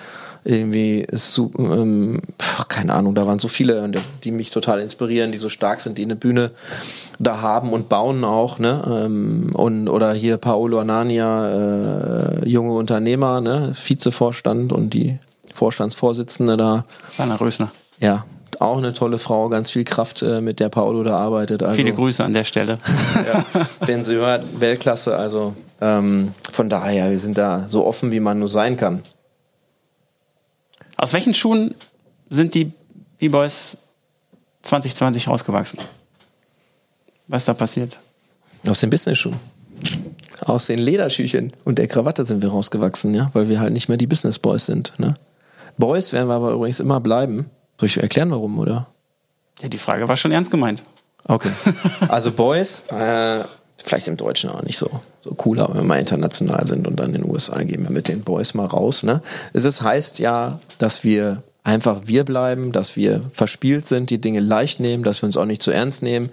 [0.43, 2.21] irgendwie so, ähm,
[2.67, 3.89] keine Ahnung, da waren so viele,
[4.23, 6.51] die mich total inspirieren, die so stark sind, die eine Bühne
[7.19, 8.83] da haben und bauen auch, ne?
[9.05, 13.71] Ähm, und oder hier Paolo Anania, äh, junge Unternehmer, ne?
[13.73, 15.17] Vizevorstand und die
[15.53, 16.85] Vorstandsvorsitzende da.
[17.07, 17.71] Sana Rösner.
[17.99, 18.25] Ja,
[18.59, 21.63] auch eine tolle Frau, ganz viel Kraft, äh, mit der Paolo da arbeitet.
[21.63, 22.79] Also, Viele Grüße an der Stelle.
[23.15, 23.45] ja,
[23.85, 28.39] wenn sie hört, Weltklasse, also ähm, von daher, wir sind da so offen, wie man
[28.39, 29.03] nur sein kann.
[31.03, 31.75] Aus welchen Schuhen
[32.29, 32.71] sind die
[33.19, 33.75] B-Boys
[34.61, 35.79] 2020 rausgewachsen?
[37.27, 37.99] Was ist da passiert?
[38.65, 39.37] Aus den Business-Schuhen.
[40.45, 43.97] Aus den Lederschüchen und der Krawatte sind wir rausgewachsen, ja, weil wir halt nicht mehr
[43.97, 44.93] die Business Boys sind.
[44.97, 45.13] Ne?
[45.77, 47.49] Boys werden wir aber übrigens immer bleiben.
[47.81, 48.87] Soll ich erklären, warum, oder?
[49.59, 50.83] Ja, die Frage war schon ernst gemeint.
[51.25, 51.51] Okay.
[52.07, 53.43] Also Boys, äh,
[53.83, 54.89] vielleicht im Deutschen auch nicht so,
[55.21, 58.07] so cool, aber wenn wir international sind und dann in den USA gehen wir mit
[58.07, 59.03] den Boys mal raus.
[59.03, 59.21] Ne?
[59.51, 64.41] Es ist, heißt ja, dass wir einfach wir bleiben, dass wir verspielt sind, die Dinge
[64.41, 66.29] leicht nehmen, dass wir uns auch nicht zu ernst nehmen.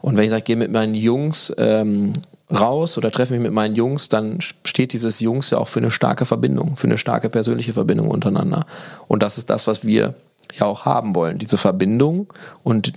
[0.00, 2.12] Und wenn ich sage, gehe mit meinen Jungs ähm,
[2.50, 5.90] raus oder treffe mich mit meinen Jungs, dann steht dieses Jungs ja auch für eine
[5.90, 8.66] starke Verbindung, für eine starke persönliche Verbindung untereinander.
[9.08, 10.14] Und das ist das, was wir
[10.54, 12.32] ja auch haben wollen, diese Verbindung
[12.62, 12.92] und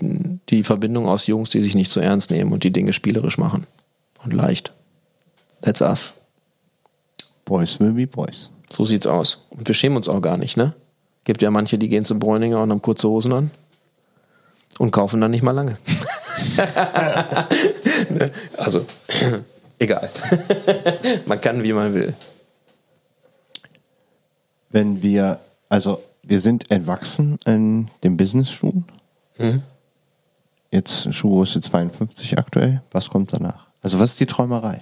[0.49, 3.65] die Verbindung aus Jungs, die sich nicht zu ernst nehmen und die Dinge spielerisch machen
[4.25, 4.73] und leicht.
[5.61, 6.13] That's us.
[7.45, 8.49] Boys will be boys.
[8.69, 9.45] So sieht's aus.
[9.51, 10.73] Und wir schämen uns auch gar nicht, ne?
[11.23, 13.51] Gibt ja manche, die gehen zum Bräuninger und haben kurze Hosen an
[14.77, 15.77] und kaufen dann nicht mal lange.
[18.57, 18.85] also,
[19.79, 20.09] egal.
[21.25, 22.13] man kann, wie man will.
[24.69, 25.39] Wenn wir,
[25.69, 28.83] also wir sind entwachsen in dem Business-Schuh.
[29.37, 29.63] Mhm.
[30.71, 32.81] Jetzt Schuhgröße 52 aktuell.
[32.91, 33.64] Was kommt danach?
[33.85, 34.81] Also was ist die Träumerei?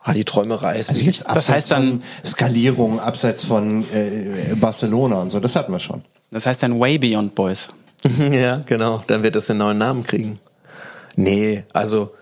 [0.00, 5.30] Ah, die Träumerei ist also jetzt das heißt dann Skalierung abseits von äh, Barcelona und
[5.30, 6.04] so, das hatten wir schon.
[6.30, 7.70] Das heißt dann Way Beyond Boys.
[8.30, 9.02] ja, genau.
[9.06, 10.38] Dann wird es einen neuen Namen kriegen.
[11.16, 12.12] Nee, also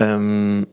[0.00, 0.66] ähm,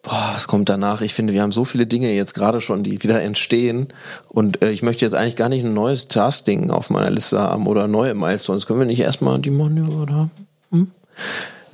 [0.00, 1.02] boah, was kommt danach?
[1.02, 3.88] Ich finde, wir haben so viele Dinge jetzt gerade schon, die wieder entstehen.
[4.30, 7.66] Und äh, ich möchte jetzt eigentlich gar nicht ein neues Task-Ding auf meiner Liste haben
[7.66, 8.64] oder neue Milestones.
[8.64, 10.30] Können wir nicht erstmal die Money oder haben?
[10.70, 10.90] Hm?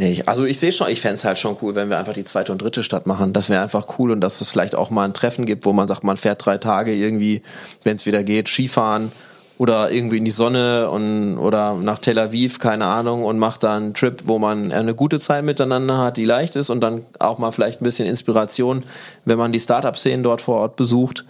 [0.00, 2.24] Nee, also ich sehe schon, ich fände es halt schon cool, wenn wir einfach die
[2.24, 3.32] zweite und dritte Stadt machen.
[3.32, 5.88] Das wäre einfach cool und dass es vielleicht auch mal ein Treffen gibt, wo man
[5.88, 7.42] sagt, man fährt drei Tage irgendwie,
[7.82, 9.10] wenn es wieder geht, Skifahren
[9.58, 13.76] oder irgendwie in die Sonne und oder nach Tel Aviv, keine Ahnung, und macht da
[13.76, 17.38] einen Trip, wo man eine gute Zeit miteinander hat, die leicht ist und dann auch
[17.38, 18.84] mal vielleicht ein bisschen Inspiration,
[19.24, 21.24] wenn man die Startup-Szenen dort vor Ort besucht.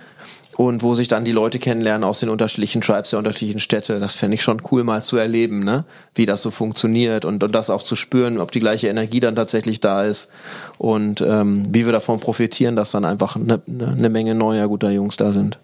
[0.59, 4.01] Und wo sich dann die Leute kennenlernen aus den unterschiedlichen Tribes der unterschiedlichen Städte.
[4.01, 5.85] Das fände ich schon cool mal zu erleben, ne?
[6.17, 9.37] wie das so funktioniert und, und das auch zu spüren, ob die gleiche Energie dann
[9.37, 10.29] tatsächlich da ist
[10.77, 15.17] und ähm, wie wir davon profitieren, dass dann einfach eine, eine Menge neuer guter Jungs
[15.17, 15.61] da sind.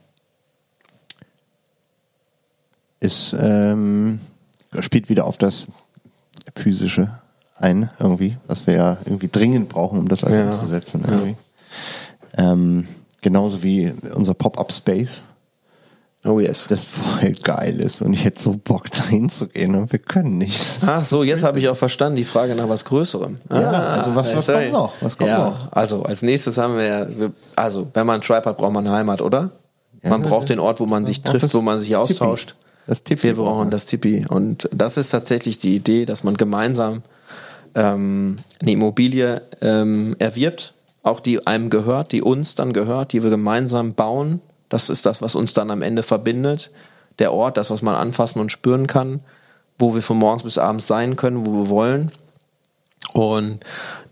[3.01, 4.21] Ist, ähm,
[4.79, 5.67] spielt wieder auf das
[6.55, 7.19] physische
[7.57, 10.47] ein, irgendwie, was wir ja irgendwie dringend brauchen, um das alles Ja.
[10.51, 11.05] umzusetzen.
[11.05, 11.37] Irgendwie.
[12.37, 12.87] Ähm,
[13.25, 15.25] genauso wie unser Pop-Up Space,
[16.27, 16.69] Oh yes.
[16.69, 20.39] das voll geil ist und ich hätte so Bock dahin zu gehen und wir können
[20.39, 20.59] nicht.
[20.87, 23.41] Ach so, jetzt habe ich auch verstanden, die Frage nach was Größerem.
[23.51, 24.93] Ja, also was- was kommt noch?
[25.03, 25.73] Was kommt ja, noch?
[25.73, 29.21] Also als nächstes haben wir, also wenn man einen Tribe hat, braucht man eine Heimat,
[29.21, 29.51] oder?
[30.03, 31.99] man Ja, braucht den Ort, wo man sich trifft, wo man sich Tipi.
[32.01, 32.55] austauscht.
[32.87, 34.25] Das Tipi Wir brauchen das Tipi.
[34.29, 37.03] Und das ist tatsächlich die Idee, dass man gemeinsam
[37.75, 43.31] ähm, eine Immobilie ähm, erwirbt, auch die einem gehört, die uns dann gehört, die wir
[43.31, 44.41] gemeinsam bauen.
[44.69, 46.71] Das ist das, was uns dann am Ende verbindet.
[47.21, 49.21] Der Ort, das, was man anfassen und spüren kann,
[49.79, 52.11] wo wir von morgens bis abends sein können, wo wir wollen.
[53.13, 53.61] Und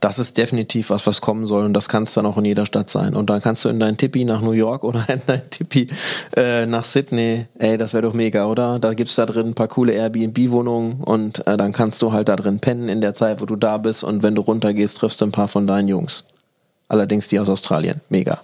[0.00, 1.64] das ist definitiv was, was kommen soll.
[1.64, 3.16] Und das kann es dann auch in jeder Stadt sein.
[3.16, 5.86] Und dann kannst du in dein Tippi nach New York oder in dein Tippi
[6.36, 7.46] äh, nach Sydney.
[7.58, 8.78] Ey, das wäre doch mega, oder?
[8.78, 12.36] Da gibt's da drin ein paar coole Airbnb-Wohnungen und äh, dann kannst du halt da
[12.36, 14.04] drin pennen in der Zeit, wo du da bist.
[14.04, 16.24] Und wenn du runtergehst, triffst du ein paar von deinen Jungs.
[16.92, 18.02] Allerdings die aus Australien.
[18.10, 18.42] Mega.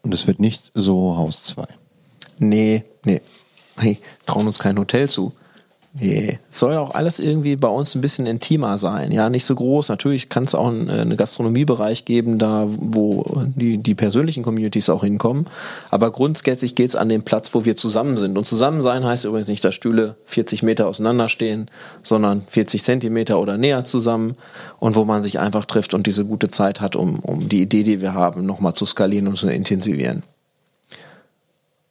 [0.00, 1.66] Und es wird nicht so Haus 2.
[2.38, 3.20] Nee, nee.
[3.76, 5.34] Hey, trauen uns kein Hotel zu.
[5.92, 6.38] Nee.
[6.48, 9.10] Es soll auch alles irgendwie bei uns ein bisschen intimer sein.
[9.10, 9.88] Ja, nicht so groß.
[9.88, 13.24] Natürlich kann es auch einen, äh, einen Gastronomiebereich geben, da wo
[13.56, 15.46] die, die persönlichen Communities auch hinkommen.
[15.90, 18.38] Aber grundsätzlich geht es an den Platz, wo wir zusammen sind.
[18.38, 21.68] Und zusammen sein heißt übrigens nicht, dass Stühle 40 Meter auseinander stehen,
[22.04, 24.36] sondern 40 Zentimeter oder näher zusammen.
[24.78, 27.82] Und wo man sich einfach trifft und diese gute Zeit hat, um, um die Idee,
[27.82, 30.22] die wir haben, nochmal zu skalieren und zu intensivieren.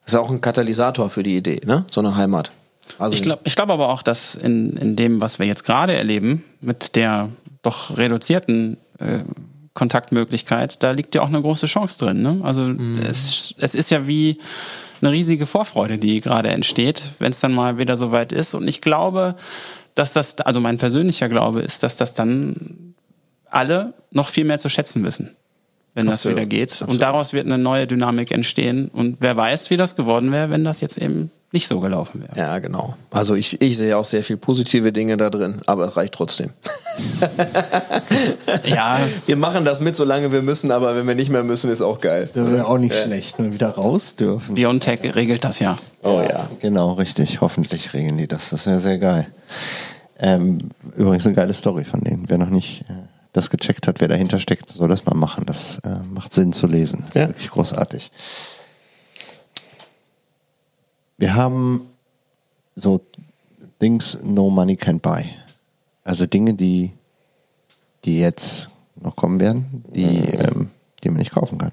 [0.06, 1.86] Ist auch ein Katalysator für die Idee, ne?
[1.92, 2.52] So eine Heimat.
[2.98, 5.94] Also Ich glaube ich glaub aber auch, dass in, in dem, was wir jetzt gerade
[5.94, 7.30] erleben, mit der
[7.62, 9.20] doch reduzierten äh,
[9.74, 12.22] Kontaktmöglichkeit, da liegt ja auch eine große Chance drin.
[12.22, 12.40] Ne?
[12.44, 13.00] Also Mhm.
[13.08, 14.38] es, es ist ja wie
[15.02, 18.54] eine riesige Vorfreude, die gerade entsteht, wenn es dann mal wieder soweit ist.
[18.56, 19.36] Und ich glaube,
[19.96, 22.94] dass das, also mein persönlicher Glaube ist, dass das dann
[23.50, 25.36] alle noch viel mehr zu schätzen wissen,
[25.94, 26.38] wenn das Absolut.
[26.38, 26.72] wieder geht.
[26.72, 26.94] Absolut.
[26.94, 28.90] Und daraus wird eine neue Dynamik entstehen.
[28.90, 32.38] Und wer weiß, wie das geworden wäre, wenn das jetzt eben nicht so gelaufen wäre.
[32.38, 32.94] Ja, genau.
[33.10, 36.52] Also ich, ich sehe auch sehr viel positive Dinge da drin, aber es reicht trotzdem.
[38.66, 41.82] Ja, Wir machen das mit, solange wir müssen, aber wenn wir nicht mehr müssen, ist
[41.82, 42.30] auch geil.
[42.34, 44.56] Das wäre auch nicht schlecht, wenn wir wieder raus dürfen.
[44.56, 45.78] Biontech regelt das ja.
[46.04, 46.50] Oh ja.
[46.62, 47.42] Genau, richtig.
[47.42, 48.50] Hoffentlich regeln die das.
[48.50, 49.28] Das wäre sehr geil.
[50.20, 50.60] Ähm,
[50.98, 52.26] übrigens eine geile Story von denen.
[52.28, 52.94] Wer noch nicht äh,
[53.34, 55.46] das gecheckt hat, wer dahinter steckt, soll das mal machen.
[55.46, 57.00] Das äh, macht Sinn zu lesen.
[57.02, 57.28] Das ist Ja.
[57.30, 58.12] Wirklich großartig.
[61.20, 61.90] Wir haben
[62.76, 63.02] so
[63.80, 65.26] Things no money can buy.
[66.06, 66.94] Also Dinge, die,
[68.06, 70.72] die jetzt noch kommen werden, die, ähm,
[71.04, 71.72] die man nicht kaufen kann.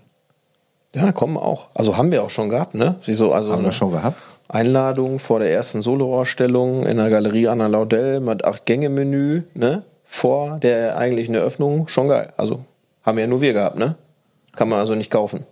[0.94, 1.68] Ja, kommen auch.
[1.74, 2.96] Also haben wir auch schon gehabt, ne?
[3.04, 3.32] Wieso?
[3.32, 4.20] Also Haben wir eine schon gehabt?
[4.48, 9.84] Einladung vor der ersten Soloausstellung in der Galerie Anna Laudel mit acht Gänge Menü, ne?
[10.04, 11.86] Vor der eigentlichen Eröffnung.
[11.86, 12.32] Schon geil.
[12.36, 12.64] Also
[13.02, 13.94] haben ja nur wir gehabt, ne?
[14.56, 15.44] Kann man also nicht kaufen.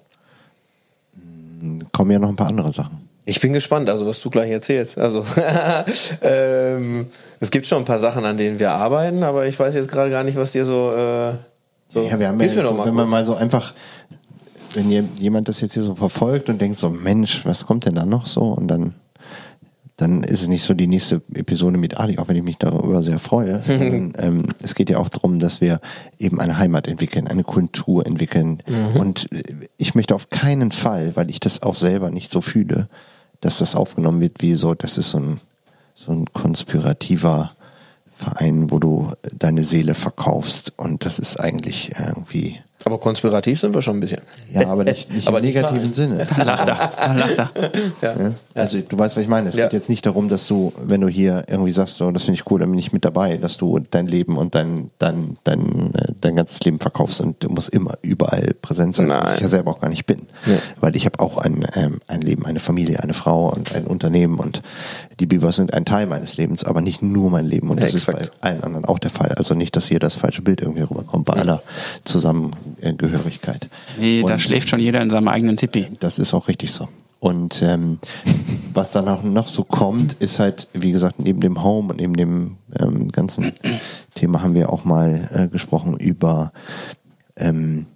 [1.93, 3.04] Kommen ja noch ein paar andere Sachen.
[3.27, 4.99] Ich bin gespannt, also was du gleich erzählst.
[4.99, 5.25] Also
[6.23, 7.07] ähm,
[7.41, 10.11] es gibt schon ein paar Sachen, an denen wir arbeiten, aber ich weiß jetzt gerade
[10.11, 10.93] gar nicht, was dir so.
[10.93, 11.33] Äh,
[11.89, 13.73] so Ja, wir haben ja, so, wenn man mal so einfach,
[14.75, 17.95] wenn je- jemand das jetzt hier so verfolgt und denkt so, Mensch, was kommt denn
[17.95, 18.43] da noch so?
[18.43, 18.95] Und dann,
[19.97, 23.03] dann ist es nicht so die nächste Episode mit Ali, auch wenn ich mich darüber
[23.03, 23.63] sehr freue.
[23.67, 25.81] sondern, ähm, es geht ja auch darum, dass wir
[26.19, 28.63] eben eine Heimat entwickeln, eine Kultur entwickeln.
[28.67, 28.97] Mhm.
[29.01, 29.43] Und äh,
[29.79, 32.89] ich möchte auf keinen Fall, weil ich das auch selber nicht so fühle,
[33.45, 35.41] dass das aufgenommen wird wie so, das ist so ein,
[35.95, 37.53] so ein konspirativer
[38.11, 40.73] Verein, wo du deine Seele verkaufst.
[40.79, 44.21] Und das ist eigentlich irgendwie, Aber konspirativ sind wir schon ein bisschen.
[44.53, 45.95] ja, aber nicht, nicht Aber im nicht negativen wahr.
[45.95, 46.27] Sinne.
[46.37, 46.93] Da lacht er.
[46.97, 47.51] Da lacht er.
[48.03, 48.23] Ja.
[48.23, 48.33] Ja?
[48.55, 49.49] Also du weißt, was ich meine.
[49.49, 49.65] Es Ja.
[49.65, 52.51] geht jetzt nicht darum, dass du, wenn du hier irgendwie sagst, so, das finde ich
[52.51, 56.13] cool, dann bin ich mit dabei, dass du dein Leben und dein, dein, dein, äh,
[56.21, 59.35] dein ganzes Leben verkaufst und du musst immer überall präsent sein, was Nein.
[59.37, 60.19] ich ja selber auch gar nicht bin.
[60.47, 60.59] Nee.
[60.81, 64.39] Weil ich habe auch ein, ähm, ein Leben, eine Familie, eine Frau und ein Unternehmen
[64.39, 64.63] und
[65.21, 67.95] die Bibers sind ein Teil meines Lebens, aber nicht nur mein Leben und Ja, das
[67.95, 69.33] ist bei allen anderen auch der Fall.
[69.37, 71.63] Also nicht, dass hier das falsche Bild irgendwie rüberkommt bei aller
[72.77, 73.69] Zusammengehörigkeit.
[73.99, 75.89] Nee, da Und- schläft schon jeder in seinem eigenen Tippi.
[76.01, 76.89] das ist auch richtig so.
[77.21, 77.99] Und ähm,
[78.75, 82.15] was dann auch noch so kommt, ist halt, wie gesagt, neben dem Home und neben
[82.15, 83.53] dem ähm, ganzen
[84.15, 86.53] Thema haben wir auch mal äh, gesprochen über
[87.37, 87.87] ähm,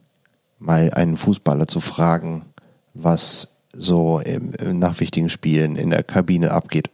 [0.58, 2.46] mal einen Fußballer zu fragen,
[2.94, 6.90] was so im, nach wichtigen Spielen in der Kabine abgeht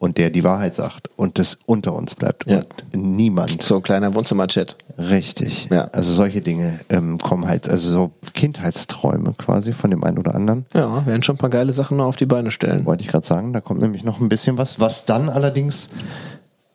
[0.00, 2.58] und der die Wahrheit sagt und das unter uns bleibt Ja.
[2.58, 3.62] und niemand.
[3.62, 4.76] So ein kleiner Wohnzimmer-Chat.
[4.98, 5.68] Richtig.
[5.70, 5.84] Ja.
[5.92, 10.66] Also solche Dinge ähm, kommen halt, also so Kindheitsträume quasi von dem einen oder anderen.
[10.74, 12.86] Ja, werden schon ein paar geile Sachen noch auf die Beine stellen.
[12.86, 15.90] Wollte ich gerade sagen, da kommt nämlich noch ein bisschen was, was dann allerdings,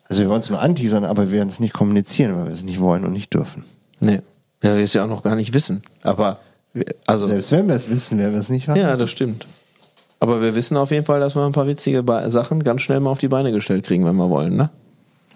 [0.08, 2.62] also wir wollen es nur anteasern, aber wir werden es nicht kommunizieren, weil wir es
[2.64, 3.64] nicht wollen und nicht dürfen.
[4.00, 4.20] Nee.
[4.62, 5.82] Ja, wir es ja auch noch gar nicht wissen.
[6.02, 6.38] Aber,
[7.06, 8.80] also, Selbst wenn wir es wissen, werden wir es nicht haben.
[8.80, 9.46] ja, das stimmt.
[10.26, 12.98] Aber wir wissen auf jeden Fall, dass wir ein paar witzige Be Sachen ganz schnell
[12.98, 14.70] mal auf die Beine gestellt kriegen, wenn wir wollen, ne?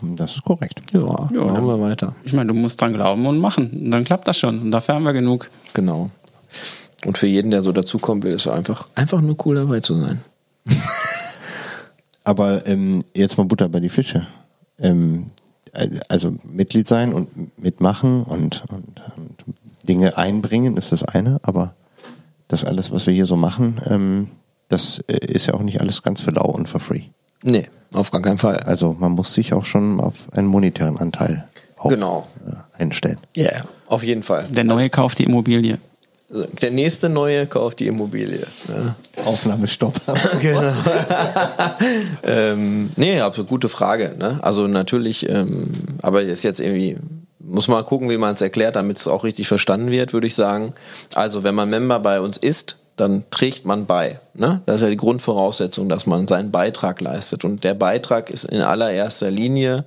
[0.03, 0.83] Das ist korrekt.
[0.93, 2.17] Ja, machen wir weiter.
[2.25, 3.71] Ich meine, du musst dran glauben und machen.
[3.71, 4.59] Und dann klappt das schon.
[4.59, 5.49] Und dafür haben wir genug.
[5.75, 6.11] Genau.
[7.07, 9.95] Und für jeden, der so dazukommen will, ist es einfach, einfach nur cool dabei zu
[10.01, 10.23] sein.
[12.25, 14.27] Aber ähm, jetzt mal Butter bei die Fische.
[14.81, 15.31] Ähm,
[16.09, 19.45] also Mitglied sein und mitmachen und, und, und
[19.87, 21.75] Dinge einbringen ist das eine, aber
[22.49, 24.27] das alles, was wir hier so machen, ähm,
[24.71, 27.03] das äh, ist ja auch nicht alles ganz für lau und for free.
[27.43, 28.57] Nee, auf gar keinen Fall.
[28.61, 32.27] Also man muss sich auch schon auf einen monetären Anteil auch, Genau.
[32.47, 33.19] äh, einstellen.
[33.37, 34.47] Ja, yeah, auf jeden Fall.
[34.51, 35.79] Der Neue kauft die Immobilie.
[36.31, 38.47] Also, der nächste Neue kauft die Immobilie.
[38.69, 38.95] Ja.
[39.25, 40.01] Aufnahmestopp.
[40.41, 40.73] Genau.
[42.23, 44.15] ähm, nee, absolut gute Frage.
[44.19, 44.39] Ne?
[44.43, 45.71] Also natürlich, ähm,
[46.03, 46.97] aber ist jetzt irgendwie,
[47.39, 50.35] muss man gucken, wie man es erklärt, damit es auch richtig verstanden wird, würde ich
[50.35, 50.75] sagen.
[51.15, 54.21] Also wenn man Member bei uns ist, dann trägt man bei.
[54.35, 54.63] Ne?
[54.67, 57.45] Das ist ja die Grundvoraussetzung, dass man seinen Beitrag leistet.
[57.45, 59.85] Und der Beitrag ist in allererster Linie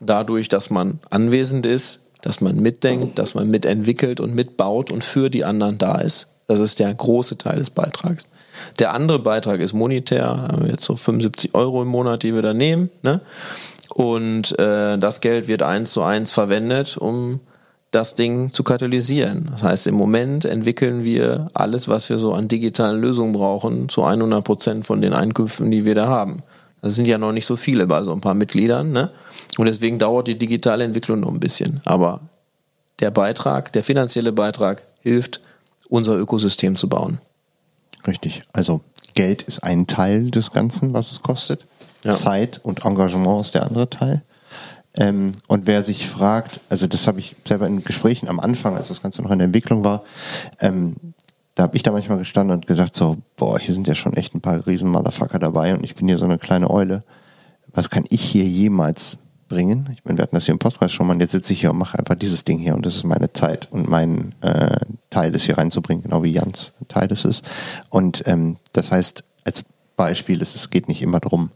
[0.00, 5.30] dadurch, dass man anwesend ist, dass man mitdenkt, dass man mitentwickelt und mitbaut und für
[5.30, 6.28] die anderen da ist.
[6.46, 8.28] Das ist der große Teil des Beitrags.
[8.78, 12.34] Der andere Beitrag ist monetär, da haben wir jetzt so 75 Euro im Monat, die
[12.34, 12.90] wir da nehmen.
[13.02, 13.20] Ne?
[13.94, 17.40] Und äh, das Geld wird eins zu eins verwendet, um
[17.94, 19.48] das Ding zu katalysieren.
[19.50, 24.04] Das heißt, im Moment entwickeln wir alles, was wir so an digitalen Lösungen brauchen, zu
[24.04, 26.42] 100 Prozent von den Einkünften, die wir da haben.
[26.82, 29.10] Das sind ja noch nicht so viele bei so ein paar Mitgliedern, ne?
[29.56, 31.80] Und deswegen dauert die digitale Entwicklung noch ein bisschen.
[31.84, 32.20] Aber
[33.00, 35.40] der Beitrag, der finanzielle Beitrag hilft,
[35.88, 37.18] unser Ökosystem zu bauen.
[38.06, 38.42] Richtig.
[38.52, 38.82] Also
[39.14, 41.64] Geld ist ein Teil des Ganzen, was es kostet.
[42.02, 42.12] Ja.
[42.12, 44.22] Zeit und Engagement ist der andere Teil.
[44.96, 48.88] Ähm, und wer sich fragt, also das habe ich selber in Gesprächen am Anfang, als
[48.88, 50.04] das Ganze noch in der Entwicklung war,
[50.60, 50.96] ähm,
[51.54, 54.34] da habe ich da manchmal gestanden und gesagt so, boah, hier sind ja schon echt
[54.34, 57.04] ein paar riesen Motherfucker dabei und ich bin hier so eine kleine Eule.
[57.72, 59.18] Was kann ich hier jemals
[59.48, 59.88] bringen?
[59.92, 61.70] Ich meine, wir hatten das hier im Podcast schon mal und jetzt sitze ich hier
[61.70, 64.78] und mache einfach dieses Ding hier und das ist meine Zeit und mein äh,
[65.10, 67.42] Teil, das hier reinzubringen, genau wie Jans Teil ist.
[67.88, 69.64] Und ähm, das heißt, als
[69.96, 71.50] Beispiel, ist, es geht nicht immer darum,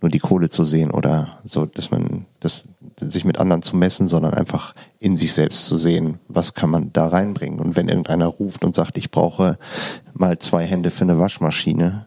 [0.00, 2.66] nur die Kohle zu sehen oder so, dass man das
[2.98, 6.92] sich mit anderen zu messen, sondern einfach in sich selbst zu sehen, was kann man
[6.92, 7.60] da reinbringen.
[7.60, 9.58] Und wenn irgendeiner ruft und sagt, ich brauche
[10.14, 12.06] mal zwei Hände für eine Waschmaschine,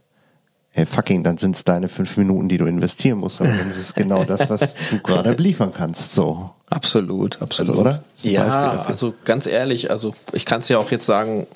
[0.71, 3.77] hey, fucking, dann sind es deine fünf Minuten, die du investieren musst, aber dann ist
[3.77, 6.13] es genau das, was du gerade liefern kannst.
[6.13, 6.51] So.
[6.69, 7.71] Absolut, absolut.
[7.71, 8.03] Also, oder?
[8.21, 11.47] Ja, also ganz ehrlich, also ich kann es ja auch jetzt sagen,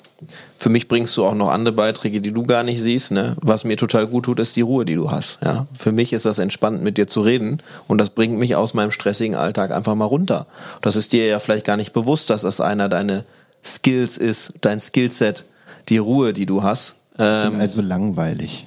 [0.64, 3.10] für mich bringst du auch noch andere Beiträge, die du gar nicht siehst.
[3.10, 3.36] Ne?
[3.42, 5.38] Was mir total gut tut, ist die Ruhe, die du hast.
[5.44, 5.66] Ja?
[5.78, 8.90] Für mich ist das entspannt, mit dir zu reden und das bringt mich aus meinem
[8.90, 10.46] stressigen Alltag einfach mal runter.
[10.80, 13.24] Das ist dir ja vielleicht gar nicht bewusst, dass das einer deiner
[13.62, 15.44] Skills ist, dein Skillset,
[15.90, 16.94] die Ruhe, die du hast.
[17.18, 18.64] Ähm, Also langweilig.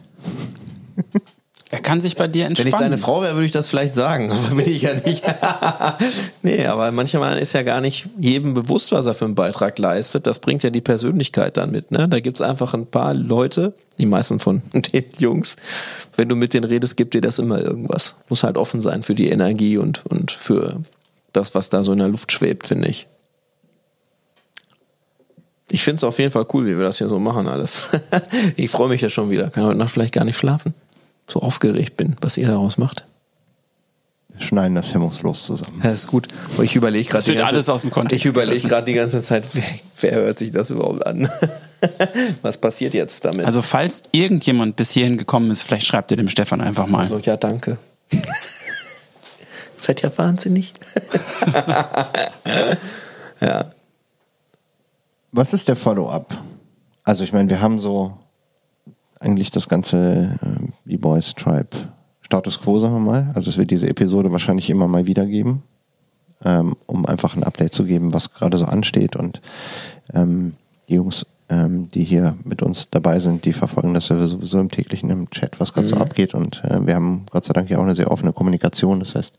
[1.69, 2.73] Er kann sich bei dir Wenn entspannen.
[2.73, 5.23] ich deine Frau wäre, würde ich das vielleicht sagen, aber bin ich ja nicht.
[6.41, 10.27] nee, aber manchmal ist ja gar nicht jedem bewusst, was er für einen Beitrag leistet.
[10.27, 11.91] Das bringt ja die Persönlichkeit dann mit.
[11.91, 12.07] Ne?
[12.07, 15.57] Da gibt's einfach ein paar Leute, die meisten von den Jungs,
[16.15, 18.15] wenn du mit denen redest, gibt dir das immer irgendwas.
[18.30, 20.81] Muss halt offen sein für die Energie und, und für
[21.34, 23.07] das, was da so in der Luft schwebt, finde ich.
[25.69, 27.88] Ich finde es auf jeden Fall cool, wie wir das hier so machen alles.
[28.56, 29.49] ich freue mich ja schon wieder.
[29.49, 30.73] Kann heute Nacht vielleicht gar nicht schlafen.
[31.30, 33.04] So aufgeregt bin, was ihr daraus macht.
[34.30, 35.82] Wir schneiden das hemmungslos zusammen.
[35.84, 36.28] Ja, ist gut.
[36.54, 38.94] Aber Ich überlege gerade wird die ganze- alles aus dem Kontext Ich überlege gerade die
[38.94, 39.64] ganze Zeit, wer,
[40.02, 41.30] wer hört sich das überhaupt an?
[42.44, 43.45] Was passiert jetzt damit?
[43.45, 47.02] Also falls irgendjemand bis hierhin gekommen ist, vielleicht schreibt ihr dem Stefan einfach mal.
[47.02, 47.78] Also, ja, danke.
[49.78, 50.74] Seid ja wahnsinnig.
[53.41, 53.66] ja.
[55.32, 56.38] Was ist der Follow-up?
[57.04, 58.18] Also ich meine, wir haben so
[59.20, 61.69] eigentlich das ganze äh, B-Boys Tribe
[62.22, 63.31] Status Quo, sagen wir mal.
[63.35, 65.64] Also es wird diese Episode wahrscheinlich immer mal wieder geben,
[66.43, 69.15] ähm, um einfach ein Update zu geben, was gerade so ansteht.
[69.15, 69.41] Und
[70.14, 70.53] ähm,
[70.89, 74.69] die Jungs, ähm, die hier mit uns dabei sind, die verfolgen das ja sowieso im
[74.69, 76.34] täglichen im Chat, was gerade so abgeht.
[76.34, 78.99] Und äh, wir haben Gott sei Dank ja auch eine sehr offene Kommunikation.
[78.99, 79.34] Das heißt,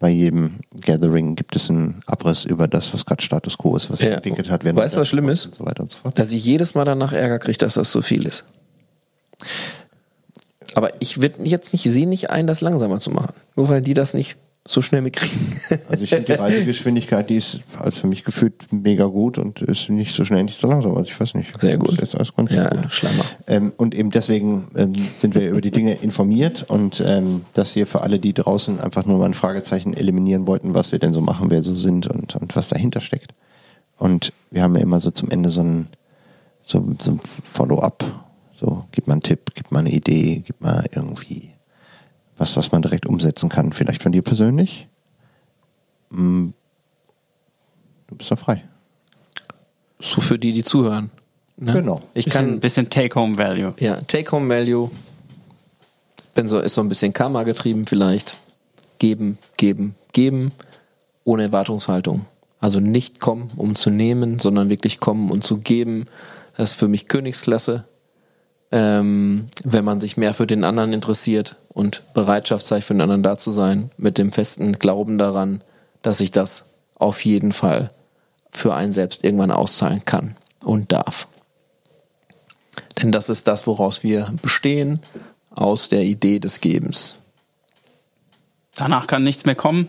[0.00, 3.98] bei jedem Gathering gibt es einen Abriss über das, was gerade Status Quo ist, was
[3.98, 4.14] sich Ja.
[4.14, 4.64] entwickelt hat.
[4.64, 5.44] wer Weißt du, was schlimm ist?
[5.44, 6.18] Und so weiter und so fort.
[6.18, 8.46] Dass ich jedes Mal danach Ärger kriege, dass das so viel ist.
[10.74, 13.34] Aber ich würde jetzt nicht, sehe nicht ein, das langsamer zu machen.
[13.56, 14.36] Nur weil die das nicht
[14.66, 15.60] so schnell mitkriegen.
[15.88, 19.90] Also ich finde die Reisegeschwindigkeit, die ist als für mich gefühlt mega gut und ist
[19.90, 20.96] nicht so schnell, nicht so langsam.
[20.96, 21.60] Also ich weiß nicht.
[21.60, 22.00] Sehr gut.
[22.00, 22.92] Das ist alles ganz ja, gut.
[22.92, 23.24] Schlammer.
[23.46, 27.86] Ähm, und eben deswegen ähm, sind wir über die Dinge informiert und ähm, das hier
[27.86, 31.20] für alle, die draußen einfach nur mal ein Fragezeichen eliminieren wollten, was wir denn so
[31.20, 33.34] machen, wer so sind und, und was dahinter steckt.
[33.98, 35.88] Und wir haben ja immer so zum Ende so ein,
[36.62, 38.23] so, so ein Follow-up.
[38.54, 41.50] So, gib mal einen Tipp, gib mal eine Idee, gib mal irgendwie
[42.36, 43.72] was, was man direkt umsetzen kann.
[43.72, 44.88] Vielleicht von dir persönlich?
[46.10, 46.54] Hm,
[48.06, 48.62] Du bist doch frei.
[49.98, 51.10] So für die, die zuhören.
[51.56, 51.72] Ne?
[51.72, 52.00] Genau.
[52.14, 53.74] Ich bisschen, kann, bisschen Take-Home-Value.
[53.80, 54.90] ja, Take-Home-Value.
[56.34, 58.38] Bin so, ist so ein bisschen Karma getrieben vielleicht.
[58.98, 60.52] Geben, geben, geben.
[61.24, 62.26] Ohne Erwartungshaltung.
[62.60, 66.04] Also nicht kommen, um zu nehmen, sondern wirklich kommen und zu geben.
[66.56, 67.84] Das ist für mich Königsklasse.
[68.72, 73.22] Ähm, wenn man sich mehr für den anderen interessiert und Bereitschaft zeigt, für den anderen
[73.22, 75.62] da zu sein, mit dem festen Glauben daran,
[76.02, 76.64] dass sich das
[76.96, 77.90] auf jeden Fall
[78.50, 81.28] für einen selbst irgendwann auszahlen kann und darf.
[83.00, 85.00] Denn das ist das, woraus wir bestehen,
[85.50, 87.16] aus der Idee des Gebens.
[88.74, 89.88] Danach kann nichts mehr kommen.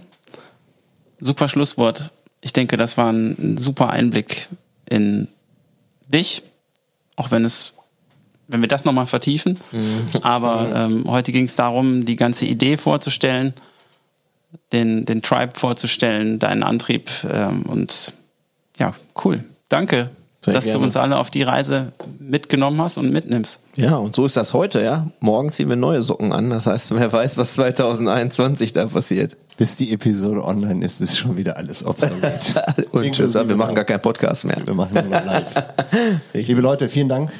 [1.19, 2.11] Super Schlusswort.
[2.41, 4.47] Ich denke, das war ein super Einblick
[4.87, 5.27] in
[6.07, 6.43] dich,
[7.15, 7.73] auch wenn es,
[8.47, 9.59] wenn wir das nochmal vertiefen.
[10.21, 13.53] Aber ähm, heute ging es darum, die ganze Idee vorzustellen,
[14.71, 18.13] den, den Tribe vorzustellen, deinen Antrieb ähm, und
[18.77, 18.93] ja,
[19.23, 19.43] cool.
[19.69, 20.09] Danke,
[20.41, 20.79] Sehr dass gerne.
[20.79, 23.59] du uns alle auf die Reise mitgenommen hast und mitnimmst.
[23.75, 25.07] Ja, und so ist das heute, ja.
[25.19, 26.49] Morgen ziehen wir neue Socken an.
[26.49, 29.37] Das heißt, wer weiß, was 2021 da passiert.
[29.57, 32.61] Bis die Episode online ist, ist schon wieder alles obsolet.
[32.91, 34.61] Und tschüss, wir machen gar keinen Podcast mehr.
[34.65, 35.63] Wir machen nur noch live.
[36.33, 37.31] Liebe Leute, vielen Dank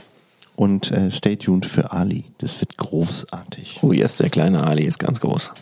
[0.56, 2.26] und äh, stay tuned für Ali.
[2.38, 3.80] Das wird großartig.
[3.82, 5.54] Oh yes, der kleine Ali ist ganz groß.